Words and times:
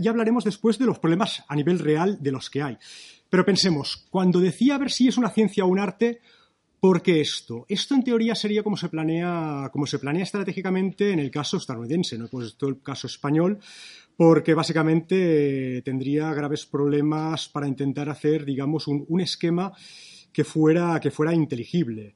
Ya 0.00 0.10
hablaremos 0.10 0.44
después 0.44 0.78
de 0.78 0.86
los 0.86 0.98
problemas 0.98 1.44
a 1.46 1.54
nivel 1.54 1.78
real 1.78 2.18
de 2.20 2.32
los 2.32 2.50
que 2.50 2.62
hay. 2.62 2.78
Pero 3.28 3.44
pensemos, 3.44 4.06
cuando 4.10 4.40
decía 4.40 4.74
a 4.74 4.78
ver 4.78 4.90
si 4.90 5.06
es 5.06 5.16
una 5.16 5.30
ciencia 5.30 5.64
o 5.64 5.68
un 5.68 5.78
arte, 5.78 6.20
¿por 6.80 7.02
qué 7.02 7.20
esto? 7.20 7.64
Esto 7.68 7.94
en 7.94 8.02
teoría 8.02 8.34
sería 8.34 8.62
como 8.62 8.76
se 8.76 8.88
planea, 8.88 9.70
como 9.72 9.86
se 9.86 9.98
planea 9.98 10.24
estratégicamente 10.24 11.12
en 11.12 11.20
el 11.20 11.30
caso 11.30 11.58
estadounidense, 11.58 12.18
no 12.18 12.26
pues 12.26 12.56
todo 12.56 12.70
el 12.70 12.82
caso 12.82 13.06
español, 13.06 13.60
porque 14.16 14.54
básicamente 14.54 15.80
tendría 15.82 16.34
graves 16.34 16.66
problemas 16.66 17.48
para 17.48 17.68
intentar 17.68 18.08
hacer, 18.08 18.44
digamos, 18.44 18.88
un, 18.88 19.20
esquema 19.20 19.72
que 20.32 20.44
fuera, 20.44 20.98
que 21.00 21.10
fuera 21.10 21.32
inteligible. 21.32 22.14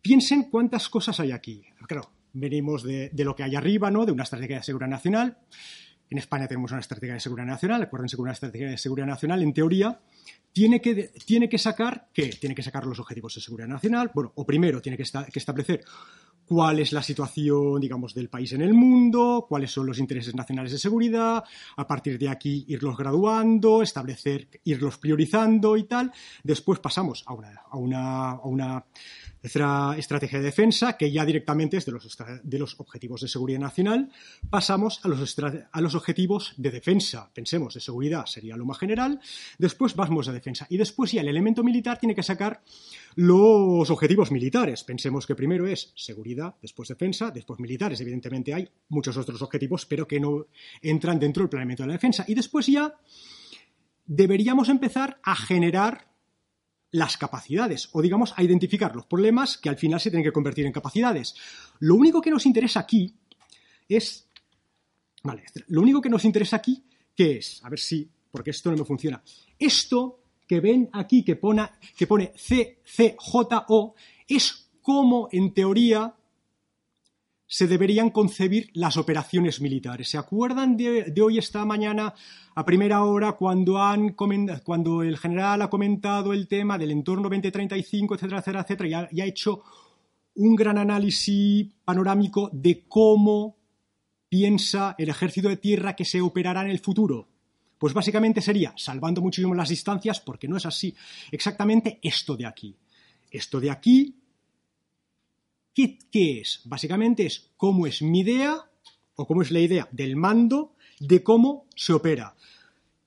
Piensen 0.00 0.50
cuántas 0.50 0.88
cosas 0.88 1.20
hay 1.20 1.30
aquí. 1.30 1.62
Claro, 1.86 2.10
venimos 2.32 2.82
de, 2.82 3.10
de, 3.10 3.24
lo 3.24 3.36
que 3.36 3.42
hay 3.42 3.54
arriba, 3.54 3.90
¿no? 3.90 4.04
De 4.04 4.12
una 4.12 4.24
estrategia 4.24 4.56
de 4.58 4.64
seguridad 4.64 4.90
nacional. 4.90 5.38
En 6.10 6.18
España 6.18 6.48
tenemos 6.48 6.70
una 6.70 6.80
estrategia 6.80 7.14
de 7.14 7.20
seguridad 7.20 7.46
nacional, 7.46 7.82
acuérdense 7.82 8.16
que 8.16 8.22
una 8.22 8.32
estrategia 8.32 8.68
de 8.68 8.78
seguridad 8.78 9.06
nacional, 9.06 9.42
en 9.42 9.52
teoría, 9.52 10.00
tiene 10.52 10.80
que, 10.80 11.10
tiene 11.26 11.48
que 11.48 11.58
sacar, 11.58 12.08
¿qué? 12.12 12.28
Tiene 12.28 12.54
que 12.54 12.62
sacar 12.62 12.86
los 12.86 12.98
objetivos 12.98 13.34
de 13.34 13.40
seguridad 13.40 13.68
nacional, 13.68 14.10
bueno, 14.14 14.32
o 14.34 14.46
primero 14.46 14.80
tiene 14.80 14.96
que, 14.96 15.04
que 15.04 15.38
establecer 15.38 15.84
cuál 16.48 16.78
es 16.78 16.92
la 16.92 17.02
situación, 17.02 17.78
digamos, 17.78 18.14
del 18.14 18.30
país 18.30 18.52
en 18.52 18.62
el 18.62 18.72
mundo, 18.72 19.44
cuáles 19.46 19.70
son 19.70 19.86
los 19.86 19.98
intereses 19.98 20.34
nacionales 20.34 20.72
de 20.72 20.78
seguridad, 20.78 21.44
a 21.76 21.86
partir 21.86 22.18
de 22.18 22.30
aquí 22.30 22.64
irlos 22.68 22.96
graduando, 22.96 23.82
establecer, 23.82 24.48
irlos 24.64 24.96
priorizando 24.96 25.76
y 25.76 25.84
tal. 25.84 26.10
Después 26.42 26.80
pasamos 26.80 27.22
a 27.26 27.34
una, 27.34 27.62
a 27.70 27.76
una, 27.76 28.30
a 28.30 28.46
una 28.46 28.84
Tercera 29.40 29.94
estrategia 29.96 30.38
de 30.38 30.46
defensa, 30.46 30.96
que 30.96 31.10
ya 31.12 31.24
directamente 31.24 31.76
es 31.76 31.86
de 31.86 31.92
los, 31.92 32.16
de 32.42 32.58
los 32.58 32.78
objetivos 32.80 33.20
de 33.20 33.28
seguridad 33.28 33.60
nacional, 33.60 34.10
pasamos 34.50 35.00
a 35.04 35.08
los, 35.08 35.36
a 35.70 35.80
los 35.80 35.94
objetivos 35.94 36.54
de 36.56 36.70
defensa. 36.70 37.30
Pensemos, 37.32 37.74
de 37.74 37.80
seguridad 37.80 38.26
sería 38.26 38.56
lo 38.56 38.64
más 38.64 38.78
general, 38.78 39.20
después 39.58 39.94
vamos 39.94 40.28
a 40.28 40.32
defensa. 40.32 40.66
Y 40.70 40.76
después 40.76 41.12
ya 41.12 41.20
el 41.20 41.28
elemento 41.28 41.62
militar 41.62 41.98
tiene 41.98 42.14
que 42.14 42.22
sacar 42.22 42.62
los 43.14 43.90
objetivos 43.90 44.30
militares. 44.30 44.84
Pensemos 44.84 45.26
que 45.26 45.34
primero 45.34 45.66
es 45.66 45.92
seguridad, 45.94 46.54
después 46.60 46.88
defensa, 46.88 47.30
después 47.30 47.60
militares. 47.60 48.00
Evidentemente 48.00 48.54
hay 48.54 48.68
muchos 48.88 49.16
otros 49.16 49.40
objetivos, 49.42 49.86
pero 49.86 50.06
que 50.06 50.20
no 50.20 50.46
entran 50.82 51.18
dentro 51.18 51.42
del 51.42 51.50
planeamiento 51.50 51.82
de 51.84 51.88
la 51.88 51.92
defensa. 51.94 52.24
Y 52.26 52.34
después 52.34 52.66
ya 52.66 52.94
deberíamos 54.06 54.68
empezar 54.68 55.20
a 55.22 55.36
generar 55.36 56.08
las 56.90 57.16
capacidades 57.16 57.88
o 57.92 58.02
digamos 58.02 58.32
a 58.36 58.42
identificar 58.42 58.94
los 58.94 59.06
problemas 59.06 59.58
que 59.58 59.68
al 59.68 59.76
final 59.76 60.00
se 60.00 60.10
tienen 60.10 60.24
que 60.24 60.32
convertir 60.32 60.66
en 60.66 60.72
capacidades. 60.72 61.34
Lo 61.80 61.94
único 61.94 62.20
que 62.20 62.30
nos 62.30 62.46
interesa 62.46 62.80
aquí 62.80 63.14
es 63.88 64.26
vale, 65.22 65.44
lo 65.68 65.82
único 65.82 66.00
que 66.00 66.08
nos 66.08 66.24
interesa 66.24 66.56
aquí 66.56 66.82
¿qué 67.14 67.38
es? 67.38 67.60
A 67.64 67.68
ver 67.68 67.80
si 67.80 68.08
porque 68.30 68.50
esto 68.50 68.70
no 68.70 68.76
me 68.76 68.84
funciona. 68.84 69.22
Esto 69.58 70.20
que 70.46 70.60
ven 70.60 70.88
aquí 70.92 71.24
que 71.24 71.36
pone 71.36 71.68
que 71.96 72.06
pone 72.06 72.32
CCJO 72.32 73.94
es 74.28 74.70
como 74.80 75.28
en 75.32 75.52
teoría 75.52 76.14
se 77.50 77.66
deberían 77.66 78.10
concebir 78.10 78.70
las 78.74 78.98
operaciones 78.98 79.62
militares. 79.62 80.10
¿Se 80.10 80.18
acuerdan 80.18 80.76
de, 80.76 81.14
hoy, 81.22 81.38
esta 81.38 81.64
mañana, 81.64 82.14
a 82.54 82.64
primera 82.64 83.02
hora, 83.02 83.32
cuando, 83.32 83.82
el 85.02 85.16
general 85.16 85.62
ha 85.62 85.70
comentado 85.70 86.34
el 86.34 86.46
tema 86.46 86.76
del 86.76 86.90
entorno 86.90 87.22
2035, 87.22 88.14
etcétera, 88.14 88.40
etcétera, 88.40 88.60
etcétera, 88.60 89.08
y 89.10 89.20
ha, 89.22 89.24
hecho 89.24 89.62
un 90.34 90.54
gran 90.54 90.76
análisis 90.76 91.66
panorámico 91.86 92.50
de 92.52 92.84
cómo 92.86 93.56
piensa 94.28 94.94
el 94.98 95.08
ejército 95.08 95.48
de 95.48 95.56
tierra 95.56 95.96
que 95.96 96.04
se 96.04 96.20
operará 96.20 96.60
en 96.60 96.70
el 96.70 96.80
futuro? 96.80 97.28
Pues 97.78 97.94
básicamente 97.94 98.42
sería, 98.42 98.74
salvando 98.76 99.22
muchísimo 99.22 99.54
las 99.54 99.70
distancias, 99.70 100.20
porque 100.20 100.48
no 100.48 100.58
es 100.58 100.66
así, 100.66 100.94
exactamente 101.32 101.98
esto 102.02 102.36
de 102.36 102.44
aquí. 102.44 102.76
Esto 103.30 103.58
de 103.58 103.70
aquí 103.70 104.14
¿Qué, 106.10 106.40
es? 106.40 106.62
Básicamente 106.64 107.24
es 107.24 107.52
cómo 107.56 107.86
es 107.86 108.02
mi 108.02 108.20
idea 108.20 108.68
o 109.14 109.28
cómo 109.28 109.42
es 109.42 109.52
la 109.52 109.60
idea 109.60 109.88
del 109.92 110.16
mando 110.16 110.74
de 110.98 111.22
cómo 111.22 111.66
se 111.76 111.92
opera. 111.92 112.34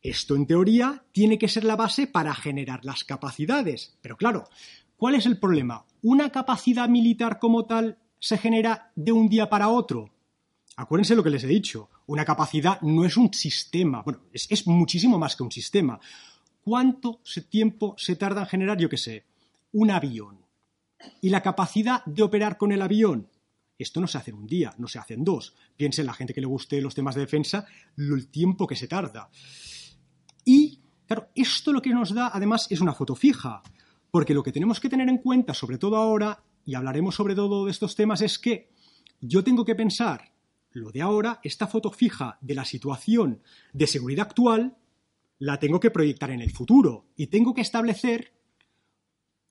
Esto, 0.01 0.37
en 0.37 0.47
teoría, 0.47 1.03
tiene 1.11 1.37
que 1.37 1.49
ser 1.49 1.65
la 1.65 1.75
base 1.75 2.07
para 2.07 2.33
generar 2.33 2.85
las 2.85 3.03
capacidades. 3.03 3.97
Pero 4.01 4.15
claro, 4.15 4.47
¿cuál 4.95 5.15
es 5.15 5.25
el 5.25 5.37
problema? 5.37 5.85
¿Una 6.01 6.31
capacidad 6.31 6.87
militar 6.87 7.39
como 7.39 7.65
tal 7.65 7.97
se 8.19 8.37
genera 8.37 8.93
de 8.95 9.11
un 9.11 9.27
día 9.27 9.49
para 9.49 9.67
otro? 9.67 10.09
Acuérdense 10.77 11.17
lo 11.17 11.23
que 11.23 11.29
les 11.29 11.43
he 11.43 11.47
dicho. 11.47 11.89
Una 12.07 12.23
capacidad 12.23 12.79
no 12.83 13.03
es 13.03 13.17
un 13.17 13.33
sistema. 13.33 14.01
Bueno, 14.01 14.21
es, 14.31 14.47
es 14.49 14.65
muchísimo 14.65 15.19
más 15.19 15.35
que 15.35 15.43
un 15.43 15.51
sistema. 15.51 15.99
¿Cuánto 16.63 17.19
tiempo 17.49 17.95
se 17.97 18.15
tarda 18.15 18.43
en 18.43 18.47
generar, 18.47 18.77
yo 18.77 18.88
qué 18.88 18.97
sé, 18.97 19.25
un 19.73 19.91
avión? 19.91 20.41
Y 21.22 21.29
la 21.29 21.41
capacidad 21.41 22.03
de 22.06 22.23
operar 22.23 22.57
con 22.57 22.72
el 22.72 22.81
avión. 22.81 23.29
Esto 23.78 24.00
no 24.00 24.07
se 24.07 24.17
hace 24.17 24.31
en 24.31 24.38
un 24.38 24.47
día, 24.47 24.73
no 24.78 24.88
se 24.88 25.00
hace 25.00 25.16
en 25.16 25.23
dos. 25.23 25.56
Piensen 25.75 26.06
la 26.06 26.13
gente 26.13 26.34
que 26.34 26.41
le 26.41 26.47
guste 26.47 26.81
los 26.81 26.94
temas 26.94 27.16
de 27.16 27.22
defensa, 27.22 27.66
el 27.97 28.28
tiempo 28.28 28.67
que 28.67 28.75
se 28.75 28.88
tarda. 28.88 29.29
Y, 30.45 30.79
claro, 31.07 31.29
esto 31.34 31.73
lo 31.73 31.81
que 31.81 31.89
nos 31.89 32.13
da, 32.13 32.29
además, 32.34 32.67
es 32.69 32.81
una 32.81 32.94
foto 32.94 33.16
fija. 33.16 33.63
Porque 34.12 34.34
lo 34.34 34.44
que 34.44 34.51
tenemos 34.51 34.79
que 34.79 34.89
tener 34.89 35.09
en 35.09 35.17
cuenta, 35.17 35.53
sobre 35.53 35.78
todo 35.78 35.95
ahora, 35.95 36.44
y 36.66 36.75
hablaremos 36.75 37.16
sobre 37.16 37.33
todo 37.33 37.66
de 37.66 37.72
estos 37.72 37.95
temas, 37.95 38.22
es 38.22 38.38
que 38.38 38.69
yo 39.19 39.44
tengo 39.44 39.66
que 39.66 39.75
pensar 39.75 40.31
lo 40.73 40.91
de 40.91 41.01
ahora, 41.01 41.39
esta 41.44 41.68
foto 41.68 41.91
fija 41.91 42.38
de 42.41 42.56
la 42.56 42.66
situación 42.66 43.41
de 43.73 43.88
seguridad 43.88 44.28
actual, 44.28 44.78
la 45.39 45.59
tengo 45.59 45.79
que 45.79 45.91
proyectar 45.91 46.31
en 46.31 46.41
el 46.41 46.51
futuro 46.51 47.07
y 47.16 47.28
tengo 47.28 47.53
que 47.53 47.62
establecer 47.62 48.33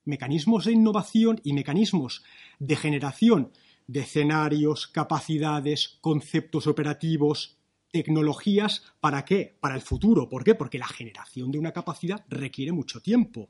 mecanismos 0.05 0.65
de 0.65 0.73
innovación 0.73 1.39
y 1.43 1.53
mecanismos 1.53 2.23
de 2.59 2.75
generación 2.75 3.51
de 3.87 4.01
escenarios, 4.01 4.87
capacidades, 4.87 5.97
conceptos 6.01 6.65
operativos, 6.67 7.57
tecnologías, 7.91 8.83
¿para 8.99 9.25
qué? 9.25 9.57
Para 9.59 9.75
el 9.75 9.81
futuro. 9.81 10.29
¿Por 10.29 10.43
qué? 10.43 10.55
Porque 10.55 10.79
la 10.79 10.87
generación 10.87 11.51
de 11.51 11.59
una 11.59 11.73
capacidad 11.73 12.23
requiere 12.29 12.71
mucho 12.71 13.01
tiempo. 13.01 13.49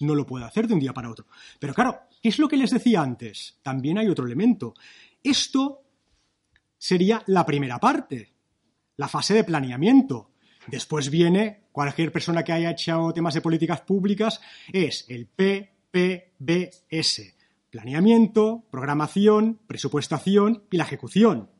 No 0.00 0.14
lo 0.14 0.26
puede 0.26 0.44
hacer 0.44 0.66
de 0.66 0.74
un 0.74 0.80
día 0.80 0.92
para 0.92 1.10
otro. 1.10 1.26
Pero 1.58 1.74
claro, 1.74 2.00
¿qué 2.20 2.28
es 2.28 2.38
lo 2.38 2.48
que 2.48 2.56
les 2.56 2.70
decía 2.70 3.02
antes? 3.02 3.58
También 3.62 3.98
hay 3.98 4.08
otro 4.08 4.26
elemento. 4.26 4.74
Esto 5.22 5.82
sería 6.76 7.22
la 7.26 7.46
primera 7.46 7.78
parte, 7.78 8.32
la 8.96 9.08
fase 9.08 9.34
de 9.34 9.44
planeamiento. 9.44 10.32
Después 10.66 11.08
viene, 11.08 11.68
cualquier 11.72 12.12
persona 12.12 12.42
que 12.42 12.52
haya 12.52 12.70
hecho 12.70 13.12
temas 13.14 13.34
de 13.34 13.40
políticas 13.40 13.80
públicas, 13.82 14.40
es 14.72 15.06
el 15.08 15.26
P, 15.26 15.77
PBS. 15.90 17.34
Planeamiento, 17.70 18.64
programación, 18.70 19.60
presupuestación 19.66 20.64
y 20.70 20.76
la 20.76 20.84
ejecución. 20.84 21.50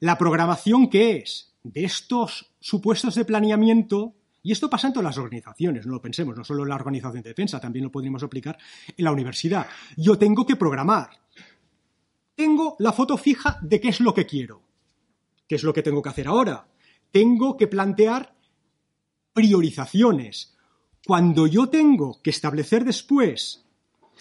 ¿La 0.00 0.18
programación 0.18 0.88
qué 0.88 1.18
es? 1.18 1.54
De 1.62 1.84
estos 1.84 2.54
supuestos 2.60 3.14
de 3.14 3.24
planeamiento, 3.24 4.14
y 4.42 4.50
esto 4.50 4.68
pasa 4.68 4.88
en 4.88 4.94
todas 4.94 5.04
las 5.04 5.18
organizaciones, 5.18 5.86
no 5.86 5.92
lo 5.92 6.02
pensemos, 6.02 6.36
no 6.36 6.44
solo 6.44 6.64
en 6.64 6.70
la 6.70 6.74
organización 6.74 7.22
de 7.22 7.30
defensa, 7.30 7.60
también 7.60 7.84
lo 7.84 7.92
podríamos 7.92 8.22
aplicar 8.22 8.58
en 8.96 9.04
la 9.04 9.12
universidad. 9.12 9.66
Yo 9.96 10.18
tengo 10.18 10.44
que 10.44 10.56
programar. 10.56 11.10
Tengo 12.34 12.74
la 12.80 12.92
foto 12.92 13.16
fija 13.16 13.58
de 13.62 13.80
qué 13.80 13.88
es 13.88 14.00
lo 14.00 14.12
que 14.12 14.26
quiero. 14.26 14.62
¿Qué 15.46 15.56
es 15.56 15.62
lo 15.62 15.72
que 15.72 15.82
tengo 15.82 16.02
que 16.02 16.08
hacer 16.08 16.26
ahora? 16.26 16.66
Tengo 17.12 17.56
que 17.56 17.68
plantear 17.68 18.34
priorizaciones, 19.32 20.51
cuando 21.06 21.46
yo 21.46 21.68
tengo 21.68 22.20
que 22.22 22.30
establecer 22.30 22.84
después 22.84 23.64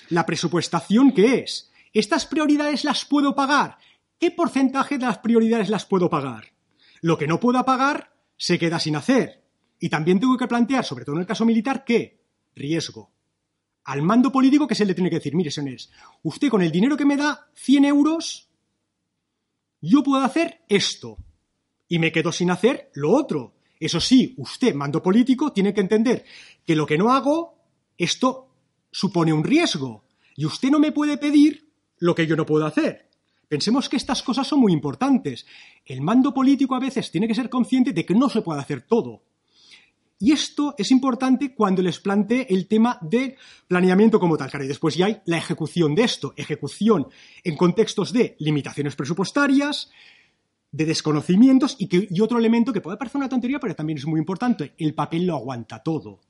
la 0.09 0.25
presupuestación 0.25 1.11
que 1.11 1.39
es, 1.39 1.71
¿estas 1.93 2.25
prioridades 2.25 2.83
las 2.83 3.05
puedo 3.05 3.35
pagar? 3.35 3.77
¿qué 4.21 4.29
porcentaje 4.29 4.99
de 4.99 5.05
las 5.07 5.17
prioridades 5.17 5.69
las 5.69 5.85
puedo 5.85 6.07
pagar? 6.07 6.53
Lo 7.01 7.17
que 7.17 7.25
no 7.25 7.39
pueda 7.39 7.65
pagar 7.65 8.13
se 8.37 8.59
queda 8.59 8.79
sin 8.79 8.95
hacer. 8.95 9.43
Y 9.79 9.89
también 9.89 10.19
tengo 10.19 10.37
que 10.37 10.47
plantear, 10.47 10.85
sobre 10.85 11.03
todo 11.03 11.15
en 11.15 11.21
el 11.21 11.27
caso 11.27 11.43
militar, 11.43 11.83
¿qué? 11.83 12.21
Riesgo. 12.55 13.11
Al 13.85 14.03
mando 14.03 14.31
político 14.31 14.67
que 14.67 14.75
se 14.75 14.85
le 14.85 14.93
tiene 14.93 15.09
que 15.09 15.15
decir, 15.15 15.33
mire, 15.33 15.49
señores, 15.49 15.91
usted 16.21 16.49
con 16.49 16.61
el 16.61 16.71
dinero 16.71 16.95
que 16.95 17.05
me 17.05 17.17
da, 17.17 17.49
100 17.55 17.85
euros, 17.85 18.47
yo 19.81 20.03
puedo 20.03 20.23
hacer 20.23 20.61
esto. 20.69 21.17
Y 21.87 21.97
me 21.97 22.11
quedo 22.11 22.31
sin 22.31 22.51
hacer 22.51 22.91
lo 22.93 23.11
otro. 23.11 23.55
Eso 23.81 23.99
sí, 23.99 24.35
usted, 24.37 24.75
mando 24.75 25.01
político, 25.01 25.51
tiene 25.51 25.73
que 25.73 25.81
entender 25.81 26.23
que 26.63 26.75
lo 26.75 26.85
que 26.85 26.99
no 26.99 27.11
hago, 27.11 27.55
esto 27.97 28.47
supone 28.91 29.33
un 29.33 29.43
riesgo. 29.43 30.03
Y 30.35 30.45
usted 30.45 30.69
no 30.69 30.79
me 30.79 30.91
puede 30.91 31.17
pedir 31.17 31.67
lo 31.97 32.13
que 32.13 32.27
yo 32.27 32.35
no 32.35 32.45
puedo 32.45 32.67
hacer. 32.67 33.09
Pensemos 33.47 33.89
que 33.89 33.97
estas 33.97 34.21
cosas 34.21 34.47
son 34.47 34.59
muy 34.59 34.71
importantes. 34.71 35.47
El 35.83 36.01
mando 36.01 36.31
político 36.31 36.75
a 36.75 36.79
veces 36.79 37.09
tiene 37.09 37.27
que 37.27 37.33
ser 37.33 37.49
consciente 37.49 37.91
de 37.91 38.05
que 38.05 38.13
no 38.13 38.29
se 38.29 38.43
puede 38.43 38.61
hacer 38.61 38.83
todo. 38.83 39.23
Y 40.19 40.31
esto 40.31 40.75
es 40.77 40.91
importante 40.91 41.55
cuando 41.55 41.81
les 41.81 41.99
plantee 41.99 42.45
el 42.51 42.67
tema 42.67 42.99
de 43.01 43.35
planeamiento 43.67 44.19
como 44.19 44.37
tal. 44.37 44.51
y 44.63 44.67
después 44.67 44.95
ya 44.95 45.07
hay 45.07 45.21
la 45.25 45.39
ejecución 45.39 45.95
de 45.95 46.03
esto. 46.03 46.35
Ejecución 46.37 47.07
en 47.43 47.57
contextos 47.57 48.13
de 48.13 48.35
limitaciones 48.37 48.95
presupuestarias, 48.95 49.89
de 50.71 50.85
desconocimientos 50.85 51.75
y, 51.79 51.87
que, 51.87 52.07
otro 52.21 52.39
elemento 52.39 52.71
que 52.71 52.81
puede 52.81 52.97
parecer 52.97 53.19
una 53.19 53.29
tontería, 53.29 53.59
pero 53.59 53.75
también 53.75 53.97
es 53.97 54.05
muy 54.05 54.19
importante. 54.19 54.73
El 54.77 54.93
papel 54.93 55.25
lo 55.25 55.35
aguanta 55.35 55.83
todo. 55.83 56.21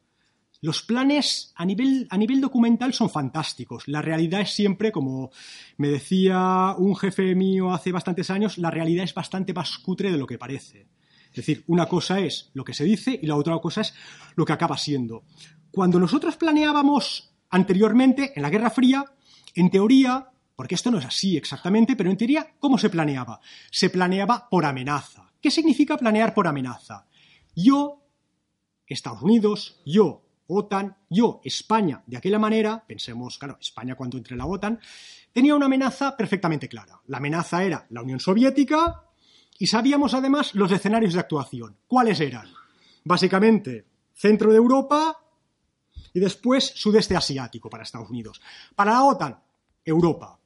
Los 0.62 0.84
planes 0.84 1.54
a 1.56 1.66
nivel, 1.66 2.08
a 2.10 2.18
nivel 2.18 2.42
documental 2.42 2.94
son 2.94 3.10
fantásticos. 3.10 3.88
La 3.88 4.02
realidad 4.02 4.42
es 4.42 4.52
siempre, 4.52 4.92
como 4.92 5.32
me 5.78 5.90
decía 5.90 6.76
un 6.78 6.96
jefe 6.96 7.34
mío 7.34 7.74
hace 7.74 7.92
bastantes 7.92 8.30
años, 8.30 8.58
la 8.58 8.70
realidad 8.70 9.04
es 9.04 9.14
bastante 9.14 9.54
más 9.54 9.78
cutre 9.80 10.12
de 10.12 10.18
lo 10.18 10.28
que 10.28 10.38
parece. 10.38 10.88
Es 11.30 11.38
decir, 11.38 11.64
una 11.68 11.88
cosa 11.88 12.20
es 12.20 12.52
lo 12.54 12.64
que 12.64 12.74
se 12.74 12.84
dice 12.84 13.18
y 13.20 13.26
la 13.26 13.38
otra 13.38 13.58
cosa 13.60 13.82
es 13.82 13.94
lo 14.36 14.46
que 14.46 14.54
acaba 14.54 14.78
siendo. 14.78 15.24
Cuando 15.72 16.00
nosotros 16.00 16.36
planeábamos 16.36 17.34
anteriormente, 17.50 18.34
en 18.36 18.42
la 18.42 18.50
Guerra 18.50 18.70
Fría, 18.70 19.06
en 19.56 19.72
teoría, 19.72 20.31
porque 20.62 20.76
esto 20.76 20.92
no 20.92 21.00
es 21.00 21.06
así 21.06 21.36
exactamente, 21.38 21.96
pero 21.96 22.12
en 22.12 22.18
teoría, 22.18 22.54
¿cómo 22.60 22.78
se 22.78 22.92
planeaba? 22.92 23.42
Se 23.72 23.90
planeaba 23.90 24.48
por 24.48 24.64
amenaza. 24.64 25.34
¿Qué 25.42 25.50
significa 25.50 25.98
planear 25.98 26.36
por 26.36 26.48
amenaza? 26.48 27.08
Yo, 27.56 28.04
Estados 28.86 29.24
Unidos, 29.24 29.82
yo, 29.88 30.22
OTAN, 30.46 30.98
yo, 31.10 31.42
España, 31.44 32.04
de 32.06 32.18
aquella 32.18 32.38
manera, 32.38 32.86
pensemos, 32.86 33.40
claro, 33.40 33.58
España 33.60 33.96
cuando 33.96 34.20
entre 34.20 34.38
la 34.38 34.46
OTAN, 34.46 34.80
tenía 35.34 35.56
una 35.56 35.66
amenaza 35.66 36.16
perfectamente 36.16 36.70
clara. 36.70 37.02
La 37.08 37.18
amenaza 37.18 37.64
era 37.64 37.88
la 37.90 38.04
Unión 38.04 38.20
Soviética 38.20 39.06
y 39.58 39.66
sabíamos 39.66 40.14
además 40.14 40.54
los 40.54 40.72
escenarios 40.72 41.14
de 41.14 41.22
actuación. 41.22 41.76
¿Cuáles 41.88 42.20
eran? 42.20 42.48
Básicamente, 43.04 43.88
centro 44.14 44.52
de 44.52 44.58
Europa 44.58 45.26
y 46.14 46.20
después 46.20 46.72
sudeste 46.76 47.16
asiático 47.16 47.68
para 47.68 47.82
Estados 47.82 48.12
Unidos. 48.12 48.40
Para 48.76 48.92
la 48.92 49.04
OTAN, 49.06 49.40
Europa. 49.84 50.38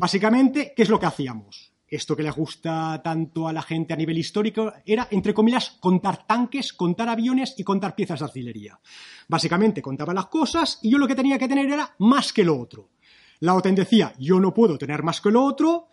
Básicamente, 0.00 0.72
¿qué 0.74 0.84
es 0.84 0.88
lo 0.88 0.98
que 0.98 1.04
hacíamos? 1.04 1.74
Esto 1.86 2.16
que 2.16 2.22
le 2.22 2.30
gusta 2.30 3.02
tanto 3.04 3.46
a 3.46 3.52
la 3.52 3.60
gente 3.60 3.92
a 3.92 3.96
nivel 3.98 4.16
histórico 4.16 4.72
era, 4.86 5.06
entre 5.10 5.34
comillas, 5.34 5.76
contar 5.78 6.26
tanques, 6.26 6.72
contar 6.72 7.10
aviones 7.10 7.52
y 7.58 7.64
contar 7.64 7.94
piezas 7.94 8.20
de 8.20 8.24
artillería. 8.24 8.80
Básicamente 9.28 9.82
contaba 9.82 10.14
las 10.14 10.28
cosas 10.28 10.78
y 10.80 10.88
yo 10.90 10.96
lo 10.96 11.06
que 11.06 11.14
tenía 11.14 11.38
que 11.38 11.48
tener 11.48 11.70
era 11.70 11.96
más 11.98 12.32
que 12.32 12.44
lo 12.44 12.58
otro. 12.58 12.92
La 13.40 13.54
OTAN 13.54 13.74
decía, 13.74 14.14
yo 14.18 14.40
no 14.40 14.54
puedo 14.54 14.78
tener 14.78 15.02
más 15.02 15.20
que 15.20 15.30
lo 15.30 15.44
otro 15.44 15.90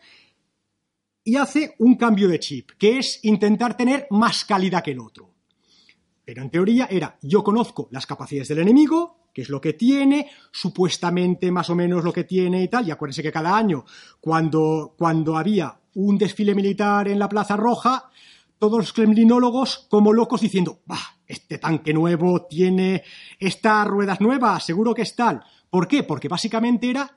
y 1.25 1.35
hace 1.35 1.75
un 1.79 1.97
cambio 1.97 2.29
de 2.29 2.39
chip, 2.39 2.71
que 2.77 2.99
es 2.99 3.19
intentar 3.23 3.75
tener 3.75 4.07
más 4.11 4.45
calidad 4.45 4.85
que 4.85 4.91
el 4.91 5.01
otro. 5.01 5.33
Pero 6.23 6.41
en 6.41 6.49
teoría 6.49 6.87
era, 6.89 7.19
yo 7.21 7.43
conozco 7.43 7.89
las 7.91 8.05
capacidades 8.05 8.47
del 8.47 8.59
enemigo, 8.59 9.16
qué 9.37 9.43
es 9.43 9.49
lo 9.49 9.61
que 9.61 9.73
tiene, 9.73 10.31
supuestamente 10.51 11.51
más 11.51 11.69
o 11.69 11.75
menos 11.75 12.03
lo 12.03 12.11
que 12.11 12.23
tiene 12.23 12.63
y 12.63 12.67
tal, 12.69 12.87
y 12.87 12.89
acuérdense 12.89 13.21
que 13.21 13.31
cada 13.31 13.55
año, 13.55 13.85
cuando, 14.19 14.95
cuando 14.97 15.37
había 15.37 15.79
un 15.93 16.17
desfile 16.17 16.55
militar 16.55 17.07
en 17.07 17.19
la 17.19 17.29
Plaza 17.29 17.55
Roja, 17.55 18.09
todos 18.57 18.79
los 18.79 18.93
kremlinólogos 18.93 19.85
como 19.91 20.11
locos 20.11 20.41
diciendo, 20.41 20.79
bah, 20.87 21.19
este 21.27 21.59
tanque 21.59 21.93
nuevo 21.93 22.47
tiene 22.47 23.03
estas 23.37 23.85
ruedas 23.85 24.21
nuevas, 24.21 24.65
seguro 24.65 24.95
que 24.95 25.03
es 25.03 25.15
tal. 25.15 25.43
¿Por 25.69 25.87
qué? 25.87 26.01
Porque 26.01 26.27
básicamente 26.27 26.89
era 26.89 27.15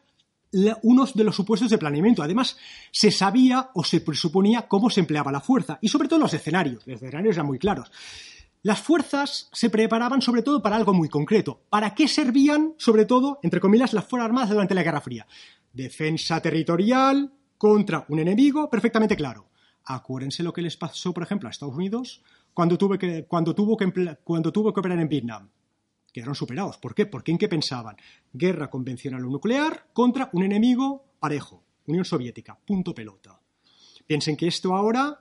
unos 0.82 1.14
de 1.14 1.24
los 1.24 1.34
supuestos 1.34 1.70
de 1.70 1.78
planeamiento. 1.78 2.22
Además, 2.22 2.58
se 2.90 3.10
sabía 3.10 3.70
o 3.72 3.82
se 3.82 4.02
presuponía 4.02 4.68
cómo 4.68 4.90
se 4.90 5.00
empleaba 5.00 5.32
la 5.32 5.40
fuerza 5.40 5.78
y 5.80 5.88
sobre 5.88 6.06
todo 6.06 6.18
los 6.18 6.34
escenarios. 6.34 6.86
Los 6.86 6.96
escenarios 6.96 7.36
eran 7.36 7.46
muy 7.46 7.58
claros. 7.58 7.90
Las 8.62 8.80
fuerzas 8.80 9.48
se 9.52 9.70
preparaban 9.70 10.20
sobre 10.20 10.42
todo 10.42 10.62
para 10.62 10.76
algo 10.76 10.92
muy 10.92 11.08
concreto. 11.08 11.62
¿Para 11.70 11.94
qué 11.94 12.06
servían, 12.06 12.74
sobre 12.76 13.06
todo, 13.06 13.38
entre 13.42 13.60
comillas, 13.60 13.94
las 13.94 14.04
Fuerzas 14.04 14.26
Armadas 14.26 14.50
durante 14.50 14.74
la 14.74 14.82
Guerra 14.82 15.00
Fría? 15.00 15.26
Defensa 15.72 16.42
territorial 16.42 17.32
contra 17.56 18.04
un 18.08 18.18
enemigo 18.18 18.68
perfectamente 18.68 19.16
claro. 19.16 19.48
Acuérdense 19.84 20.42
lo 20.42 20.52
que 20.52 20.60
les 20.60 20.76
pasó, 20.76 21.14
por 21.14 21.22
ejemplo, 21.22 21.48
a 21.48 21.50
Estados 21.50 21.74
Unidos 21.74 22.22
cuando, 22.52 22.76
que, 22.98 23.24
cuando, 23.26 23.54
tuvo, 23.54 23.76
que, 23.78 24.18
cuando 24.22 24.52
tuvo 24.52 24.74
que 24.74 24.80
operar 24.80 24.98
en 24.98 25.08
Vietnam 25.08 25.48
quedaron 26.12 26.34
superados. 26.34 26.78
¿Por 26.78 26.94
qué? 26.94 27.06
Porque 27.06 27.30
en 27.32 27.38
qué 27.38 27.48
pensaban? 27.48 27.96
Guerra 28.32 28.68
convencional 28.68 29.24
o 29.24 29.30
nuclear 29.30 29.86
contra 29.92 30.28
un 30.32 30.42
enemigo 30.42 31.04
parejo, 31.18 31.62
Unión 31.86 32.04
Soviética, 32.04 32.58
punto 32.58 32.94
pelota. 32.94 33.40
Piensen 34.06 34.36
que 34.36 34.48
esto 34.48 34.74
ahora 34.74 35.20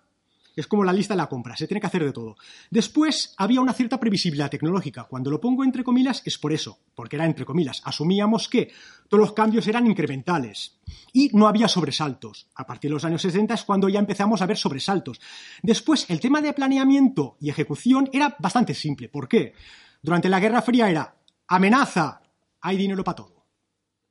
es 0.55 0.67
como 0.67 0.83
la 0.83 0.93
lista 0.93 1.13
de 1.13 1.19
la 1.19 1.27
compra, 1.27 1.55
se 1.55 1.67
tiene 1.67 1.81
que 1.81 1.87
hacer 1.87 2.03
de 2.03 2.11
todo. 2.11 2.35
Después 2.69 3.33
había 3.37 3.61
una 3.61 3.73
cierta 3.73 3.99
previsibilidad 3.99 4.49
tecnológica. 4.49 5.05
Cuando 5.05 5.31
lo 5.31 5.39
pongo 5.39 5.63
entre 5.63 5.83
comillas 5.83 6.21
es 6.25 6.37
por 6.37 6.51
eso, 6.53 6.79
porque 6.95 7.15
era 7.15 7.25
entre 7.25 7.45
comillas. 7.45 7.81
Asumíamos 7.85 8.49
que 8.49 8.71
todos 9.07 9.21
los 9.21 9.33
cambios 9.33 9.67
eran 9.67 9.87
incrementales 9.87 10.79
y 11.13 11.29
no 11.33 11.47
había 11.47 11.67
sobresaltos. 11.67 12.47
A 12.55 12.65
partir 12.65 12.89
de 12.89 12.95
los 12.95 13.05
años 13.05 13.21
60 13.21 13.53
es 13.53 13.63
cuando 13.63 13.89
ya 13.89 13.99
empezamos 13.99 14.41
a 14.41 14.45
ver 14.45 14.57
sobresaltos. 14.57 15.19
Después 15.61 16.09
el 16.09 16.19
tema 16.19 16.41
de 16.41 16.53
planeamiento 16.53 17.37
y 17.39 17.49
ejecución 17.49 18.09
era 18.11 18.35
bastante 18.39 18.73
simple. 18.73 19.09
¿Por 19.09 19.27
qué? 19.27 19.53
Durante 20.01 20.29
la 20.29 20.39
Guerra 20.39 20.61
Fría 20.61 20.89
era 20.89 21.15
amenaza, 21.47 22.21
hay 22.61 22.77
dinero 22.77 23.03
para 23.03 23.15
todo. 23.15 23.38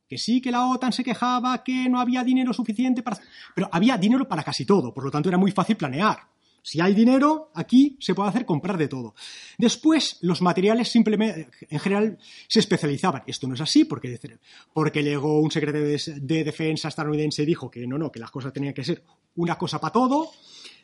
Que 0.08 0.18
sí 0.18 0.40
que 0.40 0.50
la 0.50 0.66
OTAN 0.66 0.92
se 0.92 1.04
quejaba 1.04 1.62
que 1.62 1.88
no 1.88 2.00
había 2.00 2.24
dinero 2.24 2.52
suficiente 2.52 3.02
para... 3.02 3.18
Pero 3.54 3.68
había 3.70 3.96
dinero 3.96 4.26
para 4.26 4.42
casi 4.42 4.64
todo, 4.64 4.92
por 4.92 5.04
lo 5.04 5.10
tanto 5.10 5.28
era 5.28 5.38
muy 5.38 5.52
fácil 5.52 5.76
planear. 5.76 6.18
Si 6.62 6.80
hay 6.80 6.92
dinero, 6.92 7.50
aquí 7.54 7.96
se 8.00 8.14
puede 8.14 8.28
hacer 8.28 8.44
comprar 8.44 8.76
de 8.76 8.88
todo. 8.88 9.14
Después, 9.56 10.18
los 10.22 10.42
materiales 10.42 10.88
simplemente, 10.88 11.48
en 11.68 11.78
general, 11.78 12.18
se 12.46 12.60
especializaban. 12.60 13.22
Esto 13.26 13.46
no 13.46 13.54
es 13.54 13.60
así 13.60 13.84
porque, 13.84 14.18
porque 14.72 15.02
luego 15.02 15.40
un 15.40 15.50
secretario 15.50 15.96
de 15.96 16.44
defensa 16.44 16.88
estadounidense 16.88 17.46
dijo 17.46 17.70
que 17.70 17.86
no, 17.86 17.96
no, 17.96 18.10
que 18.10 18.20
las 18.20 18.30
cosas 18.30 18.52
tenían 18.52 18.74
que 18.74 18.84
ser 18.84 19.02
una 19.36 19.56
cosa 19.56 19.80
para 19.80 19.92
todo 19.92 20.30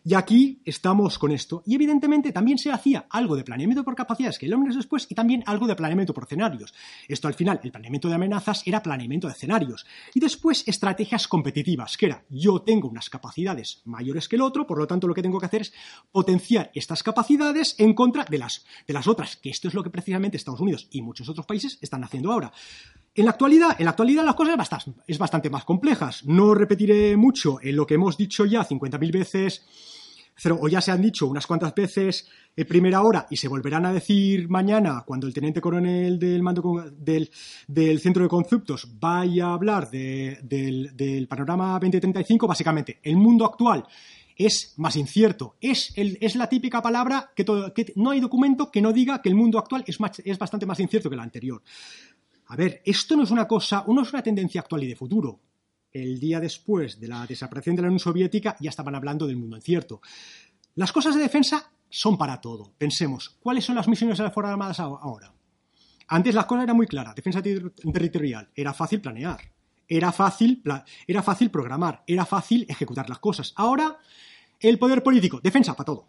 y 0.06 0.12
aquí 0.12 0.61
estamos 0.66 1.18
con 1.18 1.32
esto. 1.32 1.62
Y 1.64 1.75
evidentemente 1.75 2.30
también 2.30 2.58
se 2.58 2.70
hacía 2.70 3.06
algo 3.08 3.37
de 3.37 3.42
planeamiento 3.42 3.84
por 3.84 3.94
capacidades 3.94 4.38
que 4.38 4.44
el 4.44 4.54
después 4.76 5.06
y 5.08 5.14
también 5.14 5.42
algo 5.46 5.66
de 5.66 5.75
planeamiento 5.75 6.12
por 6.12 6.25
escenarios. 6.25 6.75
Esto 7.08 7.26
al 7.26 7.34
final, 7.34 7.61
el 7.62 7.70
planeamiento 7.70 8.08
de 8.08 8.14
amenazas 8.14 8.62
era 8.66 8.82
planeamiento 8.82 9.28
de 9.28 9.32
escenarios. 9.32 9.87
Y 10.12 10.20
después 10.20 10.62
estrategias 10.66 11.26
competitivas, 11.26 11.96
que 11.96 12.06
era 12.06 12.25
yo 12.28 12.61
tengo 12.61 12.88
unas 12.88 13.08
capacidades 13.08 13.80
mayores 13.87 14.28
que 14.28 14.37
el 14.37 14.42
otro, 14.42 14.66
por 14.66 14.78
lo 14.78 14.87
tanto 14.87 15.08
lo 15.08 15.14
que 15.14 15.23
tengo 15.23 15.40
que 15.40 15.46
hacer 15.46 15.62
es 15.62 15.73
potenciar 16.12 16.70
estas 16.75 17.02
capacidades 17.02 17.75
en 17.78 17.94
contra 17.94 18.25
de 18.25 18.38
las, 18.38 18.66
de 18.87 18.92
las 18.92 19.08
otras, 19.08 19.37
que 19.37 19.49
esto 19.49 19.68
es 19.68 19.75
lo 19.75 19.82
que 19.82 19.90
precisamente 19.90 20.37
Estados 20.37 20.61
Unidos 20.61 20.87
y 20.90 21.00
muchos 21.00 21.30
otros 21.30 21.46
países 21.46 21.78
están 21.80 22.04
haciendo 22.04 22.30
ahora. 22.30 22.52
En 23.14 23.25
la 23.25 23.30
actualidad, 23.30 23.76
en 23.78 23.84
la 23.84 23.92
actualidad 23.92 24.25
las 24.25 24.34
cosas 24.34 24.54
es 25.06 25.18
bastante, 25.18 25.49
más 25.49 25.64
complejas. 25.64 26.25
No 26.25 26.52
repetiré 26.52 27.16
mucho 27.16 27.58
en 27.62 27.76
lo 27.76 27.87
que 27.87 27.94
hemos 27.94 28.16
dicho 28.16 28.44
ya 28.44 28.66
50.000 28.66 29.12
veces 29.12 29.64
o 30.50 30.69
ya 30.69 30.81
se 30.81 30.91
han 30.91 31.00
dicho 31.00 31.26
unas 31.26 31.47
cuantas 31.47 31.75
veces 31.75 32.29
en 32.57 32.67
primera 32.67 33.03
hora 33.03 33.26
y 33.31 33.37
se 33.37 33.49
volverán 33.49 33.87
a 33.87 33.93
decir 33.93 34.49
mañana 34.49 35.03
cuando 35.07 35.26
el 35.26 35.35
teniente 35.35 35.61
coronel 35.61 36.19
del 36.19 36.43
mando 36.43 36.85
del, 36.97 37.31
centro 38.00 38.23
de 38.23 38.29
conceptos 38.29 38.88
vaya 38.99 39.47
a 39.47 39.55
hablar 39.55 39.91
del, 39.91 41.26
panorama 41.29 41.73
2035, 41.75 42.47
básicamente 42.47 43.00
el 43.03 43.17
mundo 43.17 43.45
actual 43.45 43.85
es 44.37 44.75
más 44.79 44.97
incierto. 44.97 45.57
Es, 45.61 45.95
la 46.35 46.49
típica 46.49 46.83
palabra 46.83 47.31
que, 47.35 47.45
que, 47.45 47.93
no 47.97 48.11
hay 48.11 48.21
documento 48.21 48.71
que 48.71 48.83
no 48.83 48.93
diga 48.93 49.23
que 49.23 49.29
el 49.29 49.37
mundo 49.37 49.59
actual 49.59 49.85
es, 49.87 49.99
es 50.25 50.38
bastante 50.38 50.67
más 50.67 50.81
incierto 50.81 51.09
que 51.09 51.14
el 51.14 51.21
anterior. 51.21 51.62
A 52.47 52.57
ver, 52.57 52.83
esto 52.85 53.17
no 53.17 53.23
es 53.23 53.31
una 53.31 53.47
cosa, 53.47 53.85
no 53.87 54.03
es 54.03 54.12
una 54.12 54.23
tendencia 54.23 54.61
actual 54.61 54.83
y 54.83 54.88
de 54.88 54.97
futuro. 54.97 55.41
El 55.94 56.18
día 56.18 56.40
después 56.40 56.98
de 56.98 57.06
la 57.06 57.24
desaparición 57.24 57.76
de 57.76 57.82
la 57.82 57.86
Unión 57.86 58.00
Soviética 58.00 58.56
ya 58.58 58.70
estaban 58.70 58.96
hablando 58.96 59.28
del 59.28 59.36
mundo 59.36 59.56
incierto. 59.56 60.02
Las 60.74 60.90
cosas 60.90 61.14
de 61.14 61.22
defensa 61.22 61.70
son 61.88 62.18
para 62.18 62.40
todo. 62.40 62.72
Pensemos, 62.76 63.36
¿cuáles 63.40 63.64
son 63.64 63.76
las 63.76 63.86
misiones 63.86 64.18
de 64.18 64.24
las 64.24 64.34
Fuerzas 64.34 64.54
Armadas 64.54 64.80
ahora? 64.80 65.32
Antes 66.08 66.34
las 66.34 66.46
cosas 66.46 66.64
eran 66.64 66.76
muy 66.76 66.88
claras. 66.88 67.14
Defensa 67.14 67.40
territorial 67.40 68.50
era 68.56 68.74
fácil 68.74 69.00
planear. 69.00 69.38
era 69.86 70.10
fácil, 70.10 70.64
era 71.06 71.22
fácil 71.22 71.50
programar, 71.50 72.02
era 72.08 72.26
fácil 72.26 72.66
ejecutar 72.68 73.08
las 73.08 73.20
cosas. 73.20 73.52
Ahora, 73.54 73.96
el 74.58 74.80
poder 74.80 75.00
político, 75.00 75.40
defensa 75.40 75.74
para 75.74 75.84
todo. 75.84 76.08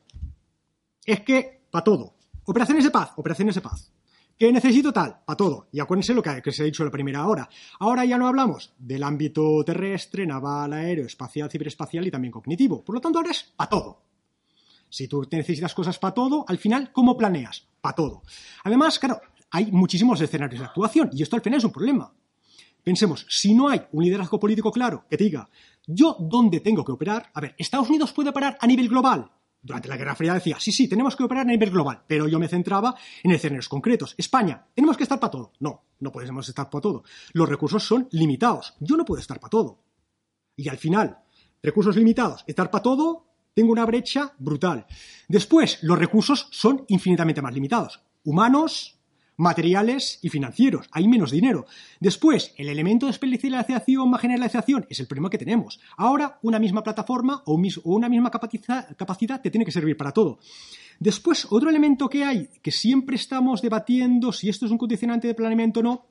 Es 1.06 1.22
que, 1.22 1.62
para 1.70 1.84
todo. 1.84 2.16
Operaciones 2.46 2.86
de 2.86 2.90
paz, 2.90 3.12
operaciones 3.18 3.54
de 3.54 3.62
paz. 3.62 3.92
Que 4.38 4.52
necesito 4.52 4.92
tal, 4.92 5.22
para 5.26 5.38
todo. 5.38 5.68
Y 5.72 5.80
acuérdense 5.80 6.14
lo 6.14 6.22
que, 6.22 6.52
se 6.52 6.62
ha 6.62 6.66
dicho 6.66 6.84
en 6.84 6.88
la 6.88 6.92
primera 6.92 7.26
hora. 7.26 7.48
Ahora 7.80 8.04
ya 8.04 8.18
no 8.18 8.28
hablamos 8.28 8.74
del 8.78 9.04
ámbito 9.04 9.64
terrestre, 9.66 10.26
naval, 10.26 10.74
aéreo, 10.74 11.06
espacial, 11.06 11.50
ciberespacial 11.50 12.06
y 12.06 12.12
también 12.12 12.32
cognitivo. 12.32 12.84
Por 12.84 12.96
lo 12.96 13.02
tanto, 13.02 13.20
ahora 13.20 13.32
es 13.32 13.54
para 13.56 13.70
todo. 13.70 14.02
Si 14.90 15.08
tú 15.08 15.26
necesitas 15.32 15.74
cosas 15.74 15.98
para 16.00 16.14
todo, 16.14 16.46
al 16.48 16.58
final, 16.58 16.92
¿cómo 16.92 17.16
planeas? 17.18 17.66
Para 17.80 17.96
todo. 17.96 18.24
Además, 18.64 19.00
claro, 19.00 19.22
hay 19.52 19.72
muchísimos 19.72 20.20
escenarios 20.20 20.60
de 20.60 20.66
actuación 20.66 21.10
y 21.14 21.24
esto 21.24 21.38
al 21.38 21.42
final 21.42 21.60
es 21.60 21.66
un 21.66 21.72
problema. 21.72 22.14
Pensemos, 22.84 23.26
si 23.30 23.54
no 23.54 23.70
hay 23.70 23.82
un 23.94 24.04
liderazgo 24.04 24.40
político 24.40 24.72
claro 24.72 25.06
que 25.10 25.18
diga 25.18 25.50
yo 25.88 26.18
dónde 26.20 26.60
tengo 26.60 26.84
que 26.84 26.92
operar, 26.92 27.32
a 27.34 27.42
ver, 27.42 27.56
Estados 27.58 27.90
Unidos 27.90 28.12
puede 28.12 28.30
operar 28.30 28.58
a 28.60 28.68
nivel 28.68 28.90
global. 28.90 29.32
Durante 29.66 29.90
la 29.90 29.98
Guerra 29.98 30.14
Fría 30.14 30.36
decía, 30.36 30.58
sí, 30.60 30.72
sí, 30.72 30.88
tenemos 30.88 31.16
que 31.16 31.24
operar 31.24 31.48
a 31.48 31.50
nivel 31.50 31.72
global, 31.72 32.04
pero 32.06 32.28
yo 32.28 32.38
me 32.38 32.48
centraba 32.48 32.94
en 33.24 33.32
escenarios 33.32 33.68
concretos. 33.68 34.14
España, 34.16 34.64
tenemos 34.76 34.96
que 34.96 35.02
estar 35.02 35.20
para 35.20 35.32
todo. 35.32 35.54
No, 35.60 35.86
no 36.02 36.12
podemos 36.12 36.48
estar 36.48 36.70
para 36.70 36.84
todo. 36.84 37.04
Los 37.34 37.50
recursos 37.50 37.84
son 37.84 38.08
limitados. 38.12 38.76
Yo 38.80 38.96
no 38.96 39.04
puedo 39.04 39.20
estar 39.20 39.40
para 39.40 39.50
todo. 39.50 39.80
Y 40.56 40.70
al 40.70 40.78
final, 40.78 41.18
recursos 41.64 41.96
limitados, 41.96 42.44
estar 42.46 42.70
para 42.70 42.84
todo, 42.84 43.26
tengo 43.56 43.72
una 43.72 43.88
brecha 43.88 44.36
brutal. 44.38 44.86
Después, 45.28 45.80
los 45.82 45.98
recursos 45.98 46.48
son 46.52 46.86
infinitamente 46.90 47.42
más 47.42 47.56
limitados. 47.56 48.04
Humanos, 48.24 48.95
materiales 49.38 50.20
y 50.22 50.30
financieros. 50.30 50.88
Hay 50.92 51.08
menos 51.08 51.32
dinero. 51.32 51.66
Después, 52.00 52.54
el 52.58 52.70
elemento 52.70 53.06
de 53.06 53.12
especialización 53.12 54.10
más 54.10 54.22
generalización 54.22 54.86
es 54.90 55.00
el 55.00 55.08
primero 55.08 55.30
que 55.30 55.38
tenemos. 55.38 55.80
Ahora, 55.98 56.40
una 56.42 56.60
misma 56.60 56.84
plataforma 56.84 57.44
o, 57.46 57.60
una 57.84 58.10
misma 58.10 58.32
capacidad 58.32 59.42
te 59.42 59.52
tiene 59.52 59.66
que 59.66 59.72
servir 59.72 59.98
para 59.98 60.12
todo. 60.12 60.40
Después, 61.00 61.48
otro 61.50 61.70
elemento 61.70 62.10
que 62.10 62.24
hay, 62.24 62.50
que 62.62 62.72
siempre 62.72 63.16
estamos 63.16 63.62
debatiendo 63.62 64.32
si 64.32 64.50
esto 64.50 64.66
es 64.66 64.72
un 64.72 64.78
condicionante 64.78 65.28
de 65.28 65.36
planeamiento 65.36 65.82
o 65.82 65.84
no, 65.84 66.06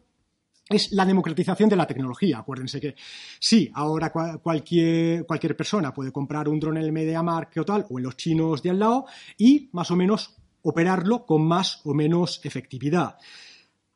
es 0.68 0.92
la 0.92 1.04
democratización 1.04 1.68
de 1.68 1.76
la 1.76 1.86
tecnología. 1.86 2.38
Acuérdense 2.38 2.80
que 2.80 2.94
sí, 3.38 3.70
ahora 3.74 4.10
cualquier, 4.10 5.26
cualquier 5.26 5.56
persona 5.56 5.92
puede 5.92 6.12
comprar 6.12 6.48
un 6.48 6.58
drone 6.58 6.80
en 6.80 6.86
el 6.86 6.92
MediaMarkt 6.92 7.58
o 7.58 7.64
tal, 7.64 7.86
o 7.90 7.98
en 7.98 8.04
los 8.04 8.16
chinos 8.16 8.62
de 8.62 8.70
al 8.70 8.78
lado, 8.78 9.06
y 9.36 9.68
más 9.72 9.90
o 9.90 9.96
menos 9.96 10.36
operarlo 10.64 11.24
con 11.26 11.46
más 11.46 11.80
o 11.84 11.94
menos 11.94 12.40
efectividad. 12.42 13.16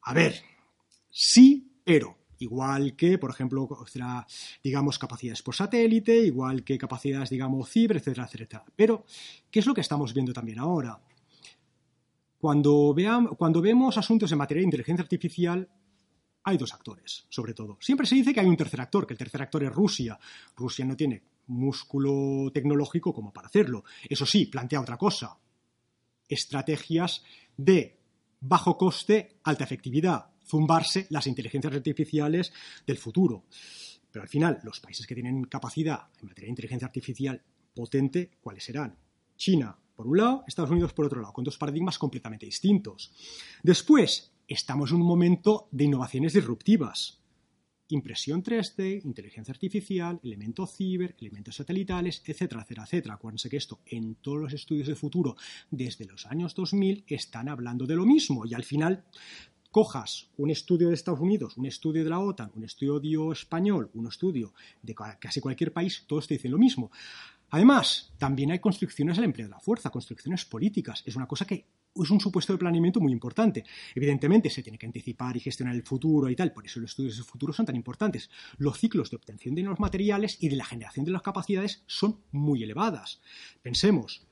A 0.02 0.12
ver, 0.14 0.40
sí, 1.10 1.80
pero 1.84 2.16
igual 2.38 2.94
que, 2.94 3.18
por 3.18 3.30
ejemplo, 3.30 3.68
digamos, 4.62 4.98
capacidades 4.98 5.42
por 5.42 5.54
satélite, 5.54 6.16
igual 6.16 6.62
que 6.64 6.78
capacidades, 6.78 7.30
digamos, 7.30 7.68
ciber, 7.70 7.96
etcétera, 7.96 8.26
etcétera. 8.26 8.64
Pero, 8.76 9.04
¿qué 9.50 9.60
es 9.60 9.66
lo 9.66 9.74
que 9.74 9.80
estamos 9.80 10.12
viendo 10.14 10.32
también 10.32 10.58
ahora? 10.58 11.00
Cuando, 12.38 12.94
cuando 13.36 13.60
vemos 13.60 13.98
asuntos 13.98 14.30
en 14.30 14.38
materia 14.38 14.60
de 14.60 14.66
inteligencia 14.66 15.02
artificial, 15.02 15.68
hay 16.44 16.56
dos 16.56 16.72
actores, 16.72 17.26
sobre 17.28 17.54
todo. 17.54 17.78
Siempre 17.80 18.06
se 18.06 18.14
dice 18.14 18.32
que 18.32 18.40
hay 18.40 18.46
un 18.46 18.56
tercer 18.56 18.80
actor, 18.80 19.06
que 19.06 19.14
el 19.14 19.18
tercer 19.18 19.42
actor 19.42 19.64
es 19.64 19.72
Rusia. 19.72 20.18
Rusia 20.54 20.84
no 20.84 20.96
tiene 20.96 21.22
músculo 21.46 22.52
tecnológico 22.52 23.12
como 23.12 23.32
para 23.32 23.48
hacerlo. 23.48 23.84
Eso 24.08 24.24
sí, 24.24 24.46
plantea 24.46 24.80
otra 24.80 24.96
cosa 24.96 25.36
estrategias 26.28 27.24
de 27.56 27.98
bajo 28.40 28.76
coste, 28.76 29.38
alta 29.44 29.64
efectividad, 29.64 30.30
zumbarse 30.46 31.06
las 31.10 31.26
inteligencias 31.26 31.74
artificiales 31.74 32.52
del 32.86 32.98
futuro. 32.98 33.44
Pero 34.10 34.22
al 34.22 34.28
final, 34.28 34.60
los 34.62 34.80
países 34.80 35.06
que 35.06 35.14
tienen 35.14 35.44
capacidad 35.44 36.08
en 36.20 36.28
materia 36.28 36.46
de 36.46 36.52
inteligencia 36.52 36.86
artificial 36.86 37.42
potente, 37.74 38.30
¿cuáles 38.40 38.64
serán? 38.64 38.96
China, 39.36 39.76
por 39.94 40.06
un 40.06 40.16
lado, 40.16 40.44
Estados 40.46 40.70
Unidos, 40.70 40.92
por 40.92 41.06
otro 41.06 41.20
lado, 41.20 41.32
con 41.32 41.44
dos 41.44 41.58
paradigmas 41.58 41.98
completamente 41.98 42.46
distintos. 42.46 43.12
Después, 43.62 44.32
estamos 44.46 44.90
en 44.90 44.96
un 44.96 45.06
momento 45.06 45.68
de 45.70 45.84
innovaciones 45.84 46.32
disruptivas 46.32 47.17
impresión 47.88 48.42
3D, 48.42 49.04
inteligencia 49.04 49.52
artificial, 49.52 50.20
elementos 50.22 50.74
ciber, 50.74 51.16
elementos 51.20 51.56
satelitales, 51.56 52.22
etcétera, 52.26 52.62
etcétera, 52.62 52.84
etcétera. 52.84 53.14
Acuérdense 53.14 53.48
que 53.48 53.56
esto 53.56 53.80
en 53.86 54.16
todos 54.16 54.38
los 54.38 54.52
estudios 54.52 54.88
de 54.88 54.94
futuro 54.94 55.36
desde 55.70 56.04
los 56.04 56.26
años 56.26 56.54
2000 56.54 57.04
están 57.06 57.48
hablando 57.48 57.86
de 57.86 57.96
lo 57.96 58.04
mismo 58.04 58.44
y 58.46 58.54
al 58.54 58.64
final 58.64 59.04
cojas 59.70 60.28
un 60.36 60.50
estudio 60.50 60.88
de 60.88 60.94
Estados 60.94 61.20
Unidos, 61.20 61.56
un 61.56 61.66
estudio 61.66 62.02
de 62.02 62.10
la 62.10 62.20
OTAN, 62.20 62.50
un 62.54 62.64
estudio 62.64 63.32
español, 63.32 63.90
un 63.94 64.06
estudio 64.06 64.52
de 64.82 64.94
casi 64.94 65.40
cualquier 65.40 65.72
país, 65.72 66.04
todos 66.06 66.26
te 66.26 66.34
dicen 66.34 66.52
lo 66.52 66.58
mismo. 66.58 66.90
Además, 67.50 68.12
también 68.18 68.50
hay 68.50 68.58
construcciones 68.58 69.18
al 69.18 69.24
empleo 69.24 69.46
de 69.46 69.52
la 69.52 69.60
fuerza, 69.60 69.90
construcciones 69.90 70.44
políticas. 70.44 71.02
Es 71.06 71.16
una 71.16 71.26
cosa 71.26 71.46
que 71.46 71.66
es 72.04 72.10
un 72.10 72.20
supuesto 72.20 72.52
de 72.52 72.58
planeamiento 72.58 73.00
muy 73.00 73.12
importante. 73.12 73.64
Evidentemente 73.94 74.50
se 74.50 74.62
tiene 74.62 74.78
que 74.78 74.86
anticipar 74.86 75.36
y 75.36 75.40
gestionar 75.40 75.74
el 75.74 75.82
futuro 75.82 76.28
y 76.28 76.36
tal, 76.36 76.52
por 76.52 76.66
eso 76.66 76.80
los 76.80 76.90
estudios 76.90 77.16
de 77.16 77.24
futuro 77.24 77.52
son 77.52 77.66
tan 77.66 77.76
importantes. 77.76 78.30
Los 78.58 78.78
ciclos 78.78 79.10
de 79.10 79.16
obtención 79.16 79.54
de 79.54 79.62
los 79.62 79.80
materiales 79.80 80.38
y 80.40 80.48
de 80.48 80.56
la 80.56 80.64
generación 80.64 81.04
de 81.04 81.12
las 81.12 81.22
capacidades 81.22 81.82
son 81.86 82.20
muy 82.30 82.62
elevadas. 82.62 83.20
Pensemos, 83.62 84.26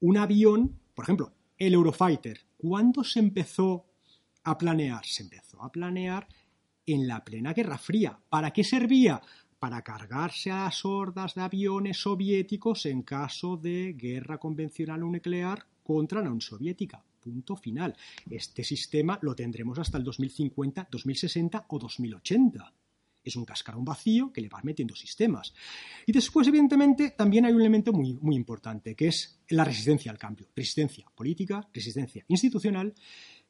un 0.00 0.18
avión, 0.18 0.78
por 0.94 1.04
ejemplo, 1.04 1.32
el 1.58 1.74
Eurofighter, 1.74 2.40
¿cuándo 2.56 3.04
se 3.04 3.20
empezó 3.20 3.86
a 4.42 4.58
planear? 4.58 5.04
Se 5.06 5.22
empezó 5.22 5.62
a 5.62 5.70
planear 5.70 6.28
en 6.86 7.06
la 7.06 7.24
plena 7.24 7.54
Guerra 7.54 7.78
Fría. 7.78 8.18
¿Para 8.28 8.52
qué 8.52 8.64
servía? 8.64 9.22
para 9.64 9.80
cargarse 9.80 10.50
a 10.50 10.64
las 10.64 10.84
hordas 10.84 11.34
de 11.34 11.40
aviones 11.40 11.96
soviéticos 11.96 12.84
en 12.84 13.00
caso 13.00 13.56
de 13.56 13.94
guerra 13.94 14.36
convencional 14.36 15.02
o 15.02 15.06
nuclear 15.06 15.66
contra 15.84 16.20
la 16.20 16.26
Unión 16.26 16.40
Soviética. 16.40 17.00
Punto 17.20 17.54
final. 17.54 17.94
Este 18.28 18.64
sistema 18.64 19.16
lo 19.22 19.36
tendremos 19.36 19.78
hasta 19.78 19.98
el 19.98 20.04
2050, 20.04 20.88
2060 20.90 21.66
o 21.68 21.78
2080. 21.78 22.72
Es 23.22 23.36
un 23.36 23.44
cascarón 23.44 23.84
vacío 23.84 24.32
que 24.32 24.40
le 24.40 24.48
va 24.48 24.60
metiendo 24.64 24.96
sistemas. 24.96 25.54
Y 26.04 26.12
después, 26.12 26.48
evidentemente, 26.48 27.12
también 27.12 27.46
hay 27.46 27.52
un 27.52 27.60
elemento 27.60 27.92
muy, 27.92 28.18
muy 28.20 28.34
importante, 28.34 28.96
que 28.96 29.06
es 29.08 29.38
la 29.50 29.64
resistencia 29.64 30.10
al 30.10 30.18
cambio. 30.18 30.48
Resistencia 30.56 31.06
política, 31.14 31.66
resistencia 31.72 32.24
institucional, 32.28 32.92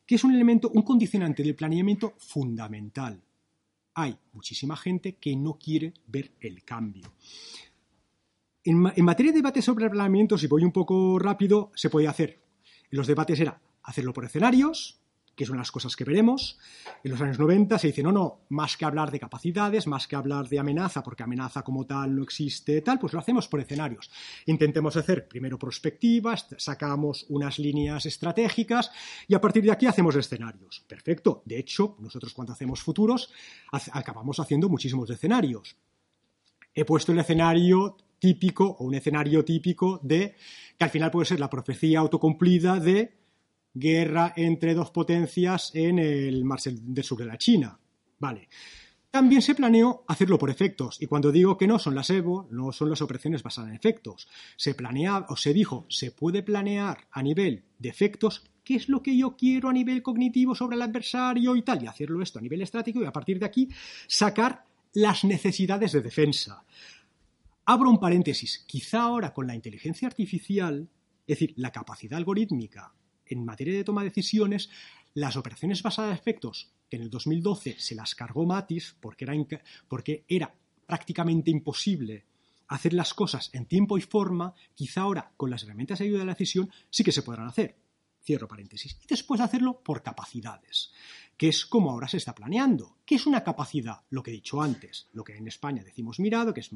que 0.05 0.17
es 0.17 0.25
un 0.25 0.35
elemento, 0.35 0.71
un 0.71 0.83
condicionante 0.83 1.43
del 1.43 1.57
planeamiento 1.57 2.14
fundamental 2.19 3.23
hay 3.95 4.17
muchísima 4.33 4.76
gente 4.76 5.17
que 5.17 5.37
no 5.37 5.57
quiere 5.57 5.95
ver 6.07 6.33
el 6.41 6.64
cambio. 6.64 7.12
En, 8.64 8.78
materia 8.78 9.30
de 9.30 9.38
debate 9.38 9.61
sobre 9.61 9.90
planeamiento, 9.90 10.38
si 10.38 10.47
voy 10.47 10.64
un 10.64 10.73
poco 10.73 11.18
rápido, 11.18 11.71
se 11.75 11.90
podía 11.90 12.09
hacer. 12.09 12.40
Los 12.88 13.06
debates 13.06 13.38
era 13.38 13.61
hacerlo 13.83 14.14
por 14.14 14.25
escenarios, 14.25 15.02
que 15.37 15.44
son 15.44 15.59
las 15.59 15.71
cosas 15.71 15.94
que 15.97 16.04
veremos. 16.04 16.59
En 17.02 17.11
los 17.11 17.21
años 17.21 17.38
90 17.38 17.78
se 17.78 17.88
dice, 17.88 18.02
no, 18.02 18.11
no, 18.11 18.47
más 18.49 18.78
que 18.78 18.87
hablar 18.87 19.11
de 19.11 19.21
capacidades, 19.21 19.87
más 19.87 20.09
que 20.09 20.16
hablar 20.16 20.49
de 20.49 20.59
amenaza, 20.59 21.02
porque 21.02 21.23
amenaza 21.23 21.61
como 21.61 21.85
tal 21.85 22.16
no 22.16 22.23
existe, 22.23 22.80
tal, 22.80 22.99
pues 22.99 23.12
lo 23.12 23.18
hacemos 23.18 23.49
por 23.49 23.61
escenarios. 23.61 24.11
Intentemos 24.47 24.97
hacer 24.97 25.28
primero 25.28 25.59
prospectivas, 25.59 26.47
sacamos 26.56 27.26
unas 27.28 27.59
líneas 27.59 28.06
estratégicas 28.06 28.90
y 29.28 29.35
a 29.35 29.42
partir 29.42 29.62
de 29.64 29.73
aquí 29.73 29.85
hacemos 29.85 30.16
escenarios. 30.16 30.83
Perfecto. 30.88 31.42
De 31.44 31.59
hecho, 31.59 31.97
nosotros 31.99 32.33
cuando 32.33 32.54
hacemos 32.54 32.80
futuros, 32.80 33.30
acabamos 33.92 34.40
haciendo 34.40 34.71
muchísimos 34.71 35.11
escenarios. 35.11 35.76
He 36.75 36.85
puesto 36.85 37.12
el 37.12 37.18
escenario 37.18 37.97
típico 38.18 38.64
o 38.78 38.85
un 38.85 38.94
escenario 38.94 39.44
típico 39.44 40.00
de 40.02 40.35
que 40.78 40.85
al 40.85 40.90
final 40.90 41.11
puede 41.11 41.26
ser 41.26 41.40
la 41.40 41.50
profecía 41.50 42.00
autocumplida 42.00 42.80
de 42.80 43.12
guerra 43.75 44.33
entre 44.37 44.75
dos 44.75 44.90
potencias 44.90 45.71
en 45.75 45.99
el 45.99 46.44
mar 46.44 46.61
del 46.62 47.04
sur 47.04 47.18
de 47.18 47.26
la 47.26 47.38
China. 47.38 47.78
Vale. 48.18 48.49
También 49.11 49.42
se 49.42 49.54
planeó 49.54 50.02
hacerlo 50.09 50.38
por 50.40 50.50
efectos, 50.50 51.00
y 51.00 51.06
cuando 51.06 51.30
digo 51.30 51.56
que 51.56 51.68
no 51.68 51.78
son 51.78 51.94
las 51.94 52.11
EVO, 52.11 52.49
no 52.50 52.73
son 52.73 52.90
las 52.90 53.00
operaciones 53.00 53.44
basadas 53.44 53.71
en 53.71 53.76
efectos. 53.76 54.26
Se 54.56 54.75
planea, 54.75 55.26
o 55.28 55.37
se 55.37 55.52
dijo, 55.52 55.87
se 55.88 56.11
puede 56.11 56.42
planear 56.42 57.06
a 57.12 57.23
nivel 57.23 57.62
de 57.78 57.90
efectos 57.90 58.42
qué 58.64 58.75
es 58.75 58.88
lo 58.88 59.04
que 59.04 59.16
yo 59.16 59.37
quiero 59.37 59.68
a 59.68 59.73
nivel 59.73 60.02
cognitivo 60.02 60.56
sobre 60.56 60.75
el 60.75 60.83
adversario 60.83 61.54
y 61.54 61.62
tal, 61.62 61.85
y 61.85 61.87
hacerlo 61.87 62.21
esto 62.23 62.40
a 62.40 62.42
nivel 62.42 62.62
estratégico, 62.62 63.04
y 63.04 63.06
a 63.06 63.12
partir 63.12 63.38
de 63.38 63.47
aquí 63.47 63.68
sacar 64.09 64.64
las 64.94 65.23
necesidades 65.23 65.92
de 65.92 66.00
defensa. 66.00 66.64
Abro 67.66 67.88
un 67.88 67.99
paréntesis, 67.99 68.62
quizá 68.66 69.02
ahora 69.02 69.33
con 69.33 69.47
la 69.47 69.54
inteligencia 69.54 70.06
artificial, 70.06 70.90
es 71.26 71.38
decir, 71.38 71.54
la 71.56 71.73
capacidad 71.73 72.18
algorítmica 72.18 72.94
en 73.25 73.42
materia 73.42 73.75
de 73.75 73.85
toma 73.85 74.02
de 74.02 74.11
decisiones, 74.11 74.68
las 75.14 75.37
operaciones 75.37 75.83
basadas 75.83 76.11
en 76.11 76.18
efectos, 76.18 76.75
que 76.90 76.97
en 76.97 77.02
el 77.02 77.11
2012 77.11 77.76
se 77.78 77.94
las 77.94 78.14
cargó 78.14 78.44
Matis 78.44 78.97
porque 79.00 79.25
era, 79.25 79.35
porque 79.88 80.25
era 80.28 80.54
prácticamente 80.87 81.50
imposible 81.50 82.26
hacer 82.68 82.92
las 82.92 83.14
cosas 83.14 83.49
en 83.54 83.64
tiempo 83.64 83.97
y 83.97 84.02
forma, 84.02 84.54
quizá 84.75 85.02
ahora 85.02 85.33
con 85.37 85.49
las 85.49 85.62
herramientas 85.62 85.99
de 85.99 86.04
ayuda 86.04 86.18
de 86.18 86.26
la 86.26 86.33
decisión 86.33 86.71
sí 86.90 87.02
que 87.02 87.12
se 87.12 87.23
podrán 87.23 87.47
hacer. 87.47 87.76
Cierro 88.25 88.49
paréntesis, 88.49 88.97
y 89.02 89.07
después 89.07 89.40
hacerlo 89.40 89.81
por 89.83 90.02
capacidades, 90.02 90.93
que 91.37 91.49
es 91.49 91.66
como 91.66 91.90
ahora 91.90 92.09
se 92.09 92.16
está 92.16 92.35
planeando. 92.35 92.97
¿Qué 93.04 93.16
es 93.16 93.26
una 93.26 93.45
capacidad? 93.45 94.00
Lo 94.11 94.23
que 94.23 94.31
he 94.31 94.35
dicho 94.35 94.62
antes, 94.62 95.09
lo 95.12 95.25
que 95.25 95.37
en 95.37 95.47
España 95.47 95.85
decimos 95.85 96.19
mirado, 96.19 96.54
que 96.54 96.61
es 96.61 96.71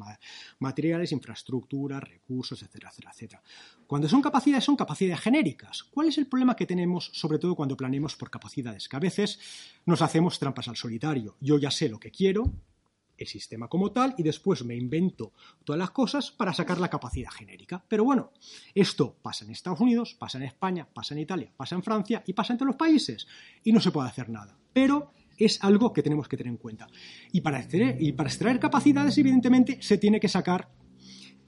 materiales, 0.59 1.12
infraestructuras, 1.12 2.02
recursos, 2.02 2.62
etcétera, 2.62 2.90
etcétera, 2.90 3.12
etcétera. 3.12 3.43
Cuando 3.87 4.09
son 4.09 4.21
capacidades, 4.21 4.64
son 4.64 4.76
capacidades 4.76 5.21
genéricas. 5.21 5.85
¿Cuál 5.85 6.09
es 6.09 6.19
el 6.19 6.26
problema 6.26 6.55
que 6.55 6.67
tenemos, 6.67 7.11
sobre 7.14 7.38
todo 7.38 7.55
cuando 7.55 7.76
planeamos 7.76 8.14
por 8.17 8.31
capacidades? 8.31 8.88
Que 8.88 8.97
a 8.97 9.00
veces 9.00 9.38
nos 9.87 10.02
hacemos 10.02 10.38
trampas 10.38 10.69
al 10.69 10.76
solitario. 10.76 11.37
Yo 11.40 11.59
ya 11.59 11.71
sé 11.71 11.88
lo 11.88 11.99
que 11.99 12.11
quiero, 12.11 12.52
el 13.19 13.27
sistema 13.27 13.69
como 13.69 13.93
tal 13.93 14.15
y 14.17 14.23
después 14.23 14.65
me 14.65 14.77
invento 14.77 15.33
todas 15.65 15.79
las 15.79 15.91
cosas 15.91 16.31
para 16.31 16.55
sacar 16.55 16.79
la 16.79 16.89
capacidad 16.89 17.31
genérica. 17.31 17.85
Pero 17.87 18.05
bueno, 18.05 18.33
esto 18.75 19.17
pasa 19.21 19.45
en 19.45 19.51
Estados 19.51 19.81
Unidos, 19.81 20.15
pasa 20.19 20.39
en 20.39 20.45
España, 20.45 20.89
pasa 20.93 21.15
en 21.15 21.21
Italia, 21.21 21.53
pasa 21.57 21.75
en 21.75 21.83
Francia 21.83 22.23
y 22.27 22.33
pasa 22.33 22.53
entre 22.53 22.67
los 22.67 22.77
países 22.77 23.27
y 23.65 23.73
no 23.73 23.81
se 23.81 23.91
puede 23.91 24.09
hacer 24.09 24.31
nada. 24.31 24.57
Pero 24.73 25.13
es 25.37 25.63
algo 25.63 25.93
que 25.93 26.03
tenemos 26.03 26.29
que 26.29 26.37
tener 26.37 26.53
en 26.53 26.59
cuenta. 26.59 26.87
Y 27.33 27.41
para 27.41 27.61
extraer, 27.61 27.97
y 28.01 28.13
para 28.13 28.29
extraer 28.29 28.59
capacidades, 28.59 29.17
evidentemente, 29.19 29.79
se 29.81 29.99
tiene 29.99 30.21
que 30.21 30.29
sacar 30.29 30.69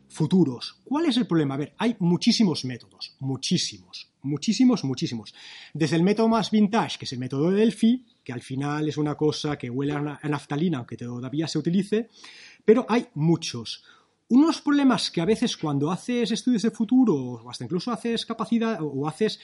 futuros. 0.09 0.81
¿Cuál 0.85 1.07
es 1.07 1.17
el 1.17 1.27
problema? 1.27 1.55
A 1.55 1.59
ver, 1.59 1.75
hay 1.79 1.97
muchísimos 2.01 2.65
métodos, 2.65 3.17
muchísimos, 3.21 4.13
muchísimos, 4.23 4.85
muchísimos. 4.85 5.35
Desde 5.73 5.97
el 5.97 6.03
método 6.03 6.29
más 6.29 6.51
vintage, 6.51 6.99
que 6.99 7.05
es 7.05 7.13
el 7.13 7.19
método 7.19 7.51
de 7.51 7.61
Delphi, 7.61 8.07
que 8.23 8.33
al 8.33 8.43
final 8.43 8.89
es 8.89 8.97
una 8.97 9.15
cosa 9.17 9.57
que 9.57 9.71
huele 9.71 9.93
a 9.93 10.29
naftalina, 10.29 10.79
aunque 10.79 10.97
todavía 10.97 11.49
se 11.49 11.59
utilice, 11.59 12.09
pero 12.65 12.87
hay 12.89 13.07
muchos. 13.15 13.85
Unos 14.29 14.61
problemas 14.61 15.11
que 15.11 15.21
a 15.21 15.25
veces 15.25 15.57
cuando 15.57 15.91
haces 15.91 16.31
estudios 16.31 16.63
de 16.63 16.71
futuro 16.71 17.15
o 17.15 17.51
hasta 17.51 17.65
incluso 17.65 17.91
haces 17.91 18.25
capacidad 18.25 18.79
o 18.81 19.09
haces 19.09 19.41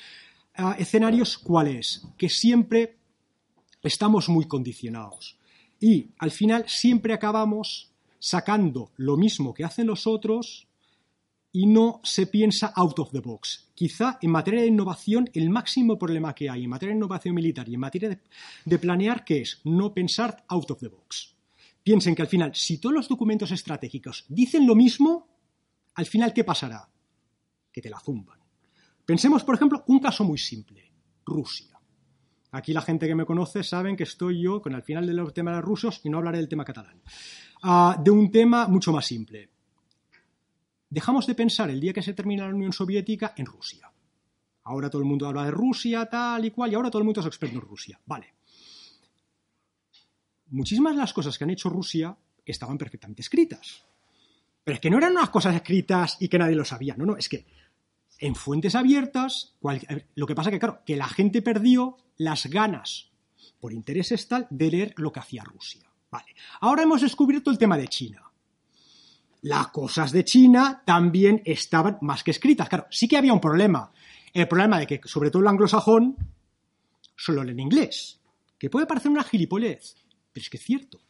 ah, 0.54 0.76
escenarios, 0.78 1.38
¿cuál 1.38 1.68
es? 1.68 2.06
Que 2.16 2.28
siempre 2.28 2.96
estamos 3.82 4.28
muy 4.28 4.46
condicionados. 4.46 5.36
Y 5.80 6.08
al 6.18 6.30
final 6.30 6.64
siempre 6.68 7.14
acabamos 7.14 7.90
sacando 8.18 8.90
lo 8.96 9.16
mismo 9.16 9.54
que 9.54 9.64
hacen 9.64 9.86
los 9.86 10.06
otros 10.06 10.65
y 11.56 11.64
no 11.64 12.02
se 12.04 12.26
piensa 12.26 12.70
out 12.76 12.98
of 12.98 13.12
the 13.12 13.20
box. 13.20 13.70
Quizá 13.74 14.18
en 14.20 14.30
materia 14.30 14.60
de 14.60 14.66
innovación 14.66 15.30
el 15.32 15.48
máximo 15.48 15.98
problema 15.98 16.34
que 16.34 16.50
hay 16.50 16.64
en 16.64 16.68
materia 16.68 16.92
de 16.92 16.98
innovación 16.98 17.34
militar 17.34 17.66
y 17.66 17.72
en 17.72 17.80
materia 17.80 18.20
de, 18.66 18.78
planear, 18.78 19.24
que 19.24 19.40
es 19.40 19.62
no 19.64 19.94
pensar 19.94 20.44
out 20.48 20.70
of 20.70 20.80
the 20.80 20.88
box. 20.88 21.34
Piensen 21.82 22.14
que 22.14 22.20
al 22.20 22.28
final, 22.28 22.54
si 22.54 22.76
todos 22.76 22.94
los 22.94 23.08
documentos 23.08 23.52
estratégicos 23.52 24.26
dicen 24.28 24.66
lo 24.66 24.74
mismo, 24.74 25.28
al 25.94 26.04
final, 26.04 26.34
¿qué 26.34 26.44
pasará? 26.44 26.86
Que 27.72 27.80
te 27.80 27.88
la 27.88 28.00
zumban. 28.00 28.38
Pensemos, 29.06 29.42
por 29.42 29.54
ejemplo, 29.54 29.82
un 29.86 30.00
caso 30.00 30.24
muy 30.24 30.36
simple, 30.36 30.92
Rusia. 31.24 31.80
Aquí 32.50 32.74
la 32.74 32.82
gente 32.82 33.06
que 33.06 33.14
me 33.14 33.24
conoce 33.24 33.64
saben 33.64 33.96
que 33.96 34.02
estoy 34.02 34.42
yo 34.42 34.60
con 34.60 34.74
el 34.74 34.82
final 34.82 35.06
de 35.06 35.14
los 35.14 35.32
temas 35.32 35.64
rusos 35.64 36.02
y 36.04 36.10
no 36.10 36.18
hablaré 36.18 36.36
del 36.36 36.50
tema 36.50 36.66
catalán. 36.66 37.00
Ah, 37.62 37.98
de 37.98 38.10
un 38.10 38.30
tema 38.30 38.68
mucho 38.68 38.92
más 38.92 39.06
simple 39.06 39.55
dejamos 40.88 41.26
de 41.26 41.34
pensar 41.34 41.70
el 41.70 41.80
día 41.80 41.92
que 41.92 42.02
se 42.02 42.14
termina 42.14 42.46
la 42.46 42.54
Unión 42.54 42.72
Soviética 42.72 43.34
en 43.36 43.46
Rusia. 43.46 43.90
Ahora 44.64 44.90
todo 44.90 45.02
el 45.02 45.08
mundo 45.08 45.28
habla 45.28 45.44
de 45.44 45.50
Rusia, 45.50 46.06
tal 46.06 46.44
y 46.44 46.50
cual, 46.50 46.72
y 46.72 46.74
ahora 46.74 46.90
todo 46.90 47.00
el 47.00 47.04
mundo 47.04 47.20
es 47.20 47.26
experto 47.26 47.56
en 47.56 47.62
Rusia. 47.62 48.00
Vale. 48.04 48.34
Muchísimas 50.48 50.94
de 50.94 51.00
las 51.00 51.12
cosas 51.12 51.36
que 51.36 51.44
han 51.44 51.50
hecho 51.50 51.68
Rusia 51.68 52.16
estaban 52.44 52.78
perfectamente 52.78 53.22
escritas. 53.22 53.84
Pero 54.64 54.74
es 54.74 54.80
que 54.80 54.90
no 54.90 54.98
eran 54.98 55.12
unas 55.12 55.30
cosas 55.30 55.54
escritas 55.54 56.16
y 56.20 56.28
que 56.28 56.38
nadie 56.38 56.56
lo 56.56 56.64
sabía. 56.64 56.96
No, 56.96 57.06
no, 57.06 57.16
es 57.16 57.28
que 57.28 57.46
en 58.18 58.34
fuentes 58.34 58.74
abiertas, 58.74 59.56
lo 60.14 60.26
que 60.26 60.34
pasa 60.34 60.50
que, 60.50 60.58
claro, 60.58 60.82
que 60.84 60.96
la 60.96 61.08
gente 61.08 61.42
perdió 61.42 61.96
las 62.16 62.46
ganas, 62.46 63.10
por 63.60 63.72
intereses 63.72 64.26
tal, 64.26 64.46
de 64.50 64.70
leer 64.70 64.94
lo 64.96 65.12
que 65.12 65.20
hacía 65.20 65.44
Rusia. 65.44 65.88
Vale. 66.10 66.34
Ahora 66.60 66.82
hemos 66.82 67.02
descubierto 67.02 67.50
el 67.50 67.58
tema 67.58 67.76
de 67.76 67.88
China 67.88 68.25
las 69.46 69.68
cosas 69.68 70.10
de 70.10 70.24
China 70.24 70.82
también 70.84 71.40
estaban 71.44 71.98
más 72.00 72.24
que 72.24 72.32
escritas. 72.32 72.68
Claro, 72.68 72.86
sí 72.90 73.06
que 73.06 73.16
había 73.16 73.32
un 73.32 73.40
problema. 73.40 73.92
El 74.32 74.48
problema 74.48 74.80
de 74.80 74.88
que, 74.88 75.00
sobre 75.04 75.30
todo 75.30 75.42
el 75.42 75.48
anglosajón, 75.48 76.16
solo 77.16 77.44
leen 77.44 77.60
inglés. 77.60 78.20
Que 78.58 78.68
puede 78.68 78.86
parecer 78.86 79.12
una 79.12 79.22
gilipollez, 79.22 79.94
pero 80.32 80.42
es 80.42 80.50
que 80.50 80.56
es 80.56 80.64
cierto. 80.64 81.00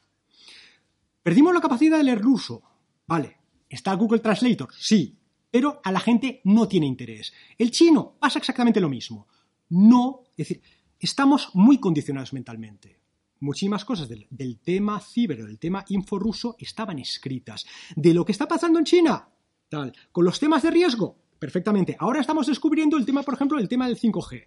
Perdimos 1.22 1.54
la 1.54 1.62
capacidad 1.62 1.96
de 1.96 2.04
leer 2.04 2.20
ruso. 2.20 2.62
Vale. 3.06 3.38
¿Está 3.70 3.94
Google 3.94 4.20
Translator? 4.20 4.68
Sí. 4.78 5.18
Pero 5.50 5.80
a 5.82 5.90
la 5.90 6.00
gente 6.00 6.42
no 6.44 6.68
tiene 6.68 6.84
interés. 6.84 7.32
El 7.56 7.70
chino 7.70 8.16
pasa 8.20 8.38
exactamente 8.38 8.82
lo 8.82 8.90
mismo. 8.90 9.28
No, 9.70 10.24
es 10.36 10.48
decir, 10.48 10.62
estamos 11.00 11.48
muy 11.54 11.80
condicionados 11.80 12.34
mentalmente 12.34 13.00
muchísimas 13.40 13.84
cosas 13.84 14.08
del, 14.08 14.58
tema 14.58 15.00
ciber 15.00 15.42
o 15.42 15.46
del 15.46 15.58
tema 15.58 15.84
inforuso 15.88 16.56
estaban 16.58 16.98
escritas. 16.98 17.66
De 17.94 18.14
lo 18.14 18.24
que 18.24 18.32
está 18.32 18.48
pasando 18.48 18.78
en 18.78 18.84
China, 18.84 19.28
tal, 19.68 19.92
con 20.12 20.24
los 20.24 20.38
temas 20.38 20.62
de 20.62 20.70
riesgo, 20.70 21.16
perfectamente. 21.38 21.96
Ahora 21.98 22.20
estamos 22.20 22.46
descubriendo 22.46 22.96
el 22.96 23.04
tema, 23.04 23.22
por 23.22 23.34
ejemplo, 23.34 23.58
el 23.58 23.68
tema 23.68 23.86
del 23.86 23.98
5G. 23.98 24.44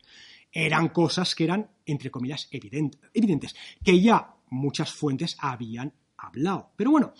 Eran 0.51 0.89
cosas 0.89 1.35
que 1.35 1.43
eran, 1.43 1.69
entre 1.85 2.09
comillas, 2.09 2.49
evidentes, 2.51 3.55
que 3.83 4.01
ya 4.01 4.35
muchas 4.49 4.91
fuentes 4.91 5.37
habían 5.39 5.93
hablado. 6.17 6.71
Pero 6.75 6.91
bueno, 6.91 7.13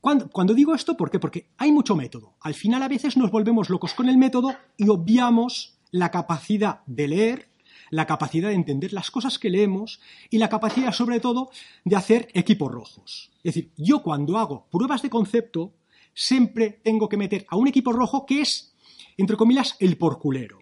cuando, 0.00 0.28
cuando, 0.28 0.54
digo 0.54 0.74
esto, 0.74 0.96
¿por 0.96 1.10
qué? 1.10 1.18
Porque 1.18 1.48
hay 1.56 1.72
mucho 1.72 1.96
método. 1.96 2.36
Al 2.40 2.54
final 2.54 2.82
a 2.82 2.88
veces 2.88 3.16
nos 3.16 3.30
volvemos 3.30 3.70
locos 3.70 3.94
con 3.94 4.08
el 4.08 4.18
método 4.18 4.54
y 4.76 4.88
obviamos 4.88 5.78
la 5.90 6.10
capacidad 6.10 6.80
de 6.86 7.08
leer 7.08 7.55
la 7.90 8.06
capacidad 8.06 8.48
de 8.48 8.54
entender 8.54 8.92
las 8.92 9.10
cosas 9.10 9.38
que 9.38 9.50
leemos 9.50 10.00
y 10.30 10.38
la 10.38 10.48
capacidad, 10.48 10.92
sobre 10.92 11.20
todo, 11.20 11.50
de 11.84 11.96
hacer 11.96 12.28
equipos 12.34 12.70
rojos. 12.70 13.30
Es 13.38 13.54
decir, 13.54 13.70
yo 13.76 14.02
cuando 14.02 14.38
hago 14.38 14.66
pruebas 14.70 15.02
de 15.02 15.10
concepto, 15.10 15.74
siempre 16.14 16.80
tengo 16.82 17.08
que 17.08 17.16
meter 17.16 17.46
a 17.48 17.56
un 17.56 17.68
equipo 17.68 17.92
rojo 17.92 18.26
que 18.26 18.40
es, 18.40 18.74
entre 19.16 19.36
comillas, 19.36 19.76
el 19.80 19.96
porculero. 19.96 20.58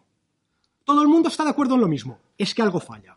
Todo 0.85 1.03
el 1.03 1.09
mundo 1.09 1.29
está 1.29 1.45
de 1.45 1.51
acuerdo 1.51 1.77
en 1.77 1.81
lo 1.81 1.89
mismo, 1.89 2.19
es 2.37 2.55
que 2.55 2.63
algo 2.63 2.81
falla. 2.81 3.17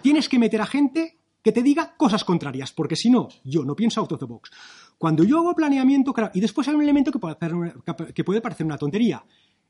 Tienes 0.00 0.28
que 0.28 0.38
meter 0.38 0.60
a 0.60 0.66
gente 0.66 1.18
que 1.42 1.52
te 1.52 1.62
diga 1.62 1.96
cosas 1.96 2.24
contrarias, 2.24 2.72
porque 2.72 2.96
si 2.96 3.10
no, 3.10 3.28
yo 3.44 3.64
no 3.64 3.74
pienso 3.74 4.00
out 4.00 4.12
of 4.12 4.20
the 4.20 4.26
box. 4.26 4.50
Cuando 4.96 5.24
yo 5.24 5.38
hago 5.38 5.54
planeamiento, 5.54 6.14
y 6.32 6.40
después 6.40 6.68
hay 6.68 6.74
un 6.74 6.82
elemento 6.82 7.10
que 7.10 8.24
puede 8.24 8.40
parecer 8.40 8.64
una 8.64 8.78
tontería, 8.78 9.24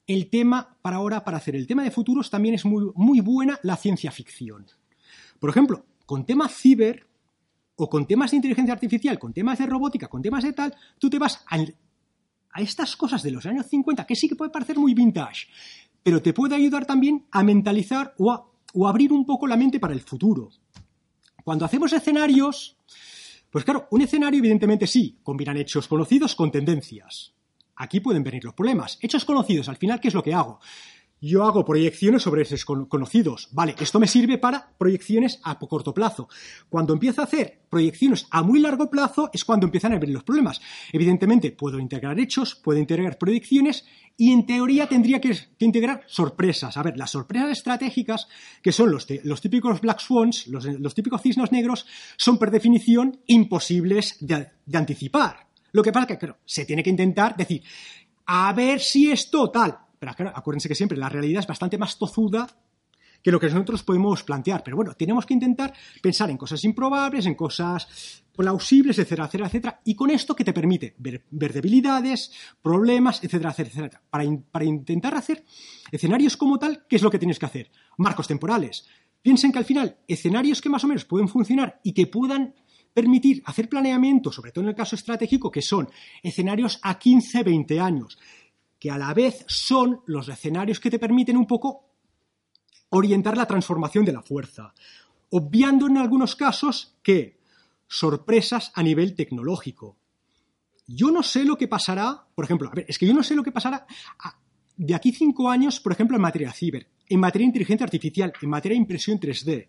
el 0.07 0.29
tema 0.29 0.77
para 0.83 0.97
ahora, 0.97 1.25
para 1.25 1.37
hacer 1.37 1.57
el 1.57 1.67
tema 1.67 1.83
de 1.83 1.91
futuros, 1.91 2.31
también 2.31 2.55
es 2.55 2.65
muy, 2.65 2.91
muy 2.95 3.21
buena 3.21 3.59
la 3.63 3.77
ciencia 3.77 4.11
ficción. 4.11 4.67
Por 5.39 5.51
ejemplo, 5.51 5.85
con 6.07 6.25
temas 6.25 6.55
ciber 6.55 7.07
o 7.77 7.89
con 7.89 8.07
temas 8.07 8.31
de 8.31 8.37
inteligencia 8.37 8.75
artificial, 8.75 9.19
con 9.19 9.33
temas 9.33 9.59
de 9.59 9.67
robótica, 9.67 10.09
con 10.09 10.23
temas 10.23 10.45
de 10.45 10.53
tal, 10.53 10.75
tú 10.99 11.09
te 11.09 11.19
vas 11.19 11.45
a, 11.49 12.61
estas 12.61 12.97
cosas 12.97 13.23
de 13.23 13.31
los 13.31 13.47
años 13.47 13.67
50, 13.67 14.07
que 14.07 14.17
sí 14.17 14.29
que 14.29 14.37
puede 14.37 14.51
parecer 14.51 14.79
muy 14.79 14.95
vintage, 14.95 15.47
pero 16.03 16.21
te 16.21 16.33
puede 16.33 16.55
ayudar 16.55 16.85
también 16.85 17.27
a 17.31 17.43
mentalizar 17.43 18.15
o 18.19 18.31
a, 18.31 18.45
o 18.75 18.87
abrir 18.87 19.13
un 19.13 19.25
poco 19.25 19.47
la 19.47 19.57
mente 19.57 19.81
para 19.81 19.95
el 19.95 20.01
futuro. 20.01 20.51
Cuando 21.45 21.65
hacemos 21.65 21.93
escenarios, 21.93 22.77
pues 23.51 23.65
claro, 23.65 23.87
un 23.91 24.03
escenario 24.03 24.39
evidentemente 24.39 24.87
sí, 24.87 25.19
combinan 25.23 25.57
hechos 25.57 25.89
conocidos 25.89 26.35
con 26.35 26.51
tendencias. 26.51 27.35
Aquí 27.83 27.99
pueden 27.99 28.23
venir 28.23 28.45
los 28.45 28.55
problemas. 28.55 28.97
Hechos 29.01 29.25
conocidos, 29.25 29.69
al 29.69 29.77
final, 29.77 30.01
¿qué 30.01 30.07
es 30.07 30.15
lo 30.15 30.23
que 30.23 30.33
hago? 30.33 30.61
Yo 31.21 31.45
hago 31.45 31.65
proyecciones 31.65 32.23
sobre 32.23 32.43
esos 32.43 32.65
conocidos. 32.65 33.49
Vale, 33.51 33.75
esto 33.81 33.99
me 33.99 34.07
sirve 34.07 34.39
para 34.39 34.71
proyecciones 34.79 35.41
a 35.43 35.59
corto 35.59 35.93
plazo. 35.93 36.29
Cuando 36.69 36.93
empiezo 36.93 37.21
a 37.21 37.25
hacer 37.25 37.63
proyecciones 37.69 38.29
a 38.31 38.45
muy 38.45 38.61
largo 38.61 38.89
plazo 38.89 39.31
es 39.33 39.45
cuando 39.45 39.67
empiezan 39.67 39.93
a 39.93 39.99
venir 39.99 40.15
los 40.15 40.23
problemas. 40.23 40.61
Evidentemente, 40.93 41.51
puedo 41.51 41.81
integrar 41.81 42.21
hechos, 42.21 42.55
puedo 42.55 42.79
integrar 42.79 43.19
proyecciones 43.19 43.85
y 44.17 44.31
en 44.31 44.47
teoría 44.47 44.89
tendría 44.89 45.21
que, 45.21 45.37
integrar 45.59 46.05
sorpresas. 46.07 46.77
A 46.77 46.85
ver, 46.85 46.97
las 46.97 47.11
sorpresas 47.11 47.51
estratégicas, 47.51 48.29
que 48.63 48.71
son 48.71 48.93
los, 48.93 49.07
típicos 49.41 49.81
black 49.81 49.99
swans, 49.99 50.47
los, 50.47 50.95
típicos 50.95 51.21
cisnos 51.21 51.51
negros, 51.51 51.85
son 52.17 52.39
por 52.39 52.53
definición 52.53 53.21
imposibles 53.27 54.19
de 54.21 54.51
anticipar. 54.73 55.52
Lo 55.73 55.83
que 55.83 55.93
pasa 55.93 56.05
es 56.05 56.09
que, 56.09 56.19
claro, 56.19 56.39
se 56.45 56.65
tiene 56.65 56.83
que 56.83 56.91
intentar 56.91 57.37
decir, 57.37 57.63
a 58.27 58.53
ver 58.53 58.81
si 58.81 59.11
es 59.11 59.31
total. 59.31 59.79
Pero 59.99 60.15
claro, 60.15 60.33
acuérdense 60.35 60.69
que 60.69 60.75
siempre 60.75 60.99
la 60.99 61.09
realidad 61.09 61.41
es 61.41 61.47
bastante 61.47 61.79
más 61.79 61.99
tozuda 61.99 62.47
que 63.23 63.31
lo 63.31 63.39
que 63.39 63.49
nosotros 63.49 63.83
podemos 63.83 64.23
plantear. 64.25 64.63
Pero 64.65 64.77
bueno, 64.77 64.95
tenemos 64.95 65.25
que 65.25 65.35
intentar 65.35 65.73
pensar 66.03 66.29
en 66.31 66.37
cosas 66.37 66.63
improbables, 66.65 67.27
en 67.27 67.35
cosas 67.35 68.25
plausibles, 68.35 68.99
etcétera, 68.99 69.27
etcétera, 69.27 69.47
etcétera. 69.47 69.81
Y 69.85 69.95
con 69.95 70.11
esto 70.11 70.35
que 70.35 70.45
te 70.45 70.53
permite 70.53 70.97
ver, 70.99 71.23
debilidades, 71.31 72.33
problemas, 72.61 73.23
etcétera, 73.23 73.51
etcétera, 73.51 73.71
etcétera. 73.71 74.03
Para, 74.11 74.25
para 74.51 74.65
intentar 74.65 75.15
hacer 75.15 75.45
escenarios 75.91 76.37
como 76.37 76.59
tal, 76.59 76.85
¿qué 76.89 76.97
es 76.97 77.03
lo 77.03 77.11
que 77.11 77.19
tienes 77.19 77.39
que 77.39 77.47
hacer? 77.47 77.71
Marcos 77.99 78.27
temporales. 78.27 78.87
Piensen 79.23 79.53
que 79.53 79.59
al 79.59 79.65
final, 79.65 79.99
escenarios 80.09 80.61
que 80.61 80.69
más 80.69 80.83
o 80.83 80.89
menos 80.89 81.05
pueden 81.05 81.29
funcionar 81.29 81.81
y 81.85 81.93
que 81.93 82.09
puedan 82.09 82.55
permitir 82.93 83.43
hacer 83.47 83.69
planeamiento, 83.69 84.31
sobre 84.31 84.53
todo 84.53 84.65
en 84.65 84.71
el 84.71 84.77
caso 84.77 84.97
estratégico, 84.97 85.51
que 85.51 85.63
son 85.63 85.89
escenarios 86.23 86.79
a 86.83 86.99
15, 86.99 87.43
20 87.43 87.81
años, 87.81 88.19
que 88.79 88.91
a 88.91 88.99
la 88.99 89.15
vez 89.15 89.45
son 89.49 90.03
los 90.07 90.29
escenarios 90.29 90.81
que 90.81 90.91
te 90.91 90.99
permiten 90.99 91.37
un 91.37 91.47
poco 91.47 91.89
orientar 92.91 93.37
la 93.37 93.47
transformación 93.47 94.05
de 94.05 94.13
la 94.13 94.23
fuerza, 94.23 94.75
obviando 95.31 95.87
en 95.87 95.97
algunos 95.97 96.37
casos 96.37 96.97
que 97.03 97.39
sorpresas 97.89 98.73
a 98.75 98.83
nivel 98.83 99.15
tecnológico. 99.15 99.97
Yo 100.87 101.11
no 101.11 101.23
sé 101.23 101.45
lo 101.45 101.57
que 101.57 101.69
pasará, 101.69 102.27
por 102.35 102.45
ejemplo, 102.45 102.69
a 102.69 102.75
ver, 102.75 102.87
es 102.89 102.99
que 102.99 103.07
yo 103.07 103.15
no 103.15 103.23
sé 103.23 103.35
lo 103.35 103.43
que 103.43 103.53
pasará 103.53 103.87
de 104.77 104.95
aquí 104.95 105.13
cinco 105.13 105.49
años, 105.49 105.81
por 105.81 105.93
ejemplo, 105.93 106.17
en 106.17 106.23
materia 106.23 106.53
ciber, 106.53 106.89
en 107.09 107.21
materia 107.21 107.45
de 107.45 107.51
inteligencia 107.51 107.85
artificial, 107.85 108.33
en 108.41 108.51
materia 108.51 108.75
de 108.75 108.83
impresión 108.83 109.21
3D. 109.21 109.69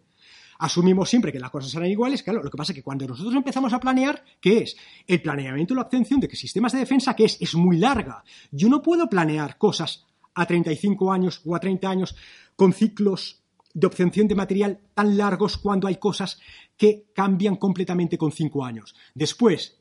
Asumimos 0.60 1.10
siempre 1.10 1.32
que 1.32 1.40
las 1.40 1.50
cosas 1.50 1.72
serán 1.72 1.90
iguales, 1.90 2.24
claro, 2.24 2.44
lo 2.44 2.50
que 2.50 2.58
pasa 2.58 2.72
es 2.72 2.76
que 2.76 2.84
cuando 2.84 3.08
nosotros 3.08 3.36
empezamos 3.36 3.74
a 3.74 3.80
planear, 3.80 4.24
¿qué 4.40 4.60
es? 4.60 4.76
El 5.08 5.22
planeamiento 5.22 5.74
y 5.74 5.76
la 5.76 5.84
obtención 5.84 6.20
de 6.20 6.28
que 6.28 6.36
sistemas 6.36 6.74
de 6.74 6.80
defensa, 6.80 7.16
que 7.16 7.26
es? 7.26 7.38
Es 7.42 7.56
muy 7.56 7.78
larga. 7.78 8.24
Yo 8.52 8.70
no 8.70 8.82
puedo 8.82 9.08
planear 9.10 9.58
cosas 9.58 10.06
a 10.36 10.46
35 10.46 11.12
años 11.12 11.42
o 11.46 11.56
a 11.56 11.60
30 11.60 11.90
años 11.90 12.16
con 12.56 12.74
ciclos 12.74 13.44
de 13.74 13.88
obtención 13.88 14.28
de 14.28 14.36
material 14.36 14.80
tan 14.94 15.18
largos 15.18 15.58
cuando 15.58 15.88
hay 15.88 15.96
cosas 15.96 16.40
que 16.78 17.08
cambian 17.14 17.56
completamente 17.56 18.18
con 18.18 18.32
cinco 18.32 18.64
años. 18.64 18.96
Después, 19.16 19.80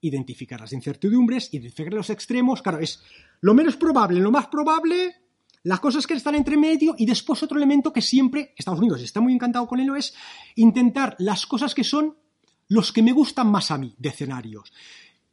identificar 0.00 0.60
las 0.60 0.72
incertidumbres, 0.72 1.52
identificar 1.52 1.92
los 1.92 2.10
extremos, 2.10 2.62
claro, 2.62 2.78
es 2.78 3.02
lo 3.40 3.54
menos 3.54 3.76
probable, 3.76 4.20
lo 4.20 4.30
más 4.30 4.46
probable, 4.48 5.23
las 5.64 5.80
cosas 5.80 6.06
que 6.06 6.14
están 6.14 6.34
entre 6.34 6.56
medio 6.56 6.94
y 6.96 7.06
después 7.06 7.42
otro 7.42 7.56
elemento 7.56 7.92
que 7.92 8.02
siempre 8.02 8.54
Estados 8.56 8.80
Unidos 8.80 9.02
está 9.02 9.20
muy 9.20 9.32
encantado 9.32 9.66
con 9.66 9.80
ello 9.80 9.96
es 9.96 10.14
intentar 10.54 11.16
las 11.18 11.46
cosas 11.46 11.74
que 11.74 11.84
son 11.84 12.16
los 12.68 12.92
que 12.92 13.02
me 13.02 13.12
gustan 13.12 13.50
más 13.50 13.70
a 13.70 13.78
mí 13.78 13.94
de 13.98 14.10
escenarios. 14.10 14.72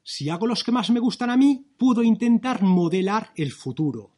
Si 0.04 0.30
hago 0.30 0.48
los 0.48 0.63
que 0.63 0.72
más 0.72 0.89
me 0.89 1.00
gustan 1.00 1.30
a 1.30 1.38
mí, 1.38 1.67
puedo 1.78 2.02
intentar 2.02 2.63
modelar 2.63 3.32
el 3.36 3.52
futuro 3.52 4.12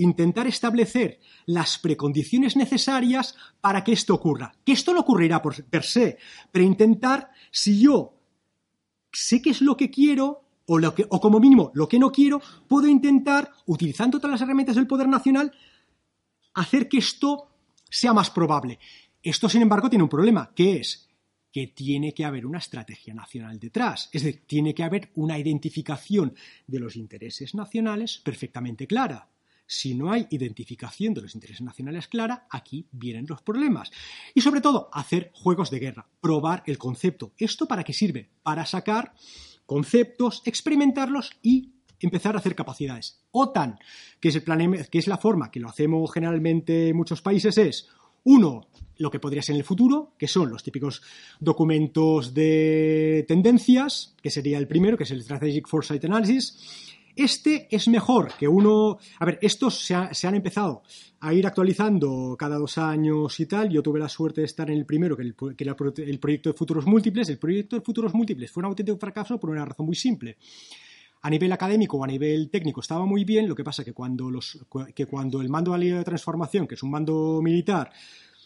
intentar 0.00 0.46
establecer 0.46 1.20
las 1.46 1.78
precondiciones 1.78 2.56
necesarias 2.56 3.36
para 3.60 3.84
que 3.84 3.92
esto 3.92 4.14
ocurra. 4.14 4.52
Que 4.64 4.72
esto 4.72 4.94
no 4.94 5.00
ocurrirá 5.00 5.42
por 5.42 5.62
per 5.64 5.84
se, 5.84 6.16
pero 6.50 6.64
intentar, 6.64 7.30
si 7.50 7.80
yo 7.80 8.14
sé 9.12 9.42
qué 9.42 9.50
es 9.50 9.60
lo 9.60 9.76
que 9.76 9.90
quiero, 9.90 10.42
o, 10.70 11.20
como 11.20 11.40
mínimo 11.40 11.72
lo 11.74 11.88
que 11.88 11.98
no 11.98 12.12
quiero, 12.12 12.40
puedo 12.68 12.86
intentar, 12.86 13.50
utilizando 13.66 14.18
todas 14.18 14.32
las 14.32 14.40
herramientas 14.42 14.76
del 14.76 14.86
poder 14.86 15.08
nacional, 15.08 15.52
hacer 16.54 16.88
que 16.88 16.98
esto 16.98 17.48
sea 17.88 18.12
más 18.12 18.30
probable. 18.30 18.78
Esto, 19.22 19.48
sin 19.48 19.62
embargo, 19.62 19.90
tiene 19.90 20.04
un 20.04 20.08
problema, 20.08 20.52
que 20.54 20.76
es 20.76 21.08
que 21.52 21.66
tiene 21.66 22.14
que 22.14 22.24
haber 22.24 22.46
una 22.46 22.58
estrategia 22.58 23.12
nacional 23.12 23.58
detrás. 23.58 24.08
Es 24.12 24.22
decir, 24.22 24.44
tiene 24.46 24.72
que 24.72 24.84
haber 24.84 25.10
una 25.16 25.36
identificación 25.36 26.34
de 26.66 26.78
los 26.78 26.94
intereses 26.94 27.56
nacionales 27.56 28.18
perfectamente 28.18 28.86
clara. 28.86 29.28
Si 29.66 29.94
no 29.94 30.12
hay 30.12 30.28
identificación 30.30 31.14
de 31.14 31.22
los 31.22 31.34
intereses 31.34 31.62
nacionales 31.62 32.06
clara, 32.06 32.46
aquí 32.50 32.86
vienen 32.92 33.26
los 33.28 33.42
problemas. 33.42 33.90
Y 34.34 34.40
sobre 34.40 34.60
todo, 34.60 34.88
hacer 34.92 35.32
juegos 35.34 35.70
de 35.70 35.80
guerra, 35.80 36.08
probar 36.20 36.62
el 36.66 36.78
concepto. 36.78 37.32
¿Esto 37.36 37.66
para 37.66 37.82
qué 37.82 37.92
sirve? 37.92 38.30
Para 38.42 38.64
sacar 38.64 39.14
conceptos, 39.70 40.42
experimentarlos 40.46 41.30
y 41.42 41.74
empezar 42.00 42.34
a 42.34 42.40
hacer 42.40 42.56
capacidades. 42.56 43.20
OTAN, 43.30 43.78
que 44.18 44.30
es, 44.30 44.34
el 44.34 44.42
plan, 44.42 44.72
que 44.90 44.98
es 44.98 45.06
la 45.06 45.16
forma 45.16 45.52
que 45.52 45.60
lo 45.60 45.68
hacemos 45.68 46.12
generalmente 46.12 46.88
en 46.88 46.96
muchos 46.96 47.22
países, 47.22 47.56
es 47.56 47.88
uno, 48.24 48.66
lo 48.98 49.12
que 49.12 49.20
podría 49.20 49.42
ser 49.42 49.54
en 49.54 49.60
el 49.60 49.64
futuro, 49.64 50.14
que 50.18 50.26
son 50.26 50.50
los 50.50 50.64
típicos 50.64 51.02
documentos 51.38 52.34
de 52.34 53.24
tendencias, 53.28 54.16
que 54.20 54.32
sería 54.32 54.58
el 54.58 54.66
primero, 54.66 54.96
que 54.96 55.04
es 55.04 55.12
el 55.12 55.22
Strategic 55.22 55.68
Foresight 55.68 56.04
Analysis. 56.04 56.89
Este 57.16 57.68
es 57.70 57.88
mejor 57.88 58.32
que 58.38 58.46
uno. 58.46 58.98
A 59.18 59.24
ver, 59.24 59.38
estos 59.42 59.84
se, 59.84 59.94
han 59.94 60.34
empezado 60.34 60.82
a 61.20 61.34
ir 61.34 61.46
actualizando 61.46 62.36
cada 62.38 62.56
dos 62.56 62.78
años 62.78 63.38
y 63.40 63.46
tal. 63.46 63.68
Yo 63.68 63.82
tuve 63.82 63.98
la 63.98 64.08
suerte 64.08 64.42
de 64.42 64.46
estar 64.46 64.70
en 64.70 64.78
el 64.78 64.86
primero, 64.86 65.16
que, 65.16 65.34
era 65.58 65.76
el 65.96 66.18
proyecto 66.18 66.50
de 66.50 66.56
futuros 66.56 66.86
múltiples. 66.86 67.28
El 67.28 67.38
proyecto 67.38 67.76
de 67.76 67.82
futuros 67.82 68.14
múltiples 68.14 68.50
fue 68.50 68.60
un 68.62 68.66
auténtico 68.66 68.98
fracaso 68.98 69.38
por 69.38 69.50
una 69.50 69.64
razón 69.64 69.86
muy 69.86 69.96
simple. 69.96 70.36
A 71.22 71.28
nivel 71.28 71.52
académico 71.52 71.98
o 71.98 72.04
a 72.04 72.06
nivel 72.06 72.48
técnico 72.48 72.80
estaba 72.80 73.04
muy 73.04 73.24
bien, 73.24 73.46
lo 73.46 73.54
que 73.54 73.64
pasa 73.64 73.84
que 73.84 73.92
cuando, 73.92 74.30
los, 74.30 74.58
que 74.94 75.04
cuando 75.04 75.42
el 75.42 75.50
mando 75.50 75.76
de 75.76 76.02
transformación, 76.02 76.66
que 76.66 76.76
es 76.76 76.82
un 76.82 76.90
mando 76.90 77.40
militar, 77.42 77.90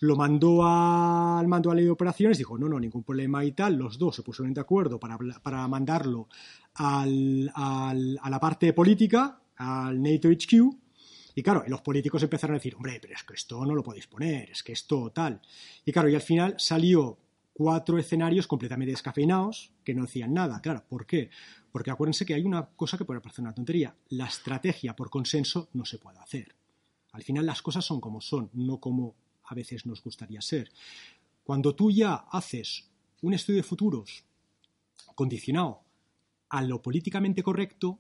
lo 0.01 0.17
mandó 0.17 0.67
al 0.67 1.47
mando 1.47 1.73
de 1.73 1.85
de 1.85 1.91
operaciones, 1.91 2.37
dijo, 2.37 2.59
no, 2.59 2.69
no, 2.69 2.81
ningún 2.81 3.05
problema 3.05 3.45
y 3.45 3.53
tal, 3.53 3.77
los 3.77 3.97
dos 3.97 4.17
se 4.17 4.23
pusieron 4.23 4.53
de 4.53 4.61
acuerdo 4.61 4.99
para 4.99 5.69
mandarlo 5.69 6.29
a 6.77 7.05
la 7.07 8.41
parte 8.41 8.73
política, 8.73 9.41
al 9.57 10.03
NATO 10.03 10.29
HQ, 10.29 10.85
y 11.37 11.43
claro, 11.43 11.65
los 11.67 11.81
políticos 11.81 12.23
empezaron 12.23 12.55
a 12.55 12.59
decir, 12.59 12.77
hombre, 12.77 12.99
pero 13.01 13.15
es 13.15 13.25
que 13.25 13.35
esto 13.35 13.65
no 13.67 13.75
lo 13.75 13.83
podéis 13.83 14.07
poner, 14.07 14.51
es 14.51 14.63
que 14.63 14.73
esto 14.73 15.11
tal. 15.11 15.41
Y 15.85 15.91
claro, 15.91 16.09
y 16.09 16.15
al 16.15 16.23
final 16.23 16.55
salió 16.59 17.19
cuatro 17.53 17.99
escenarios 17.99 18.47
completamente 18.47 18.93
descafeinados 18.93 19.73
que 19.83 19.95
no 19.95 20.03
decían 20.03 20.33
nada. 20.33 20.61
Claro, 20.61 20.85
¿por 20.89 21.07
qué? 21.07 21.31
Porque 21.73 21.91
acuérdense 21.91 22.25
que 22.25 22.35
hay 22.35 22.45
una 22.45 22.67
cosa 22.67 22.97
que 22.97 23.05
puede 23.05 23.21
parecer 23.21 23.43
una 23.43 23.55
tontería. 23.55 23.97
La 24.11 24.27
estrategia 24.27 24.95
por 24.95 25.11
consenso 25.11 25.69
no 25.73 25.85
se 25.85 25.99
puede 25.99 26.21
hacer. 26.21 26.55
Al 27.13 27.23
final 27.23 27.47
las 27.47 27.63
cosas 27.63 27.85
son 27.85 28.01
como 28.01 28.21
son, 28.21 28.51
no 28.53 28.79
como 28.79 29.15
a 29.45 29.55
veces 29.55 29.87
nos 29.87 30.03
gustaría 30.03 30.41
ser. 30.41 30.71
Cuando 31.43 31.75
tú 31.75 31.91
ya 31.91 32.15
haces 32.31 32.89
un 33.23 33.35
estudio 33.35 33.59
de 33.59 33.65
futuros 33.65 34.25
condicionado 35.15 35.84
a 36.55 36.63
lo 36.63 36.81
políticamente 36.81 37.43
correcto, 37.43 37.99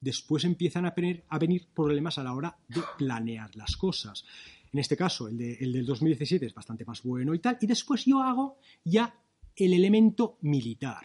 después 0.00 0.44
empiezan 0.44 0.86
a, 0.86 0.94
venir 1.40 1.66
problemas 1.74 2.18
a 2.18 2.22
la 2.22 2.34
hora 2.34 2.56
de 2.68 2.82
planear 2.96 3.56
las 3.56 3.76
cosas. 3.76 4.24
En 4.72 4.78
este 4.78 4.96
caso, 4.96 5.26
el, 5.26 5.40
el 5.40 5.72
del 5.72 5.86
2017 5.86 6.46
es 6.46 6.54
bastante 6.54 6.84
más 6.84 7.02
bueno 7.02 7.34
y 7.34 7.40
tal. 7.40 7.58
Y 7.60 7.66
después 7.66 8.04
yo 8.04 8.22
hago 8.22 8.58
ya 8.84 9.12
el 9.56 9.72
elemento 9.72 10.38
militar. 10.42 11.04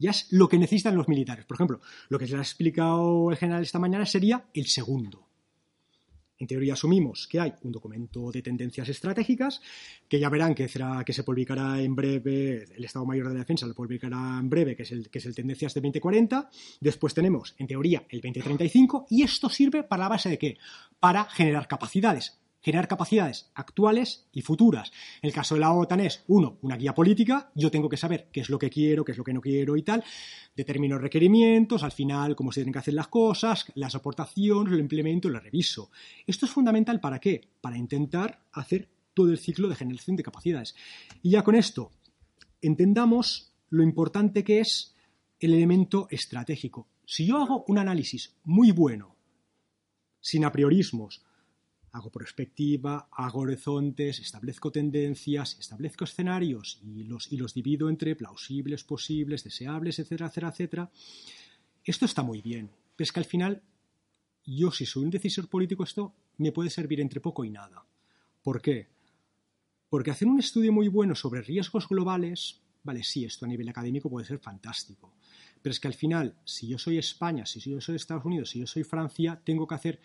Ya 0.00 0.10
es 0.10 0.26
lo 0.32 0.48
que 0.48 0.58
necesitan 0.58 0.96
los 0.96 1.06
militares. 1.06 1.44
Por 1.44 1.54
ejemplo, 1.54 1.80
lo 2.08 2.18
que 2.18 2.26
se 2.26 2.34
ha 2.34 2.40
explicado 2.40 3.30
el 3.30 3.36
general 3.36 3.62
esta 3.62 3.78
mañana 3.78 4.04
sería 4.04 4.46
el 4.52 4.66
segundo. 4.66 5.25
En 6.38 6.46
teoría 6.46 6.74
asumimos 6.74 7.26
que 7.26 7.40
hay 7.40 7.54
un 7.62 7.72
documento 7.72 8.30
de 8.30 8.42
tendencias 8.42 8.88
estratégicas, 8.88 9.62
que 10.08 10.18
ya 10.18 10.28
verán 10.28 10.54
que, 10.54 10.68
será, 10.68 11.02
que 11.04 11.12
se 11.12 11.24
publicará 11.24 11.80
en 11.80 11.96
breve, 11.96 12.64
el 12.76 12.84
Estado 12.84 13.06
Mayor 13.06 13.28
de 13.28 13.34
la 13.34 13.40
Defensa 13.40 13.66
lo 13.66 13.74
publicará 13.74 14.38
en 14.38 14.50
breve, 14.50 14.76
que 14.76 14.82
es 14.82 14.92
el, 14.92 15.08
que 15.08 15.18
es 15.18 15.26
el 15.26 15.34
Tendencias 15.34 15.72
de 15.74 15.80
2040. 15.80 16.50
Después 16.80 17.14
tenemos, 17.14 17.54
en 17.58 17.66
teoría, 17.66 18.04
el 18.10 18.20
2035, 18.20 19.06
y 19.10 19.22
esto 19.22 19.48
sirve 19.48 19.82
para 19.82 20.04
la 20.04 20.08
base 20.10 20.28
de 20.28 20.38
qué? 20.38 20.58
Para 21.00 21.24
generar 21.24 21.66
capacidades 21.68 22.38
generar 22.66 22.88
capacidades 22.88 23.48
actuales 23.54 24.26
y 24.32 24.42
futuras. 24.42 24.90
El 25.22 25.32
caso 25.32 25.54
de 25.54 25.60
la 25.60 25.72
OTAN 25.72 26.00
es, 26.00 26.24
uno, 26.26 26.58
una 26.62 26.76
guía 26.76 26.96
política, 26.96 27.52
yo 27.54 27.70
tengo 27.70 27.88
que 27.88 27.96
saber 27.96 28.26
qué 28.32 28.40
es 28.40 28.50
lo 28.50 28.58
que 28.58 28.70
quiero, 28.70 29.04
qué 29.04 29.12
es 29.12 29.18
lo 29.18 29.22
que 29.22 29.32
no 29.32 29.40
quiero 29.40 29.76
y 29.76 29.84
tal, 29.84 30.02
determino 30.56 30.98
requerimientos, 30.98 31.84
al 31.84 31.92
final 31.92 32.34
cómo 32.34 32.50
se 32.50 32.62
tienen 32.62 32.72
que 32.72 32.80
hacer 32.80 32.94
las 32.94 33.06
cosas, 33.06 33.70
las 33.76 33.94
aportaciones, 33.94 34.72
lo 34.72 34.80
implemento, 34.80 35.28
lo 35.28 35.38
reviso. 35.38 35.92
Esto 36.26 36.46
es 36.46 36.50
fundamental 36.50 36.98
para 36.98 37.20
qué? 37.20 37.40
Para 37.60 37.78
intentar 37.78 38.40
hacer 38.50 38.88
todo 39.14 39.30
el 39.30 39.38
ciclo 39.38 39.68
de 39.68 39.76
generación 39.76 40.16
de 40.16 40.24
capacidades. 40.24 40.74
Y 41.22 41.30
ya 41.30 41.44
con 41.44 41.54
esto, 41.54 41.92
entendamos 42.60 43.52
lo 43.70 43.84
importante 43.84 44.42
que 44.42 44.58
es 44.58 44.96
el 45.38 45.54
elemento 45.54 46.08
estratégico. 46.10 46.88
Si 47.04 47.26
yo 47.26 47.40
hago 47.40 47.64
un 47.68 47.78
análisis 47.78 48.34
muy 48.42 48.72
bueno, 48.72 49.14
sin 50.20 50.44
apriorismos, 50.44 51.22
hago 51.96 52.10
perspectiva, 52.10 53.08
hago 53.10 53.40
horizontes, 53.40 54.18
establezco 54.18 54.70
tendencias, 54.70 55.56
establezco 55.58 56.04
escenarios 56.04 56.78
y 56.82 57.04
los, 57.04 57.32
y 57.32 57.36
los 57.38 57.54
divido 57.54 57.88
entre 57.88 58.14
plausibles, 58.14 58.84
posibles, 58.84 59.44
deseables, 59.44 59.98
etcétera, 59.98 60.26
etcétera, 60.26 60.48
etcétera. 60.50 60.90
Esto 61.84 62.04
está 62.04 62.22
muy 62.22 62.42
bien, 62.42 62.70
pero 62.94 63.04
es 63.04 63.12
que 63.12 63.20
al 63.20 63.26
final 63.26 63.62
yo 64.44 64.70
si 64.70 64.84
soy 64.84 65.04
un 65.04 65.10
decisor 65.10 65.48
político 65.48 65.84
esto 65.84 66.14
me 66.38 66.52
puede 66.52 66.70
servir 66.70 67.00
entre 67.00 67.20
poco 67.20 67.44
y 67.44 67.50
nada. 67.50 67.84
¿Por 68.42 68.60
qué? 68.60 68.88
Porque 69.88 70.10
hacer 70.10 70.28
un 70.28 70.38
estudio 70.38 70.72
muy 70.72 70.88
bueno 70.88 71.14
sobre 71.14 71.40
riesgos 71.40 71.88
globales, 71.88 72.60
vale, 72.84 73.02
sí, 73.02 73.24
esto 73.24 73.46
a 73.46 73.48
nivel 73.48 73.68
académico 73.68 74.10
puede 74.10 74.26
ser 74.26 74.38
fantástico, 74.38 75.14
pero 75.62 75.72
es 75.72 75.80
que 75.80 75.88
al 75.88 75.94
final, 75.94 76.36
si 76.44 76.68
yo 76.68 76.78
soy 76.78 76.98
España, 76.98 77.46
si 77.46 77.58
yo 77.60 77.80
soy 77.80 77.96
Estados 77.96 78.24
Unidos, 78.24 78.50
si 78.50 78.60
yo 78.60 78.66
soy 78.66 78.84
Francia, 78.84 79.40
tengo 79.42 79.66
que 79.66 79.74
hacer 79.74 80.00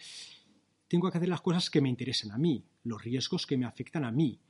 tengo 0.92 1.10
que 1.10 1.20
hacer 1.20 1.30
las 1.30 1.40
cosas 1.40 1.70
que 1.70 1.80
me 1.80 1.88
interesen 1.88 2.32
a 2.32 2.38
mí, 2.38 2.66
los 2.84 3.02
riesgos 3.02 3.48
que 3.48 3.56
me 3.56 3.66
afectan 3.66 4.04
a 4.04 4.12
mí. 4.12 4.42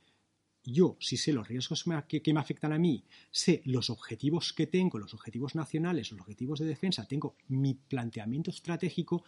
Yo, 0.64 0.96
si 0.98 1.16
sé 1.16 1.32
los 1.32 1.46
riesgos 1.46 1.84
que, 2.08 2.32
me 2.34 2.40
afectan 2.40 2.72
a 2.72 2.80
mí, 2.80 3.04
sé 3.30 3.62
los 3.64 3.90
objetivos 3.90 4.52
que 4.52 4.66
tengo, 4.66 4.98
los 4.98 5.14
objetivos 5.14 5.54
nacionales, 5.54 6.10
los 6.10 6.20
objetivos 6.20 6.58
de 6.58 6.66
defensa, 6.66 7.06
tengo 7.06 7.36
mi 7.46 7.74
planteamiento 7.74 8.50
estratégico, 8.50 9.22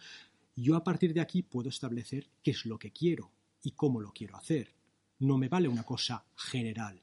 yo 0.57 0.75
a 0.75 0.83
partir 0.83 1.13
de 1.13 1.21
aquí 1.21 1.41
puedo 1.41 1.69
establecer 1.69 2.27
qué 2.43 2.51
es 2.51 2.65
lo 2.65 2.77
que 2.77 2.91
quiero 2.91 3.31
y 3.63 3.71
cómo 3.71 4.01
lo 4.01 4.11
quiero 4.11 4.35
hacer. 4.35 4.73
No 5.19 5.37
me 5.37 5.47
vale 5.47 5.69
una 5.69 5.83
cosa 5.83 6.25
general. 6.35 7.01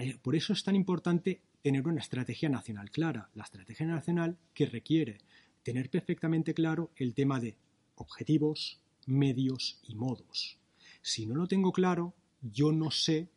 E, 0.00 0.18
por 0.18 0.34
eso 0.34 0.52
es 0.52 0.64
tan 0.64 0.74
importante 0.74 1.40
tener 1.62 1.86
una 1.86 2.00
estrategia 2.00 2.48
nacional 2.48 2.90
clara. 2.90 3.30
La 3.34 3.44
estrategia 3.44 3.86
nacional 3.86 4.38
que 4.52 4.66
requiere 4.66 5.18
tener 5.62 5.88
perfectamente 5.88 6.52
claro 6.52 6.90
el 6.96 7.14
tema 7.14 7.38
de 7.38 7.56
objetivos, 7.94 8.80
medios 9.08 9.80
y 9.86 9.94
modos. 9.94 10.58
Si 11.02 11.26
no 11.26 11.34
lo 11.34 11.46
tengo 11.46 11.72
claro, 11.72 12.14
yo 12.40 12.72
no 12.72 12.90
sé 12.90 13.28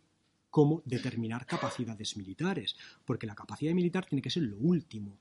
cómo 0.49 0.81
determinar 0.85 1.45
capacidades 1.45 2.17
militares, 2.17 2.75
porque 3.05 3.27
la 3.27 3.35
capacidad 3.35 3.73
militar 3.73 4.05
tiene 4.05 4.21
que 4.21 4.29
ser 4.29 4.43
lo 4.43 4.57
último. 4.57 5.19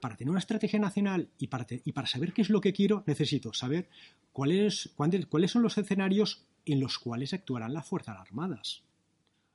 Para 0.00 0.16
tener 0.16 0.30
una 0.30 0.40
estrategia 0.40 0.78
nacional 0.78 1.30
y 1.38 1.46
para, 1.46 1.66
y 1.84 1.92
para 1.92 2.06
saber 2.06 2.32
qué 2.32 2.42
es 2.42 2.50
lo 2.50 2.60
que 2.60 2.72
quiero, 2.72 3.02
necesito 3.06 3.52
saber 3.52 3.88
cuáles, 4.32 4.90
cuáles 5.28 5.50
son 5.50 5.62
los 5.62 5.78
escenarios 5.78 6.44
en 6.66 6.80
los 6.80 6.98
cuales 6.98 7.32
actuarán 7.32 7.72
las 7.72 7.86
Fuerzas 7.86 8.18
Armadas. 8.18 8.82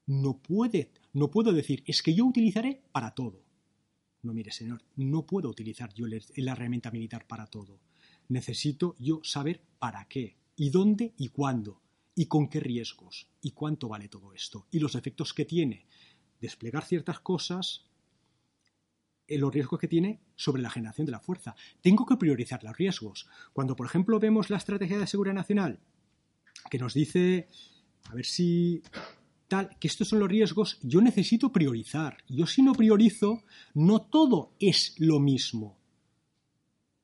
No, 0.08 0.38
puede, 0.38 0.89
no 1.13 1.30
puedo 1.30 1.54
decir, 1.54 1.84
es 1.86 2.02
que 2.02 2.15
yo 2.15 2.26
utilizaré 2.26 2.82
para 2.91 3.12
todo. 3.12 3.44
No, 4.24 4.34
mire, 4.34 4.52
señor, 4.52 4.82
no 4.96 5.26
puedo 5.26 5.50
utilizar 5.50 5.94
yo 5.94 6.06
la 6.08 6.52
herramienta 6.52 6.91
militar 6.91 7.28
para 7.28 7.46
todo. 7.48 7.80
Necesito 8.32 8.96
yo 8.98 9.20
saber 9.24 9.62
para 9.78 10.06
qué, 10.06 10.38
y 10.56 10.70
dónde 10.70 11.13
y 11.17 11.28
cuándo 11.28 11.82
y 12.15 12.28
con 12.28 12.48
qué 12.48 12.62
riesgos 12.62 13.28
y 13.41 13.52
cuánto 13.52 13.89
vale 13.89 14.08
todo 14.08 14.32
esto 14.34 14.67
y 14.72 14.80
los 14.80 14.96
efectos 14.96 15.34
que 15.34 15.44
tiene 15.44 15.86
desplegar 16.39 16.86
ciertas 16.86 17.20
cosas 17.20 17.88
en 19.28 19.41
los 19.41 19.54
riesgos 19.54 19.82
que 19.82 19.89
tiene 19.89 20.22
sobre 20.38 20.62
la 20.62 20.70
generación 20.70 21.06
de 21.06 21.12
la 21.12 21.20
fuerza. 21.20 21.56
Tengo 21.82 22.06
que 22.06 22.15
priorizar 22.15 22.63
los 22.63 22.78
riesgos. 22.78 23.28
Cuando, 23.52 23.76
por 23.76 23.86
ejemplo, 23.86 24.17
vemos 24.17 24.50
la 24.50 24.58
estrategia 24.58 24.98
de 24.98 25.08
seguridad 25.08 25.36
nacional 25.36 25.82
que 26.70 26.78
nos 26.78 26.94
dice, 26.94 27.50
a 28.06 28.15
ver 28.15 28.26
si 28.26 28.82
tal, 29.50 29.78
que 29.78 29.89
estos 29.89 30.08
son 30.08 30.20
los 30.20 30.30
riesgos, 30.30 30.80
yo 30.84 31.02
necesito 31.02 31.52
priorizar. 31.52 32.15
Yo 32.30 32.46
si 32.48 32.62
no 32.62 32.72
priorizo, 32.72 33.44
no 33.74 34.04
todo 34.04 34.54
es 34.58 34.96
lo 35.00 35.20
mismo. 35.20 35.81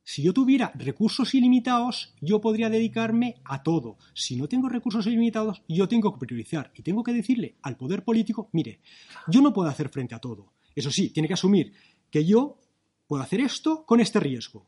Si 0.10 0.24
yo 0.24 0.32
tuviera 0.32 0.72
recursos 0.74 1.36
ilimitados, 1.36 2.13
yo 2.22 2.39
podría 2.39 2.70
dedicarme 2.70 3.36
a 3.43 3.62
todo. 3.62 3.98
Si 4.13 4.38
no 4.38 4.48
tengo 4.48 4.70
recursos 4.70 5.06
ilimitados, 5.06 5.62
yo 5.67 5.86
tengo 5.89 6.13
que 6.13 6.26
priorizar 6.26 6.72
y 6.76 6.82
tengo 6.82 7.04
que 7.04 7.12
decirle 7.12 7.58
al 7.63 7.76
poder 7.76 8.06
político, 8.06 8.48
mire, 8.54 8.80
yo 9.28 9.41
no 9.41 9.52
puedo 9.52 9.67
hacer 9.67 9.89
frente 9.89 10.15
a 10.15 10.20
todo. 10.20 10.54
Eso 10.74 10.91
sí, 10.91 11.10
tiene 11.10 11.28
que 11.28 11.34
asumir 11.34 11.74
que 12.10 12.24
yo 12.24 12.58
puedo 13.06 13.22
hacer 13.22 13.41
esto 13.41 13.84
con 13.86 14.00
este 14.00 14.22
riesgo. 14.22 14.65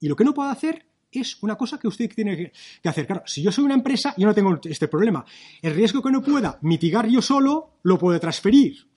Y 0.00 0.08
lo 0.08 0.16
que 0.16 0.24
no 0.24 0.34
puedo 0.34 0.50
hacer 0.50 0.84
es 1.12 1.40
una 1.44 1.54
cosa 1.54 1.78
que 1.78 1.86
usted 1.86 2.12
tiene 2.12 2.50
que 2.82 2.88
hacer. 2.88 3.06
Claro, 3.06 3.22
si 3.26 3.42
yo 3.42 3.52
soy 3.52 3.64
una 3.64 3.74
empresa, 3.74 4.12
yo 4.18 4.26
no 4.26 4.34
tengo 4.34 4.58
este 4.64 4.88
problema. 4.88 5.24
El 5.62 5.76
riesgo 5.76 6.02
que 6.02 6.10
no 6.10 6.20
pueda 6.20 6.58
mitigar 6.62 7.08
yo 7.08 7.22
solo, 7.22 7.78
lo 7.84 7.96
puedo 7.96 8.18
transferir. 8.18 8.88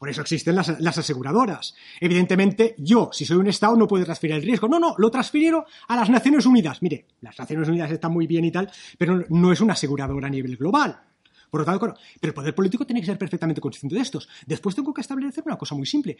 Por 0.00 0.08
eso 0.08 0.22
existen 0.22 0.56
las, 0.56 0.98
aseguradoras. 0.98 1.74
Evidentemente, 2.00 2.74
yo, 2.78 3.10
si 3.12 3.26
soy 3.26 3.36
un 3.36 3.48
Estado, 3.48 3.76
no 3.76 3.86
puedo 3.86 4.02
transferir 4.02 4.36
el 4.36 4.42
riesgo. 4.42 4.66
No, 4.66 4.78
no, 4.78 4.94
lo 4.96 5.10
transfiero 5.10 5.66
a 5.88 5.94
las 5.94 6.08
Naciones 6.08 6.46
Unidas. 6.46 6.80
Mire, 6.80 7.04
las 7.20 7.38
Naciones 7.38 7.68
Unidas 7.68 7.90
están 7.90 8.10
muy 8.10 8.26
bien 8.26 8.46
y 8.46 8.50
tal, 8.50 8.72
pero 8.96 9.26
no 9.28 9.52
es 9.52 9.60
una 9.60 9.74
aseguradora 9.74 10.28
a 10.28 10.30
nivel 10.30 10.56
global. 10.56 10.98
Por 11.50 11.60
lo 11.60 11.64
tanto, 11.66 11.94
pero 12.18 12.30
el 12.30 12.32
poder 12.32 12.54
político 12.54 12.86
tiene 12.86 13.00
que 13.00 13.08
ser 13.08 13.18
perfectamente 13.18 13.60
consciente 13.60 13.94
de 13.94 14.00
estos. 14.00 14.26
Después 14.46 14.74
tengo 14.74 14.94
que 14.94 15.02
establecer 15.02 15.44
una 15.44 15.58
cosa 15.58 15.74
muy 15.74 15.84
simple. 15.84 16.16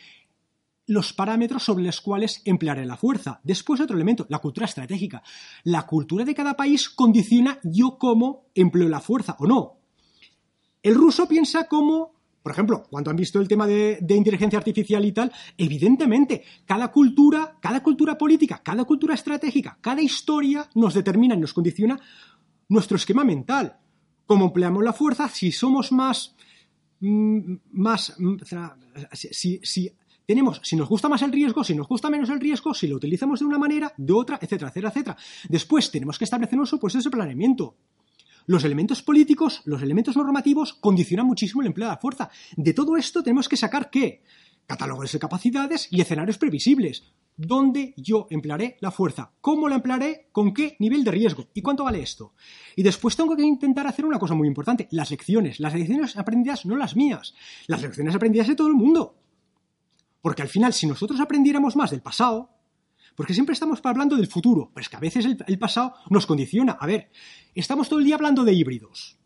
Los 0.89 1.15
parámetros 1.15 1.63
sobre 1.63 1.85
los 1.85 2.03
cuales 2.03 2.43
emplearé 2.45 2.85
la 2.85 2.99
fuerza. 2.99 3.41
Después 3.43 3.81
otro 3.81 3.97
elemento, 3.97 4.27
la 4.29 4.41
cultura 4.41 4.67
estratégica. 4.67 5.23
La 5.65 5.87
cultura 5.87 6.27
de 6.27 6.35
cada 6.35 6.55
país 6.55 6.91
condiciona 6.91 7.59
yo 7.63 7.97
cómo 7.97 8.51
empleo 8.55 8.91
la 8.91 9.01
fuerza 9.01 9.37
o 9.39 9.47
no. 9.47 9.79
El 10.83 10.97
ruso 10.97 11.27
piensa 11.27 11.67
como 11.67 12.20
por 12.43 12.53
ejemplo, 12.53 12.85
cuando 12.89 13.11
han 13.11 13.17
visto 13.17 13.39
el 13.39 13.49
tema 13.49 13.67
de, 13.67 13.99
inteligencia 14.09 14.59
artificial 14.59 15.05
y 15.05 15.13
tal, 15.13 15.31
evidentemente, 15.59 16.43
cada 16.65 16.89
cultura, 16.91 17.59
cada 17.61 17.83
cultura 17.83 18.17
política, 18.17 18.63
cada 18.65 18.85
cultura 18.85 19.15
estratégica, 19.15 19.79
cada 19.81 20.01
historia 20.01 20.69
nos 20.75 20.95
determina 20.95 21.35
y 21.35 21.39
nos 21.39 21.53
condiciona 21.53 22.01
nuestro 22.69 22.97
esquema 22.97 23.25
mental. 23.25 23.77
Cómo 24.25 24.47
empleamos 24.47 24.83
la 24.83 24.93
fuerza, 24.93 25.29
si 25.29 25.53
somos 25.53 25.93
más. 25.93 26.35
Mm, 27.01 27.57
más. 27.73 28.15
Mm, 28.19 28.37
si, 29.13 29.61
si, 29.63 29.91
tenemos, 30.25 30.61
si 30.63 30.77
nos 30.77 30.89
gusta 30.89 31.09
más 31.09 31.21
el 31.23 31.33
riesgo, 31.33 31.63
si 31.63 31.75
nos 31.75 31.89
gusta 31.89 32.09
menos 32.09 32.31
el 32.31 32.41
riesgo, 32.41 32.73
si 32.73 32.87
lo 32.87 32.97
utilizamos 32.97 33.41
de 33.41 33.47
una 33.47 33.59
manera, 33.59 33.93
de 33.97 34.13
otra, 34.13 34.39
etcétera, 34.41 34.69
etcétera, 34.69 34.89
etcétera. 34.91 35.17
Después 35.49 35.91
tenemos 35.91 36.17
que 36.17 36.25
establecer 36.25 36.59
un 36.59 36.67
supuesto 36.67 37.01
de 37.01 37.11
planeamiento. 37.11 37.75
Los 38.47 38.65
elementos 38.65 39.03
políticos, 39.03 39.63
los 39.65 39.83
elementos 39.83 40.17
normativos 40.17 40.75
condicionan 40.75 41.27
muchísimo 41.27 41.61
el 41.63 41.69
empleo 41.69 41.89
de 41.89 41.95
la 41.95 42.01
fuerza. 42.01 42.31
De 42.57 42.75
todo 42.75 42.97
esto 42.97 43.23
tenemos 43.23 43.49
que 43.49 43.57
sacar 43.57 43.91
qué? 43.91 44.23
Catálogos 44.67 45.13
de 45.13 45.19
capacidades 45.19 45.89
y 45.91 46.01
escenarios 46.01 46.39
previsibles. 46.39 47.05
¿Dónde 47.37 47.95
yo 47.97 48.27
emplearé 48.31 48.77
la 48.81 48.91
fuerza? 48.91 49.33
¿Cómo 49.41 49.69
la 49.69 49.77
emplearé? 49.77 50.29
¿Con 50.31 50.53
qué 50.53 50.77
nivel 50.79 51.05
de 51.05 51.11
riesgo? 51.11 51.49
¿Y 51.55 51.63
cuánto 51.63 51.85
vale 51.85 52.03
esto? 52.03 52.35
Y 52.77 52.83
después 52.83 53.17
tengo 53.17 53.35
que 53.35 53.43
intentar 53.43 53.87
hacer 53.87 54.05
una 54.05 54.19
cosa 54.19 54.35
muy 54.35 54.47
importante, 54.47 54.89
las 54.91 55.11
lecciones. 55.11 55.59
Las 55.59 55.75
lecciones 55.75 56.17
aprendidas 56.17 56.67
no 56.67 56.77
las 56.77 56.97
mías, 56.97 57.35
las 57.67 57.81
lecciones 57.83 58.15
aprendidas 58.15 58.49
de 58.49 58.57
todo 58.57 58.69
el 58.69 58.75
mundo. 58.75 59.17
Porque 60.21 60.43
al 60.43 60.49
final, 60.49 60.73
si 60.73 60.87
nosotros 60.87 61.19
aprendiéramos 61.19 61.77
más 61.77 61.91
del 61.91 62.03
pasado, 62.03 62.51
porque 63.21 63.35
siempre 63.35 63.53
estamos 63.53 63.83
hablando 63.85 64.17
del 64.17 64.29
futuro, 64.29 64.71
pero 64.73 64.81
es 64.81 64.89
que 64.89 64.97
a 64.97 64.99
veces 64.99 65.27
el, 65.27 65.59
pasado 65.59 65.93
nos 66.09 66.25
condiciona. 66.25 66.79
A 66.81 66.87
ver, 66.87 67.11
estamos 67.55 67.87
todo 67.87 67.99
el 67.99 68.07
día 68.07 68.15
hablando 68.15 68.45
de 68.45 68.55
híbridos. 68.55 69.19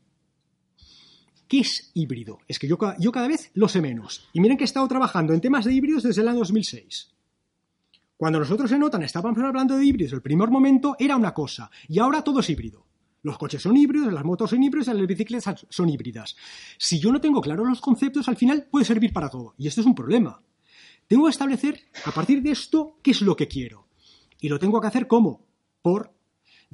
¿Qué 1.47 1.61
es 1.61 1.93
híbrido? 1.95 2.41
Es 2.49 2.59
que 2.59 2.67
yo, 2.67 2.77
cada 2.77 3.29
vez 3.29 3.53
lo 3.55 3.69
sé 3.69 3.81
menos. 3.81 4.29
Y 4.33 4.41
miren 4.41 4.57
que 4.57 4.65
he 4.65 4.67
estado 4.67 4.89
trabajando 4.89 5.33
en 5.33 5.41
temas 5.41 5.65
de 5.65 5.75
híbridos 5.75 6.03
desde 6.03 6.23
el 6.23 6.27
año 6.27 6.41
2006. 6.41 7.15
Cuando 8.17 8.41
nosotros 8.41 8.73
en 8.73 8.83
OTAN 8.83 9.05
estábamos 9.05 9.39
hablando 9.39 9.77
de 9.77 9.85
híbridos, 9.85 10.13
el 10.15 10.23
primer 10.23 10.49
momento 10.49 10.97
era 10.99 11.15
una 11.15 11.33
cosa, 11.33 11.71
y 11.87 12.01
ahora 12.01 12.25
todo 12.25 12.41
es 12.41 12.51
híbrido. 12.51 12.85
Los 13.23 13.39
coches 13.39 13.63
son 13.63 13.77
híbridos, 13.77 14.13
las 14.13 14.25
motos 14.25 14.51
son 14.51 14.61
híbridos, 14.61 14.89
las 14.89 15.07
bicicletas 15.07 15.67
son 15.71 15.89
híbridas. 15.89 16.35
Si 16.79 16.99
yo 16.99 17.13
no 17.13 17.21
tengo 17.21 17.41
claros 17.41 17.69
los 17.69 17.81
conceptos, 17.81 18.27
al 18.27 18.35
final 18.35 18.67
puede 18.69 18.87
servir 18.87 19.13
para 19.13 19.31
todo. 19.31 19.55
Y 19.57 19.69
esto 19.69 19.83
es 19.83 19.87
un 19.87 19.95
problema. 19.95 20.43
Tengo 21.07 21.27
que 21.27 21.31
establecer, 21.31 21.81
a 22.07 22.11
partir 22.11 22.43
de 22.43 22.51
esto, 22.51 22.99
qué 23.01 23.11
es 23.13 23.21
lo 23.21 23.37
que 23.37 23.47
quiero. 23.47 23.84
Y 24.41 24.49
lo 24.49 24.59
tengo 24.59 24.81
que 24.81 24.87
hacer 24.87 25.07
¿cómo? 25.07 25.47
Por 25.83 26.15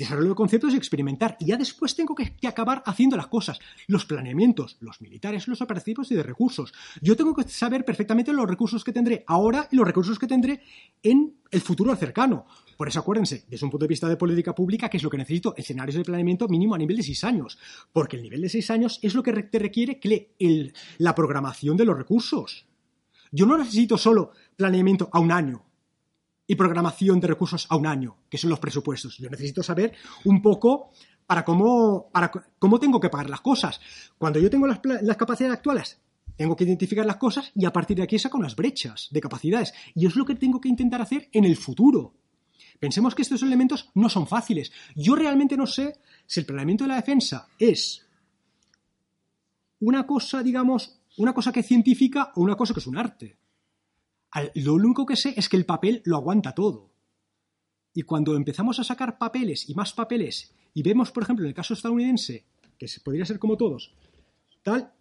desarrollo 0.01 0.31
de 0.31 0.35
conceptos 0.35 0.73
y 0.73 0.77
experimentar. 0.77 1.37
Y 1.39 1.47
ya 1.47 1.57
después 1.57 1.95
tengo 1.95 2.15
que, 2.15 2.35
acabar 2.47 2.83
haciendo 2.87 3.17
las 3.17 3.27
cosas, 3.27 3.59
los 3.87 4.07
planeamientos, 4.07 4.79
los 4.81 5.01
militares, 5.03 5.47
los 5.47 5.61
operativos 5.61 6.11
y 6.11 6.15
de 6.15 6.23
recursos. 6.23 6.73
Yo 7.03 7.17
tengo 7.17 7.35
que 7.35 7.45
saber 7.45 7.85
perfectamente 7.85 8.33
los 8.33 8.49
recursos 8.49 8.83
que 8.83 8.93
tendré 8.93 9.25
ahora 9.27 9.69
y 9.71 9.77
los 9.77 9.87
recursos 9.87 10.19
que 10.19 10.27
tendré 10.27 10.63
en 11.03 11.35
el 11.51 11.61
futuro 11.61 11.95
cercano. 11.97 12.47
Por 12.79 12.89
eso 12.89 13.01
acuérdense, 13.01 13.45
desde 13.47 13.67
un 13.67 13.71
punto 13.71 13.85
de 13.85 13.89
vista 13.89 14.09
de 14.09 14.17
política 14.17 14.55
pública, 14.55 14.89
¿qué 14.89 14.97
es 14.97 15.03
lo 15.03 15.11
que 15.11 15.19
necesito? 15.19 15.55
Escenarios 15.55 15.97
de 15.97 16.05
planeamiento 16.05 16.49
mínimo 16.49 16.75
a 16.75 16.79
nivel 16.79 16.97
de 16.97 17.03
seis 17.03 17.23
años. 17.25 17.59
Porque 17.93 18.17
el 18.17 18.23
nivel 18.23 18.41
de 18.41 18.49
seis 18.49 18.71
años 18.71 18.99
es 19.03 19.15
lo 19.15 19.23
que 19.23 19.35
te 19.35 19.59
requiere 19.59 20.01
que 20.01 20.31
la 20.97 21.15
programación 21.15 21.77
de 21.77 21.85
los 21.85 21.99
recursos. 21.99 22.65
Yo 23.33 23.45
no 23.45 23.59
necesito 23.59 23.99
solo 23.99 24.33
planeamiento 24.57 25.11
a 25.13 25.21
un 25.21 25.31
año 25.31 25.70
y 26.51 26.57
programación 26.57 27.21
de 27.21 27.29
recursos 27.29 27.65
a 27.69 27.77
un 27.77 27.87
año, 27.87 28.17
que 28.29 28.37
son 28.37 28.51
los 28.51 28.59
presupuestos. 28.59 29.17
Yo 29.19 29.31
necesito 29.31 29.63
saber 29.63 29.93
un 30.25 30.43
poco 30.43 30.91
para 31.25 31.45
cómo, 31.45 32.11
para 32.11 32.33
cómo 32.59 32.81
tengo 32.81 32.99
que 32.99 33.09
pagar 33.09 33.31
las 33.31 33.41
cosas. 33.41 33.81
Cuando 34.19 34.41
yo 34.41 34.51
tengo 34.51 34.67
las, 34.67 34.81
capacidades 35.17 35.57
actuales, 35.57 36.01
tengo 36.35 36.57
que 36.57 36.65
identificar 36.65 37.07
las 37.07 37.19
cosas 37.19 37.53
y 37.55 37.67
a 37.67 37.73
partir 37.73 37.99
de 37.99 38.03
aquí 38.03 38.19
saco 38.19 38.37
unas 38.37 38.57
brechas 38.57 39.07
de 39.13 39.21
capacidades. 39.21 39.73
Y 39.95 40.07
es 40.07 40.17
lo 40.17 40.25
que 40.25 40.35
tengo 40.35 40.61
que 40.61 40.69
intentar 40.69 41.01
hacer 41.01 41.29
en 41.31 41.45
el 41.45 41.57
futuro. 41.57 42.15
Pensemos 42.81 43.15
que 43.15 43.23
estos 43.23 43.45
elementos 43.45 43.89
no 43.95 44.09
son 44.09 44.27
fáciles. 44.27 44.73
Yo 44.97 45.15
realmente 45.15 45.57
no 45.57 45.69
sé 45.69 46.01
si 46.27 46.41
el 46.41 46.47
planeamiento 46.47 46.83
de 46.83 46.89
la 46.89 46.97
defensa 46.97 47.47
es 47.61 48.05
una 49.79 50.05
cosa, 50.05 50.43
digamos, 50.43 50.99
una 51.17 51.33
cosa 51.33 51.53
que 51.53 51.61
es 51.61 51.67
científica 51.67 52.33
o 52.35 52.41
una 52.41 52.57
cosa 52.57 52.75
que 52.75 52.81
es 52.81 52.89
un 52.89 52.99
arte. 52.99 53.39
Lo 54.55 54.75
único 54.75 55.07
que 55.07 55.17
sé 55.17 55.35
es 55.37 55.49
que 55.49 55.57
el 55.57 55.67
papel 55.67 56.03
lo 56.05 56.17
aguanta 56.17 56.55
todo. 56.55 56.91
Y 57.93 58.03
cuando 58.03 58.37
empezamos 58.37 58.79
a 58.79 58.85
sacar 58.85 59.19
papeles 59.19 59.69
y 59.69 59.75
más 59.75 59.93
papeles, 59.93 60.55
y 60.73 60.83
vemos, 60.83 61.11
por 61.11 61.25
ejemplo, 61.25 61.45
en 61.45 61.49
el 61.49 61.55
caso 61.55 61.75
estadounidense, 61.75 62.47
que 62.79 62.87
podría 63.05 63.27
ser 63.27 63.39
como 63.39 63.57
todos, 63.57 63.93
tal, 64.63 64.93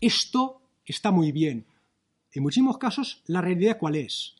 esto 0.00 0.62
está 0.84 1.12
muy 1.12 1.32
bien. 1.32 1.66
En 2.32 2.42
muchísimos 2.42 2.78
casos, 2.78 3.22
la 3.26 3.40
realidad 3.40 3.78
cuál 3.78 3.96
es? 3.96 4.36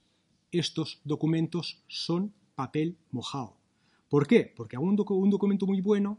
Estos 0.50 1.00
documentos 1.04 1.82
son 1.86 2.34
papel 2.54 2.98
mojado. 3.10 3.56
¿Por 4.08 4.26
qué? 4.26 4.52
Porque 4.56 4.76
a 4.76 4.80
un, 4.80 4.96
documento 4.96 5.66
muy 5.66 5.80
bueno, 5.80 6.18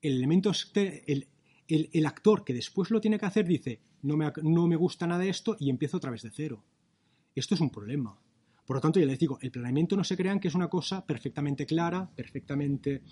el 0.00 0.16
elemento, 0.16 0.50
el, 0.74 1.28
el, 1.68 2.06
actor 2.06 2.44
que 2.44 2.54
después 2.54 2.90
lo 2.90 3.00
tiene 3.00 3.18
que 3.18 3.26
hacer 3.26 3.46
dice, 3.46 3.80
no 4.04 4.16
me, 4.16 4.32
no 4.42 4.66
me 4.68 4.76
gusta 4.76 5.06
nada 5.06 5.24
esto 5.24 5.56
y 5.58 5.70
empiezo 5.70 5.96
otra 5.96 6.10
vez 6.10 6.22
de 6.22 6.30
cero. 6.30 6.62
Esto 7.34 7.54
es 7.54 7.60
un 7.60 7.70
problema. 7.70 8.16
Por 8.66 8.76
lo 8.76 8.80
tanto, 8.80 8.98
ya 8.98 9.06
les 9.06 9.18
digo, 9.18 9.38
el 9.42 9.50
planeamiento 9.50 9.96
no 9.96 10.04
se 10.04 10.16
crean 10.16 10.40
que 10.40 10.48
es 10.48 10.54
una 10.54 10.68
cosa 10.68 11.04
perfectamente 11.04 11.66
clara, 11.66 12.08
perfectamente 12.14 13.02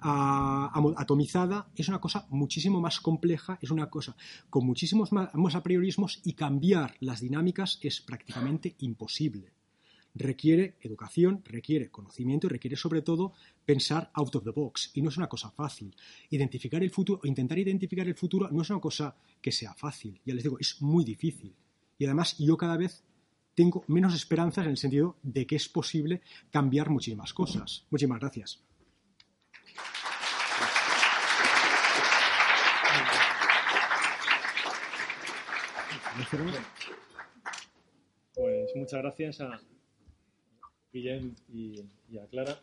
atomizada, 0.00 1.68
es 1.74 1.88
una 1.88 2.00
cosa 2.00 2.26
muchísimo 2.30 2.80
más 2.80 3.00
compleja, 3.00 3.58
es 3.60 3.70
una 3.70 3.90
cosa 3.90 4.16
con 4.48 4.64
muchísimos 4.64 5.12
más, 5.12 5.34
más 5.34 5.54
apriorismos 5.54 6.20
y 6.24 6.34
cambiar 6.34 6.94
las 7.00 7.20
dinámicas 7.20 7.78
es 7.82 8.00
prácticamente 8.00 8.76
imposible. 8.78 9.55
Requiere 10.16 10.76
educación, 10.80 11.42
requiere 11.44 11.90
conocimiento 11.90 12.46
y 12.46 12.50
requiere 12.50 12.76
sobre 12.76 13.02
todo 13.02 13.32
pensar 13.64 14.10
out 14.14 14.34
of 14.34 14.44
the 14.44 14.50
box. 14.50 14.90
Y 14.94 15.02
no 15.02 15.10
es 15.10 15.16
una 15.16 15.28
cosa 15.28 15.50
fácil. 15.50 15.94
Identificar 16.30 16.82
el 16.82 16.90
futuro, 16.90 17.20
intentar 17.24 17.58
identificar 17.58 18.06
el 18.06 18.14
futuro 18.14 18.48
no 18.50 18.62
es 18.62 18.70
una 18.70 18.80
cosa 18.80 19.16
que 19.40 19.52
sea 19.52 19.74
fácil. 19.74 20.20
Ya 20.24 20.34
les 20.34 20.42
digo, 20.42 20.58
es 20.58 20.80
muy 20.80 21.04
difícil. 21.04 21.54
Y 21.98 22.04
además 22.04 22.36
yo 22.38 22.56
cada 22.56 22.76
vez 22.76 23.04
tengo 23.54 23.84
menos 23.88 24.14
esperanzas 24.14 24.64
en 24.64 24.72
el 24.72 24.76
sentido 24.76 25.16
de 25.22 25.46
que 25.46 25.56
es 25.56 25.68
posible 25.68 26.22
cambiar 26.50 26.90
muchísimas 26.90 27.32
cosas. 27.32 27.86
Muchísimas 27.90 28.20
gracias. 28.20 28.62
Pues 38.34 38.70
muchas 38.74 39.00
gracias 39.00 39.40
a 39.40 39.60
Guillem 40.96 41.34
y, 41.52 41.84
a 42.18 42.26
Clara. 42.26 42.58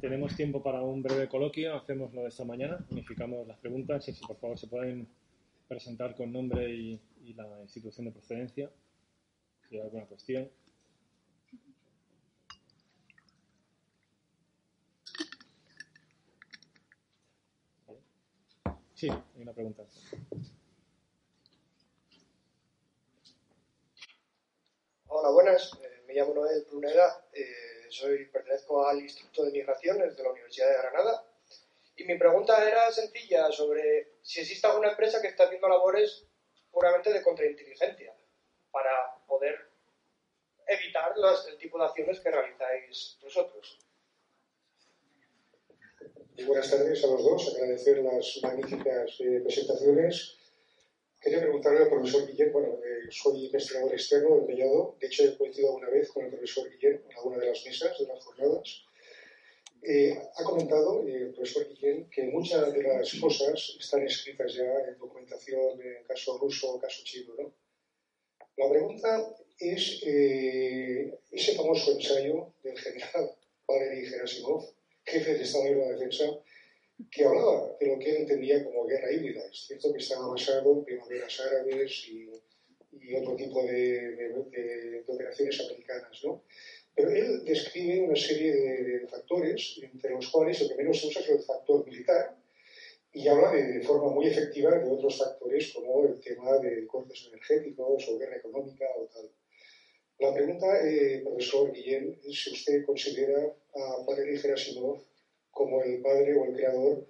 Tenemos 0.00 0.34
tiempo 0.34 0.62
para 0.62 0.82
un 0.82 1.00
breve 1.00 1.28
coloquio, 1.28 1.76
hacemos 1.76 2.12
lo 2.12 2.22
de 2.22 2.28
esta 2.28 2.44
mañana, 2.44 2.84
unificamos 2.90 3.46
las 3.46 3.58
preguntas 3.58 4.08
y 4.08 4.12
si 4.12 4.26
por 4.26 4.36
favor 4.36 4.58
se 4.58 4.66
pueden 4.66 5.06
presentar 5.68 6.16
con 6.16 6.32
nombre 6.32 6.68
y, 6.74 7.00
y 7.24 7.34
la 7.34 7.46
institución 7.62 8.06
de 8.06 8.12
procedencia, 8.12 8.68
si 9.68 9.76
hay 9.76 9.82
alguna 9.82 10.06
cuestión. 10.06 10.50
Sí, 18.94 19.08
hay 19.08 19.42
una 19.42 19.52
pregunta. 19.52 19.84
Hola, 25.06 25.30
buenas. 25.30 25.78
Me 26.12 26.20
llamo 26.20 26.34
Noel 26.34 26.64
Pruneda. 26.64 27.26
Eh, 27.32 27.86
soy, 27.88 28.26
pertenezco 28.26 28.86
al 28.86 29.00
Instituto 29.00 29.44
de 29.44 29.52
Migraciones 29.52 30.16
de 30.16 30.22
la 30.22 30.30
Universidad 30.30 30.68
de 30.68 30.78
Granada. 30.78 31.24
Y 31.96 32.04
mi 32.04 32.18
pregunta 32.18 32.68
era 32.68 32.90
sencilla 32.90 33.50
sobre 33.50 34.16
si 34.22 34.40
existe 34.40 34.66
alguna 34.66 34.90
empresa 34.90 35.20
que 35.20 35.28
está 35.28 35.44
haciendo 35.44 35.68
labores 35.68 36.26
puramente 36.70 37.12
de 37.12 37.22
contrainteligencia 37.22 38.14
para 38.70 39.16
poder 39.26 39.54
evitar 40.66 41.14
el 41.48 41.58
tipo 41.58 41.78
de 41.78 41.84
acciones 41.84 42.20
que 42.20 42.30
realizáis 42.30 43.18
vosotros 43.22 43.78
buenas 46.46 46.70
tardes 46.70 47.04
a 47.04 47.06
los 47.08 47.22
dos, 47.22 47.54
agradecer 47.54 47.98
las 47.98 48.40
magníficas 48.42 49.20
eh, 49.20 49.40
presentaciones. 49.42 50.38
Quería 51.22 51.38
preguntarle 51.38 51.84
al 51.84 51.88
profesor 51.88 52.26
Guillén, 52.26 52.52
bueno, 52.52 52.80
eh, 52.84 53.06
soy 53.10 53.46
investigador 53.46 53.92
externo 53.92 54.38
del 54.38 54.46
Mellado, 54.46 54.96
de 55.00 55.06
hecho 55.06 55.22
he 55.22 55.36
coincidido 55.36 55.68
alguna 55.68 55.90
vez 55.90 56.10
con 56.10 56.24
el 56.24 56.30
profesor 56.32 56.68
Guillén 56.68 57.00
en 57.08 57.16
alguna 57.16 57.38
de 57.38 57.46
las 57.46 57.64
mesas 57.64 57.96
de 57.96 58.06
las 58.08 58.24
jornadas. 58.24 58.84
Eh, 59.82 60.18
ha 60.36 60.42
comentado 60.42 61.02
el 61.06 61.32
profesor 61.32 61.68
Guillén 61.68 62.10
que 62.10 62.24
muchas 62.24 62.72
de 62.72 62.82
las 62.82 63.14
cosas 63.20 63.76
están 63.78 64.02
escritas 64.02 64.52
ya 64.52 64.64
en 64.88 64.98
documentación, 64.98 65.80
en 65.80 66.02
caso 66.02 66.38
ruso, 66.38 66.80
caso 66.80 67.04
chino, 67.04 67.34
¿no? 67.38 67.54
La 68.56 68.68
pregunta 68.68 69.24
es 69.58 70.02
ese 70.02 71.54
famoso 71.54 71.92
ensayo 71.92 72.52
del 72.64 72.76
general 72.76 73.30
Valery 73.66 74.06
Gerasimov, 74.06 74.64
jefe 75.04 75.34
de 75.34 75.42
Estado 75.42 75.64
de 75.64 75.76
la 75.76 75.92
Defensa, 75.92 76.24
que 77.10 77.24
hablaba 77.24 77.76
de 77.80 77.86
lo 77.86 77.98
que 77.98 78.10
él 78.10 78.16
entendía 78.18 78.64
como 78.64 78.86
guerra 78.86 79.12
híbrida. 79.12 79.42
Es 79.50 79.66
cierto 79.66 79.92
que 79.92 79.98
estaba 79.98 80.28
basado 80.28 80.72
en 80.72 80.84
primaveras 80.84 81.40
árabes 81.40 82.08
y, 82.08 82.28
otro 83.16 83.34
tipo 83.36 83.62
de, 83.64 85.02
operaciones 85.06 85.60
americanas, 85.60 86.20
¿no? 86.24 86.44
Pero 86.94 87.10
él 87.10 87.44
describe 87.44 88.04
una 88.04 88.16
serie 88.16 88.54
de, 88.54 89.06
factores, 89.08 89.80
entre 89.82 90.10
los 90.10 90.28
cuales 90.28 90.60
el 90.60 90.68
que 90.68 90.74
menos 90.74 91.00
se 91.00 91.06
usa 91.08 91.22
es 91.22 91.28
el 91.30 91.42
factor 91.42 91.84
militar, 91.86 92.36
y 93.14 93.28
habla 93.28 93.50
de, 93.52 93.80
forma 93.80 94.10
muy 94.10 94.26
efectiva 94.26 94.70
de 94.78 94.90
otros 94.90 95.18
factores 95.18 95.72
como 95.72 96.06
el 96.06 96.20
tema 96.20 96.58
de 96.58 96.86
cortes 96.86 97.28
energéticos 97.28 98.08
o 98.08 98.18
guerra 98.18 98.36
económica 98.36 98.86
o 98.96 99.06
tal. 99.06 99.30
La 100.18 100.34
pregunta, 100.34 100.66
eh, 100.86 101.20
profesor 101.24 101.72
Guillén, 101.72 102.18
es 102.24 102.44
si 102.44 102.52
usted 102.52 102.84
considera 102.84 103.42
a 103.74 104.04
Valery 104.06 104.38
Gerasimov 104.38 105.02
como 105.52 105.82
el 105.82 106.02
padre 106.02 106.34
o 106.34 106.44
el 106.46 106.56
creador 106.56 107.06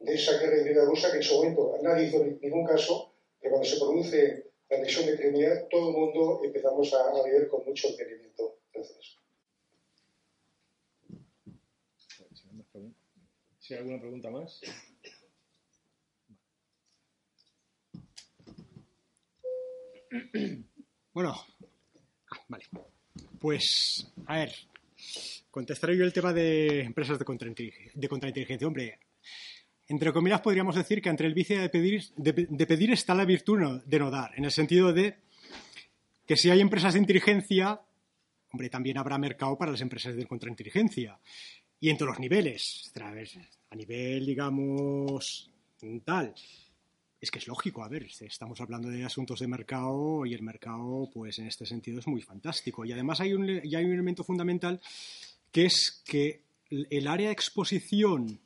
de 0.00 0.14
esa 0.14 0.38
guerra 0.38 0.58
híbrida 0.58 0.84
rusa 0.84 1.10
que 1.10 1.18
en 1.18 1.22
su 1.22 1.36
momento 1.36 1.78
nadie 1.82 2.08
hizo 2.08 2.22
ningún 2.22 2.66
caso, 2.66 3.14
pero 3.40 3.52
cuando 3.52 3.68
se 3.68 3.78
produce 3.78 4.52
la 4.68 4.76
anexión 4.76 5.06
de 5.06 5.16
Crimea, 5.16 5.68
todo 5.68 5.88
el 5.88 5.96
mundo 5.96 6.40
empezamos 6.44 6.92
a, 6.92 7.10
a 7.10 7.26
leer 7.26 7.48
con 7.48 7.64
mucho 7.64 7.88
entendimiento. 7.88 8.58
Gracias. 8.72 9.18
Si 13.60 13.72
hay 13.72 13.80
alguna 13.80 13.98
pregunta 13.98 14.30
más. 14.30 14.60
Bueno, 21.14 21.34
vale. 22.48 22.64
Pues, 23.40 24.12
a 24.26 24.38
ver, 24.38 24.52
contestaré 25.50 25.96
yo 25.96 26.04
el 26.04 26.12
tema 26.12 26.32
de 26.32 26.82
empresas 26.82 27.18
de 27.18 27.24
contrainteligencia. 27.24 28.66
Hombre, 28.66 28.98
entre 29.86 30.12
comillas 30.12 30.40
podríamos 30.40 30.74
decir 30.74 31.00
que 31.00 31.10
entre 31.10 31.26
el 31.26 31.34
vicio 31.34 31.60
de 31.60 31.68
pedir, 31.68 32.02
de, 32.16 32.66
pedir 32.66 32.90
está 32.90 33.14
la 33.14 33.24
virtud 33.24 33.82
de 33.84 33.98
no 33.98 34.10
dar, 34.10 34.32
en 34.36 34.44
el 34.44 34.50
sentido 34.50 34.92
de 34.92 35.16
que 36.26 36.36
si 36.36 36.50
hay 36.50 36.60
empresas 36.60 36.94
de 36.94 37.00
inteligencia, 37.00 37.80
hombre, 38.50 38.70
también 38.70 38.98
habrá 38.98 39.18
mercado 39.18 39.58
para 39.58 39.72
las 39.72 39.80
empresas 39.80 40.16
de 40.16 40.26
contrainteligencia. 40.26 41.18
Y 41.80 41.90
en 41.90 41.98
todos 41.98 42.10
los 42.12 42.18
niveles, 42.18 42.90
a 43.70 43.76
nivel, 43.76 44.24
digamos, 44.24 45.50
tal 46.04 46.34
es 47.24 47.30
que 47.30 47.40
es 47.40 47.48
lógico, 47.48 47.82
a 47.82 47.88
ver, 47.88 48.06
estamos 48.20 48.60
hablando 48.60 48.88
de 48.88 49.04
asuntos 49.04 49.40
de 49.40 49.48
mercado 49.48 50.24
y 50.24 50.34
el 50.34 50.42
mercado, 50.42 51.10
pues 51.12 51.38
en 51.38 51.46
este 51.46 51.66
sentido 51.66 51.98
es 51.98 52.06
muy 52.06 52.22
fantástico. 52.22 52.84
Y 52.84 52.92
además 52.92 53.20
hay 53.20 53.34
un, 53.34 53.48
hay 53.48 53.84
un 53.84 53.92
elemento 53.92 54.22
fundamental 54.22 54.80
que 55.50 55.66
es 55.66 56.02
que 56.04 56.42
el 56.70 57.06
área 57.08 57.28
de 57.28 57.32
exposición, 57.32 58.38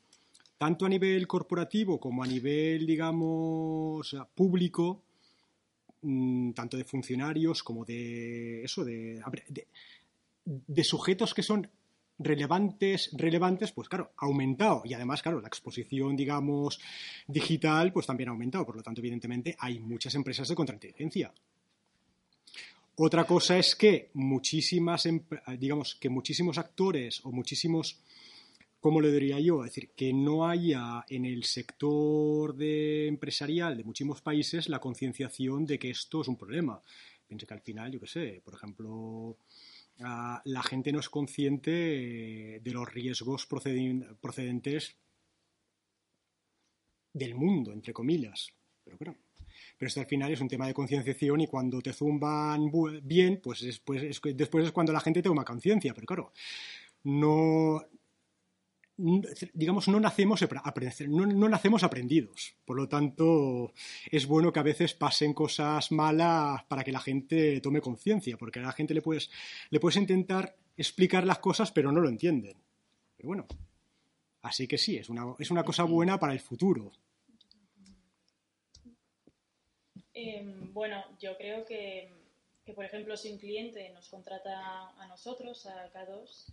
tanto 0.56 0.86
a 0.86 0.88
nivel 0.88 1.26
corporativo 1.26 2.00
como 2.00 2.22
a 2.22 2.26
nivel, 2.26 2.86
digamos, 2.86 4.16
público, 4.34 5.02
mm, 6.02 6.52
tanto 6.52 6.76
de 6.76 6.84
funcionarios 6.84 7.62
como 7.62 7.84
de 7.84 8.64
eso, 8.64 8.84
de, 8.84 9.22
de 10.44 10.84
sujetos 10.84 11.34
que 11.34 11.42
son 11.42 11.68
relevantes, 12.18 13.10
relevantes, 13.12 13.72
pues 13.72 13.88
claro, 13.88 14.12
ha 14.16 14.26
aumentado. 14.26 14.82
Y 14.84 14.94
además, 14.94 15.22
claro, 15.22 15.40
la 15.40 15.48
exposición, 15.48 16.16
digamos, 16.16 16.80
digital, 17.26 17.92
pues 17.92 18.06
también 18.06 18.28
ha 18.28 18.32
aumentado. 18.32 18.66
Por 18.66 18.76
lo 18.76 18.82
tanto, 18.82 19.00
evidentemente, 19.00 19.56
hay 19.58 19.78
muchas 19.78 20.14
empresas 20.14 20.48
de 20.48 20.54
contrainteligencia. 20.54 21.32
Otra 22.96 23.24
cosa 23.24 23.56
es 23.56 23.76
que 23.76 24.10
muchísimas, 24.14 25.08
digamos, 25.56 25.94
que 25.94 26.08
muchísimos 26.08 26.58
actores 26.58 27.20
o 27.24 27.30
muchísimos, 27.30 28.00
¿cómo 28.80 29.00
lo 29.00 29.08
diría 29.08 29.38
yo? 29.38 29.64
Es 29.64 29.70
decir, 29.70 29.90
que 29.94 30.12
no 30.12 30.48
haya 30.48 31.04
en 31.08 31.24
el 31.24 31.44
sector 31.44 32.56
de 32.56 33.06
empresarial 33.06 33.76
de 33.76 33.84
muchísimos 33.84 34.20
países 34.20 34.68
la 34.68 34.80
concienciación 34.80 35.64
de 35.64 35.78
que 35.78 35.90
esto 35.90 36.22
es 36.22 36.28
un 36.28 36.36
problema. 36.36 36.82
Piense 37.28 37.46
que 37.46 37.54
al 37.54 37.60
final, 37.60 37.92
yo 37.92 38.00
qué 38.00 38.08
sé, 38.08 38.42
por 38.44 38.54
ejemplo, 38.54 39.36
la 39.98 40.62
gente 40.62 40.92
no 40.92 41.00
es 41.00 41.08
consciente 41.08 42.60
de 42.60 42.70
los 42.72 42.92
riesgos 42.92 43.46
procedentes 43.46 44.96
del 47.12 47.34
mundo, 47.34 47.72
entre 47.72 47.92
comillas. 47.92 48.52
Pero 48.84 48.96
bueno, 48.98 49.16
pero 49.76 49.88
esto 49.88 50.00
al 50.00 50.06
final 50.06 50.32
es 50.32 50.40
un 50.40 50.48
tema 50.48 50.66
de 50.66 50.74
concienciación 50.74 51.40
y 51.40 51.46
cuando 51.46 51.80
te 51.80 51.92
zumban 51.92 52.70
bien, 53.02 53.40
pues 53.42 53.62
después 53.62 54.02
es, 54.02 54.20
después 54.36 54.66
es 54.66 54.72
cuando 54.72 54.92
la 54.92 55.00
gente 55.00 55.22
toma 55.22 55.44
conciencia. 55.44 55.94
Pero 55.94 56.06
claro, 56.06 56.32
no, 57.04 57.82
digamos, 58.98 59.86
no 59.86 60.00
nacemos, 60.00 60.44
no, 61.06 61.26
no, 61.26 61.48
nacemos 61.48 61.84
aprendidos. 61.84 62.54
Por 62.64 62.76
lo 62.76 62.88
tanto, 62.88 63.72
es 64.10 64.26
bueno 64.26 64.52
que 64.52 64.58
a 64.58 64.64
veces 64.64 64.94
pasen 64.94 65.32
cosas 65.32 65.92
malas 65.92 66.64
para 66.64 66.82
que 66.82 66.90
la 66.90 66.98
gente 66.98 67.60
tome 67.60 67.80
conciencia, 67.80 68.36
porque 68.36 68.58
a 68.58 68.62
la 68.62 68.72
gente 68.72 68.94
le 68.94 69.02
puedes, 69.02 69.30
le 69.70 69.78
puedes 69.78 69.96
intentar 69.96 70.56
explicar 70.76 71.24
las 71.24 71.38
cosas, 71.38 71.70
pero 71.70 71.92
no 71.92 72.00
lo 72.00 72.08
entienden. 72.08 72.56
Pero 73.16 73.28
bueno, 73.28 73.46
así 74.42 74.66
que 74.66 74.78
sí, 74.78 74.96
es 74.96 75.08
una, 75.08 75.34
es 75.38 75.50
una 75.52 75.64
cosa 75.64 75.84
buena 75.84 76.18
para 76.18 76.32
el 76.32 76.40
futuro. 76.40 76.90
Em, 80.12 80.72
bueno, 80.72 81.04
yo 81.20 81.36
creo 81.36 81.64
que, 81.64 82.10
que, 82.66 82.72
por 82.72 82.84
ejemplo, 82.84 83.16
si 83.16 83.30
un 83.30 83.38
cliente 83.38 83.90
nos 83.90 84.08
contrata 84.08 84.88
a 84.88 85.06
nosotros, 85.06 85.66
a 85.66 85.88
K2, 85.92 86.52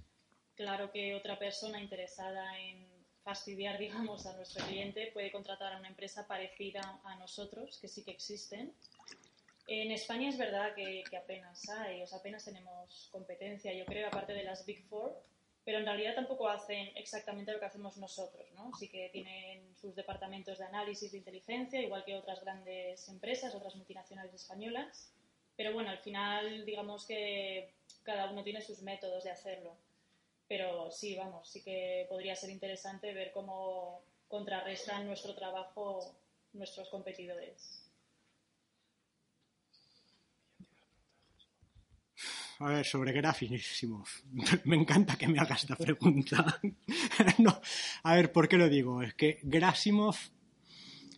Claro 0.56 0.92
que 0.92 1.16
otra 1.16 1.38
persona 1.38 1.82
interesada 1.82 2.58
en 2.60 2.88
fastidiar, 3.24 3.78
digamos, 3.80 4.26
a 4.26 4.36
nuestro 4.36 4.66
cliente 4.66 5.12
puede 5.14 5.32
contratar 5.32 5.74
a 5.74 5.80
una 5.80 5.90
empresa 5.90 6.26
parecida 6.28 7.00
a 7.04 7.16
nosotros, 7.16 7.78
que 7.80 7.88
sí 7.88 8.04
que 8.04 8.12
existen, 8.12 8.74
En 9.68 9.92
España 9.92 10.30
es 10.30 10.38
verdad 10.38 10.76
que, 10.76 11.04
apenas 11.18 11.68
hay, 11.70 12.04
o 12.04 12.08
sea, 12.08 12.20
apenas 12.20 12.46
tenemos 12.46 13.10
competencia, 13.12 13.74
yo 13.74 13.84
creo, 13.86 14.08
aparte 14.08 14.34
de 14.34 14.44
las 14.44 14.64
Big 14.64 14.84
Four, 14.88 15.12
pero 15.64 15.80
en 15.80 15.86
realidad 15.86 16.14
tampoco 16.14 16.48
hacen 16.48 16.92
exactamente 16.96 17.52
lo 17.52 17.60
que 17.60 17.66
hacemos 17.66 17.98
nosotros, 17.98 18.46
¿no? 18.54 18.72
Sí 18.78 18.88
que 18.88 19.10
tienen 19.10 19.76
sus 19.76 19.96
departamentos 19.96 20.60
de 20.60 20.66
análisis 20.66 21.12
de 21.12 21.18
inteligencia, 21.18 21.82
igual 21.82 22.06
que 22.06 22.16
otras 22.16 22.42
grandes 22.42 23.10
empresas, 23.10 23.56
otras 23.56 23.76
multinacionales 23.76 24.36
españolas, 24.36 25.12
pero 25.58 25.74
bueno, 25.74 25.90
al 25.90 25.98
final 25.98 26.64
digamos 26.66 27.08
que 27.08 27.74
cada 28.04 28.30
uno 28.30 28.44
tiene 28.44 28.62
sus 28.62 28.84
métodos 28.84 29.24
de 29.24 29.32
hacerlo. 29.32 29.76
Pero 30.48 30.92
sí, 30.92 31.16
vamos, 31.16 31.50
sí 31.50 31.64
que 31.64 32.06
podría 32.08 32.36
ser 32.36 32.50
interesante 32.52 33.14
ver 33.14 33.32
cómo 33.32 34.04
contrarrestan 34.28 35.08
nuestro 35.08 35.34
trabajo 35.36 36.16
nuestros 36.54 36.90
competidores. 36.90 37.82
A 42.60 42.70
ver, 42.70 42.86
sobre 42.86 43.12
Grafisimo. 43.12 44.06
Me 44.66 44.78
encanta 44.78 45.18
que 45.18 45.28
me 45.28 45.40
hagas 45.40 45.64
esta 45.64 45.76
pregunta. 45.76 46.60
a 48.04 48.16
ver, 48.16 48.32
¿por 48.32 48.48
qué 48.48 48.58
lo 48.58 48.70
digo? 48.70 49.02
Es 49.02 49.14
que 49.14 49.40
Grasimov 49.44 50.16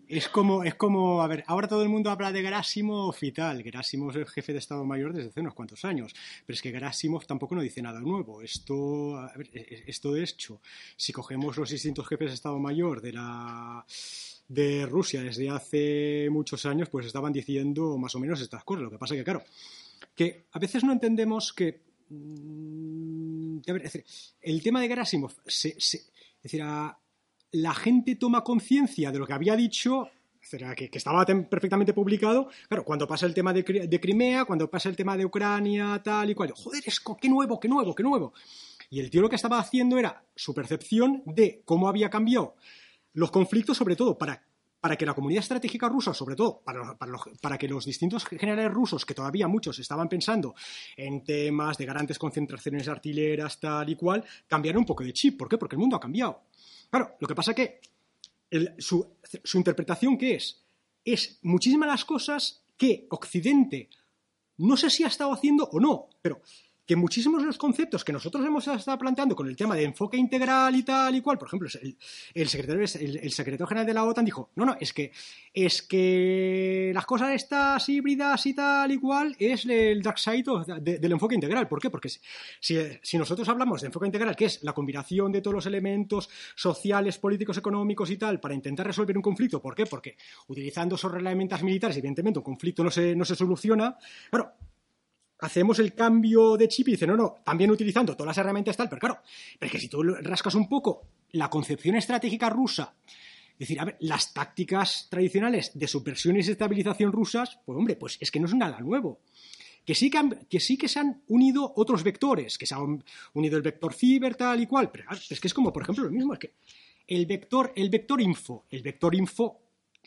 es 0.09 0.29
como, 0.29 0.63
es 0.63 0.75
como, 0.75 1.21
a 1.21 1.27
ver, 1.27 1.43
ahora 1.47 1.67
todo 1.67 1.83
el 1.83 1.89
mundo 1.89 2.09
habla 2.09 2.31
de 2.31 2.41
Grasimov 2.41 3.15
y 3.21 3.31
tal. 3.31 3.61
Grasimov 3.61 4.11
es 4.11 4.15
el 4.17 4.27
jefe 4.27 4.53
de 4.53 4.59
Estado 4.59 4.85
Mayor 4.85 5.13
desde 5.13 5.29
hace 5.29 5.41
unos 5.41 5.53
cuantos 5.53 5.83
años. 5.85 6.13
Pero 6.45 6.55
es 6.55 6.61
que 6.61 6.71
Grasimov 6.71 7.25
tampoco 7.25 7.55
no 7.55 7.61
dice 7.61 7.81
nada 7.81 7.99
nuevo. 7.99 8.41
Esto, 8.41 9.17
a 9.17 9.33
ver, 9.35 9.49
esto 9.53 10.13
de 10.13 10.23
hecho, 10.23 10.61
si 10.95 11.11
cogemos 11.11 11.57
los 11.57 11.69
distintos 11.69 12.07
jefes 12.07 12.29
de 12.29 12.35
Estado 12.35 12.59
Mayor 12.59 13.01
de 13.01 13.13
la 13.13 13.85
de 14.47 14.85
Rusia 14.85 15.21
desde 15.21 15.49
hace 15.49 16.29
muchos 16.31 16.65
años, 16.65 16.87
pues 16.89 17.05
estaban 17.05 17.33
diciendo 17.33 17.97
más 17.97 18.15
o 18.15 18.19
menos 18.19 18.39
estas 18.39 18.63
cosas. 18.63 18.83
Lo 18.83 18.91
que 18.91 18.97
pasa 18.97 19.15
que, 19.15 19.23
claro, 19.23 19.43
que 20.15 20.45
a 20.51 20.59
veces 20.59 20.83
no 20.83 20.93
entendemos 20.93 21.51
que... 21.53 21.81
Mm, 22.09 23.59
a 23.67 23.73
ver, 23.73 23.85
es 23.85 23.93
decir, 23.93 24.05
el 24.41 24.63
tema 24.63 24.79
de 24.79 24.87
Gerasimov, 24.87 25.33
se, 25.45 25.75
es 25.77 26.09
decir, 26.41 26.61
la 27.51 27.73
gente 27.73 28.15
toma 28.15 28.43
conciencia 28.43 29.11
de 29.11 29.19
lo 29.19 29.27
que 29.27 29.33
había 29.33 29.55
dicho 29.55 30.09
que, 30.49 30.89
estaba 30.93 31.25
perfectamente 31.25 31.93
publicado, 31.93 32.49
claro, 32.67 32.85
cuando 32.85 33.07
pasa 33.07 33.25
el 33.25 33.33
tema 33.33 33.53
de, 33.53 33.99
Crimea, 33.99 34.45
cuando 34.45 34.69
pasa 34.69 34.89
el 34.89 34.95
tema 34.95 35.17
de 35.17 35.25
Ucrania, 35.25 36.01
tal 36.03 36.29
y 36.29 36.35
cual, 36.35 36.51
joder, 36.51 36.83
es 36.85 37.01
qué 37.19 37.29
nuevo, 37.29 37.59
qué 37.59 37.67
nuevo, 37.67 37.93
qué 37.93 38.03
nuevo. 38.03 38.33
Y 38.89 38.99
el 38.99 39.09
tío 39.09 39.21
lo 39.21 39.29
que 39.29 39.35
estaba 39.35 39.59
haciendo 39.59 39.97
era 39.97 40.23
su 40.35 40.53
percepción 40.53 41.23
de 41.25 41.61
cómo 41.65 41.89
había 41.89 42.09
cambiado 42.09 42.55
los 43.13 43.31
conflictos, 43.31 43.75
sobre 43.75 43.95
todo 43.95 44.17
para, 44.17 44.41
para 44.79 44.95
que 44.95 45.05
la 45.05 45.13
comunidad 45.13 45.41
estratégica 45.41 45.89
rusa, 45.89 46.13
sobre 46.13 46.35
todo 46.35 46.61
para, 46.63 46.97
para, 47.41 47.57
que 47.57 47.67
los 47.67 47.85
distintos 47.85 48.25
generales 48.25 48.71
rusos, 48.71 49.05
que 49.05 49.13
todavía 49.13 49.47
muchos 49.47 49.79
estaban 49.79 50.07
pensando 50.07 50.55
en 50.95 51.23
temas 51.23 51.77
de 51.77 51.85
grandes 51.85 52.17
concentraciones 52.17 52.87
artilleras, 52.87 53.59
tal 53.59 53.89
y 53.89 53.95
cual, 53.95 54.23
cambiaran 54.47 54.79
un 54.79 54.85
poco 54.85 55.03
de 55.03 55.11
chip. 55.13 55.37
¿Por 55.37 55.49
qué? 55.49 55.57
Porque 55.57 55.75
el 55.75 55.79
mundo 55.79 55.97
ha 55.97 55.99
cambiado. 55.99 56.43
Claro, 56.89 57.15
lo 57.19 57.27
que 57.27 57.35
pasa 57.35 57.53
que 57.53 57.81
su, 58.79 59.15
su 59.43 59.57
interpretación, 59.57 60.17
¿qué 60.17 60.35
es? 60.35 60.63
Es 61.03 61.39
muchísimas 61.41 61.87
las 61.87 62.05
cosas 62.05 62.63
que 62.77 63.07
Occidente 63.09 63.89
no 64.57 64.75
sé 64.75 64.89
si 64.89 65.03
ha 65.03 65.07
estado 65.07 65.31
haciendo 65.33 65.65
o 65.71 65.79
no, 65.79 66.09
pero 66.21 66.41
que 66.87 66.95
muchísimos 66.95 67.41
de 67.41 67.47
los 67.47 67.57
conceptos 67.57 68.05
que 68.05 68.13
nosotros 68.13 68.45
hemos 68.45 68.65
estado 68.65 68.97
planteando 68.97 69.35
con 69.35 69.47
el 69.47 69.57
tema 69.57 69.75
de 69.75 69.83
enfoque 69.83 70.15
integral 70.15 70.73
y 70.73 70.83
tal 70.83 71.13
y 71.15 71.21
cual, 71.21 71.37
por 71.37 71.49
ejemplo, 71.49 71.67
el, 72.33 72.47
secretario, 72.47 72.81
el, 72.81 73.31
secretario 73.31 73.67
general 73.67 73.85
de 73.85 73.93
la 73.93 74.05
OTAN 74.05 74.23
dijo, 74.23 74.51
no, 74.55 74.65
no, 74.65 74.77
es 74.79 74.93
que, 74.93 75.11
es 75.53 75.81
que 75.81 76.91
las 76.93 77.05
cosas 77.05 77.31
estas 77.31 77.89
híbridas 77.89 78.45
y 78.45 78.53
tal 78.53 78.89
y 78.93 78.99
cual 78.99 79.35
es 79.37 79.65
el 79.65 80.01
dark 80.01 80.17
side 80.17 80.45
del 80.79 81.11
enfoque 81.11 81.35
integral. 81.35 81.67
¿Por 81.67 81.81
qué? 81.81 81.89
Porque 81.89 82.09
si, 82.09 83.17
nosotros 83.17 83.49
hablamos 83.49 83.81
de 83.81 83.87
enfoque 83.87 84.05
integral, 84.05 84.35
que 84.37 84.45
es 84.45 84.63
la 84.63 84.71
combinación 84.71 85.33
de 85.33 85.41
todos 85.41 85.55
los 85.55 85.65
elementos 85.65 86.29
sociales, 86.55 87.17
políticos, 87.17 87.57
económicos 87.57 88.09
y 88.11 88.17
tal, 88.17 88.39
para 88.39 88.53
intentar 88.53 88.87
resolver 88.87 89.17
un 89.17 89.23
conflicto, 89.23 89.61
¿por 89.61 89.75
qué? 89.75 89.85
Porque 89.85 90.15
utilizando 90.47 90.95
esos 90.95 91.13
herramientas 91.13 91.61
militares, 91.63 91.97
evidentemente, 91.97 92.39
un 92.39 92.45
conflicto 92.45 92.81
no 92.81 92.91
se, 92.91 93.13
no 93.13 93.25
se 93.25 93.35
soluciona. 93.35 93.97
Claro, 94.29 94.53
hacemos 95.39 95.79
el 95.79 95.93
cambio 95.93 96.57
de 96.57 96.67
chip 96.67 96.87
y 96.87 96.91
dice, 96.91 97.07
no, 97.07 97.15
no, 97.15 97.35
también 97.43 97.71
utilizando 97.71 98.15
todas 98.15 98.27
las 98.27 98.37
herramientas 98.37 98.77
tal, 98.77 98.89
pero 98.89 98.99
claro, 98.99 99.21
es 99.59 99.71
que 99.71 99.79
si 99.79 99.87
tú 99.87 100.03
rascas 100.03 100.55
un 100.55 100.67
poco 100.67 101.07
la 101.31 101.49
concepción 101.49 101.95
estratégica 101.95 102.49
rusa, 102.49 102.95
es 103.05 103.59
decir, 103.59 103.79
a 103.79 103.85
ver, 103.85 103.97
las 104.01 104.33
tácticas 104.33 105.07
tradicionales 105.09 105.71
de 105.73 105.87
subversión 105.87 106.35
y 106.35 106.39
desestabilización 106.39 107.11
rusas, 107.11 107.59
pues 107.65 107.77
hombre, 107.77 107.95
pues 107.95 108.17
es 108.19 108.29
que 108.29 108.39
no 108.39 108.45
es 108.45 108.53
nada 108.53 108.79
nuevo. 108.79 109.21
Que 109.83 109.95
sí 109.95 110.11
que, 110.11 110.59
sí 110.59 110.77
que 110.77 110.87
se 110.87 110.99
han 110.99 111.23
unido 111.27 111.73
otros 111.75 112.03
vectores, 112.03 112.57
que 112.57 112.67
se 112.67 112.75
han 112.75 113.03
unido 113.33 113.57
el 113.57 113.63
vector 113.63 113.93
ciber, 113.93 114.35
tal 114.35 114.61
y 114.61 114.67
cual, 114.67 114.91
pero 114.91 115.05
es 115.11 115.39
que 115.39 115.47
es 115.47 115.53
como, 115.53 115.73
por 115.73 115.81
ejemplo, 115.81 116.03
lo 116.03 116.11
mismo, 116.11 116.33
es 116.33 116.39
que 116.39 116.53
el 117.07 117.25
vector, 117.25 117.71
el 117.75 117.89
vector 117.89 118.21
info, 118.21 118.65
el 118.69 118.83
vector 118.83 119.15
info 119.15 119.61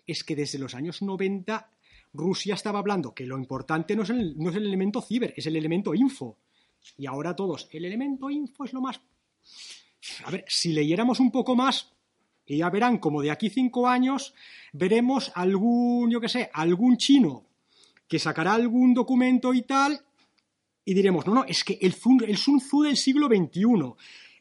es 0.06 0.22
que 0.22 0.36
desde 0.36 0.58
los 0.58 0.74
años 0.74 1.02
90 1.02 1.70
Rusia 2.12 2.54
estaba 2.54 2.78
hablando 2.78 3.14
que 3.14 3.26
lo 3.26 3.38
importante 3.38 3.94
no 3.94 4.02
es, 4.02 4.10
el, 4.10 4.36
no 4.38 4.50
es 4.50 4.56
el 4.56 4.66
elemento 4.66 5.00
ciber, 5.00 5.32
es 5.36 5.46
el 5.46 5.56
elemento 5.56 5.94
info. 5.94 6.38
Y 6.96 7.06
ahora 7.06 7.36
todos, 7.36 7.68
el 7.72 7.84
elemento 7.84 8.30
info 8.30 8.64
es 8.64 8.72
lo 8.72 8.80
más... 8.80 9.00
A 10.24 10.30
ver, 10.30 10.44
si 10.48 10.72
leyéramos 10.72 11.20
un 11.20 11.30
poco 11.30 11.54
más, 11.54 11.92
y 12.46 12.58
ya 12.58 12.70
verán 12.70 12.98
como 12.98 13.22
de 13.22 13.30
aquí 13.30 13.50
cinco 13.50 13.86
años 13.86 14.34
veremos 14.72 15.30
algún, 15.34 16.10
yo 16.10 16.20
qué 16.20 16.28
sé, 16.28 16.50
algún 16.52 16.96
chino 16.96 17.44
que 18.08 18.18
sacará 18.18 18.54
algún 18.54 18.92
documento 18.92 19.54
y 19.54 19.62
tal, 19.62 20.00
y 20.84 20.94
diremos, 20.94 21.26
no, 21.26 21.34
no, 21.34 21.44
es 21.44 21.62
que 21.62 21.78
el, 21.80 21.94
el 22.26 22.36
Sun 22.36 22.58
Tzu 22.58 22.82
del 22.82 22.96
siglo 22.96 23.28
XXI, 23.28 23.94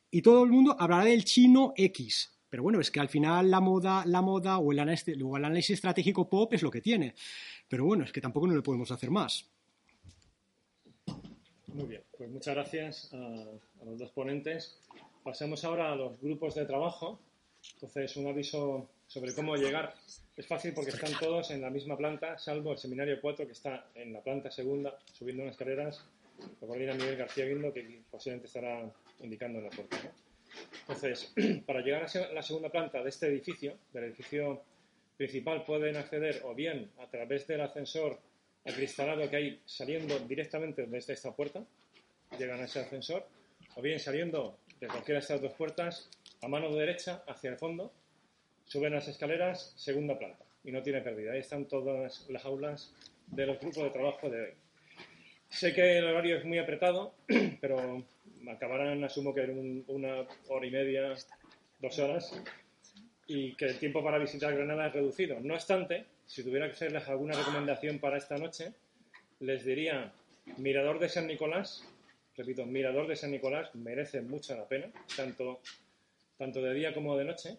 y 0.09 0.21
todo 0.21 0.43
el 0.43 0.49
mundo 0.49 0.75
hablará 0.79 1.05
del 1.05 1.23
chino 1.23 1.73
X. 1.75 2.31
Pero 2.49 2.63
bueno, 2.63 2.79
es 2.79 2.89
que 2.89 2.99
al 2.99 3.09
final 3.09 3.51
la 3.51 3.59
moda, 3.59 4.03
la 4.07 4.23
moda 4.23 4.57
o 4.57 4.71
el 4.71 4.79
análisis, 4.79 5.15
o 5.23 5.37
el 5.37 5.45
análisis 5.45 5.75
estratégico 5.75 6.27
pop 6.27 6.51
es 6.53 6.63
lo 6.63 6.71
que 6.71 6.81
tiene. 6.81 7.13
Pero 7.69 7.85
bueno, 7.85 8.03
es 8.03 8.11
que 8.11 8.19
tampoco 8.19 8.47
no 8.47 8.55
le 8.55 8.61
podemos 8.61 8.91
hacer 8.91 9.11
más. 9.11 9.47
Muy 11.67 11.87
bien, 11.87 12.03
pues 12.17 12.29
muchas 12.29 12.55
gracias 12.55 13.13
a, 13.13 13.85
los 13.85 13.97
dos 13.97 14.11
ponentes. 14.11 14.79
Pasemos 15.23 15.63
ahora 15.63 15.93
a 15.93 15.95
los 15.95 16.19
grupos 16.19 16.55
de 16.55 16.65
trabajo. 16.65 17.19
Entonces, 17.75 18.17
un 18.17 18.27
aviso 18.27 18.89
sobre 19.07 19.33
cómo 19.33 19.55
llegar. 19.55 19.93
Es 20.35 20.47
fácil 20.47 20.73
porque 20.73 20.91
están 20.91 21.11
todos 21.19 21.51
en 21.51 21.61
la 21.61 21.69
misma 21.69 21.95
planta, 21.95 22.37
salvo 22.39 22.71
el 22.71 22.77
seminario 22.77 23.19
4 23.21 23.45
que 23.45 23.51
está 23.51 23.85
en 23.93 24.13
la 24.13 24.21
planta 24.21 24.49
segunda, 24.49 24.97
subiendo 25.13 25.43
unas 25.43 25.53
escaleras. 25.53 26.03
Lo 26.61 26.67
coordina 26.67 26.93
Miguel 26.93 27.17
García 27.17 27.45
Guindo, 27.45 27.73
que 27.73 28.01
posiblemente 28.09 28.47
estará 28.47 28.89
indicando 29.19 29.59
en 29.59 29.65
la 29.65 29.69
puerta. 29.69 29.97
Entonces, 30.81 31.33
para 31.67 31.81
llegar 31.81 32.03
a 32.03 32.33
la 32.33 32.41
segunda 32.41 32.69
planta 32.69 33.03
de 33.03 33.09
este 33.09 33.27
edificio, 33.27 33.77
del 33.93 34.05
edificio 34.05 34.63
principal 35.19 35.65
pueden 35.65 35.97
acceder 35.97 36.41
o 36.45 36.55
bien 36.55 36.91
a 36.97 37.09
través 37.09 37.45
del 37.45 37.59
ascensor 37.59 38.21
acristalado 38.65 39.29
que 39.29 39.35
hay 39.35 39.61
saliendo 39.65 40.17
directamente 40.19 40.85
desde 40.85 41.11
esta 41.11 41.35
puerta, 41.35 41.61
llegan 42.39 42.61
a 42.61 42.63
ese 42.63 42.79
ascensor, 42.79 43.27
o 43.75 43.81
bien 43.81 43.99
saliendo 43.99 44.57
de 44.79 44.87
cualquiera 44.87 45.19
de 45.19 45.23
estas 45.23 45.41
dos 45.41 45.51
puertas 45.55 46.09
a 46.41 46.47
mano 46.47 46.73
derecha 46.73 47.21
hacia 47.27 47.49
el 47.49 47.57
fondo, 47.57 47.91
suben 48.63 48.93
las 48.93 49.09
escaleras, 49.09 49.73
segunda 49.75 50.17
planta, 50.17 50.45
y 50.63 50.71
no 50.71 50.81
tiene 50.81 51.01
pérdida. 51.01 51.33
Ahí 51.33 51.39
están 51.39 51.65
todas 51.65 52.25
las 52.29 52.45
aulas 52.45 52.93
de 53.27 53.45
los 53.45 53.59
grupos 53.59 53.83
de 53.83 53.89
trabajo 53.89 54.29
de 54.29 54.41
hoy. 54.41 54.53
Sé 55.49 55.73
que 55.73 55.97
el 55.97 56.05
horario 56.05 56.37
es 56.37 56.45
muy 56.45 56.59
apretado, 56.59 57.13
pero 57.59 58.05
acabarán, 58.49 59.03
asumo 59.03 59.35
que 59.35 59.41
en 59.41 59.83
una 59.87 60.25
hora 60.47 60.65
y 60.65 60.71
media, 60.71 61.13
dos 61.81 61.99
horas, 61.99 62.41
y 63.29 63.53
que 63.53 63.65
el 63.65 63.77
tiempo 63.77 64.03
para 64.03 64.17
visitar 64.17 64.55
Granada 64.55 64.87
es 64.87 64.93
reducido. 64.93 65.39
No 65.39 65.53
obstante, 65.53 66.05
si 66.25 66.43
tuviera 66.43 66.65
que 66.65 66.73
hacerles 66.73 67.07
alguna 67.07 67.37
recomendación 67.37 67.99
para 67.99 68.17
esta 68.17 68.37
noche, 68.37 68.73
les 69.39 69.63
diría 69.63 70.11
Mirador 70.57 70.97
de 70.97 71.09
San 71.09 71.27
Nicolás, 71.27 71.83
repito, 72.35 72.65
Mirador 72.65 73.07
de 73.07 73.15
San 73.15 73.29
Nicolás 73.29 73.73
merece 73.75 74.21
mucho 74.21 74.57
la 74.57 74.67
pena, 74.67 74.87
tanto, 75.15 75.61
tanto 76.39 76.59
de 76.59 76.73
día 76.73 76.91
como 76.91 77.15
de 77.17 77.25
noche. 77.25 77.57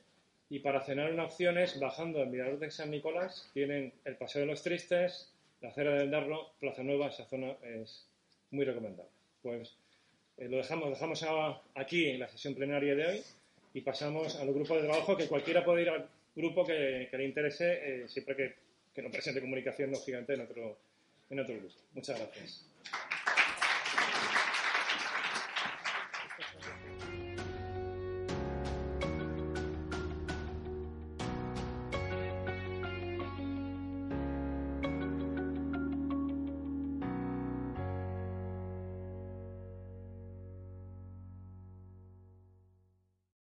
Y 0.49 0.59
para 0.59 0.81
cenar 0.81 1.13
en 1.13 1.21
opciones, 1.21 1.79
bajando 1.79 2.21
el 2.21 2.31
Mirador 2.31 2.59
de 2.59 2.73
San 2.73 2.91
Nicolás, 2.91 3.49
tienen 3.55 3.93
el 4.05 4.17
Paseo 4.17 4.41
de 4.41 4.49
los 4.49 4.65
Tristes, 4.65 5.33
la 5.61 5.69
Acera 5.69 5.95
del 5.95 6.11
Darlo, 6.11 6.51
Plaza 6.59 6.83
Nueva, 6.83 7.11
esa 7.11 7.27
zona 7.27 7.55
es 7.63 8.09
muy 8.51 8.65
recomendable. 8.65 9.13
Pues 9.41 9.77
eh, 10.37 10.49
lo 10.49 10.57
dejamos, 10.57 10.91
dejamos 10.91 11.25
aquí 11.77 12.09
en 12.09 12.19
la 12.19 12.29
sesión 12.29 12.57
plenaria 12.57 12.97
de 12.97 13.07
hoy 13.07 13.23
y 13.73 13.81
pasamos 13.83 14.37
al 14.37 14.53
grupo 14.53 14.75
de 14.77 14.83
trabajo 14.83 15.17
que 15.17 15.29
cualquiera 15.29 15.65
puede 15.65 15.83
ir 15.83 15.91
al 15.91 16.09
grupo 16.35 16.67
que, 16.67 17.09
le 17.13 17.25
interese, 17.25 18.03
eh, 18.03 18.09
siempre 18.09 18.37
que, 18.37 18.55
que 18.95 19.03
no 19.03 19.11
presente 19.11 19.41
comunicación, 19.41 19.91
lógicamente, 19.91 20.35
en 20.35 20.41
otro, 20.41 20.79
en 21.31 21.41
otro 21.41 21.57
grupo. 21.57 21.75
Muchas 21.95 22.19
gracias. 22.19 22.67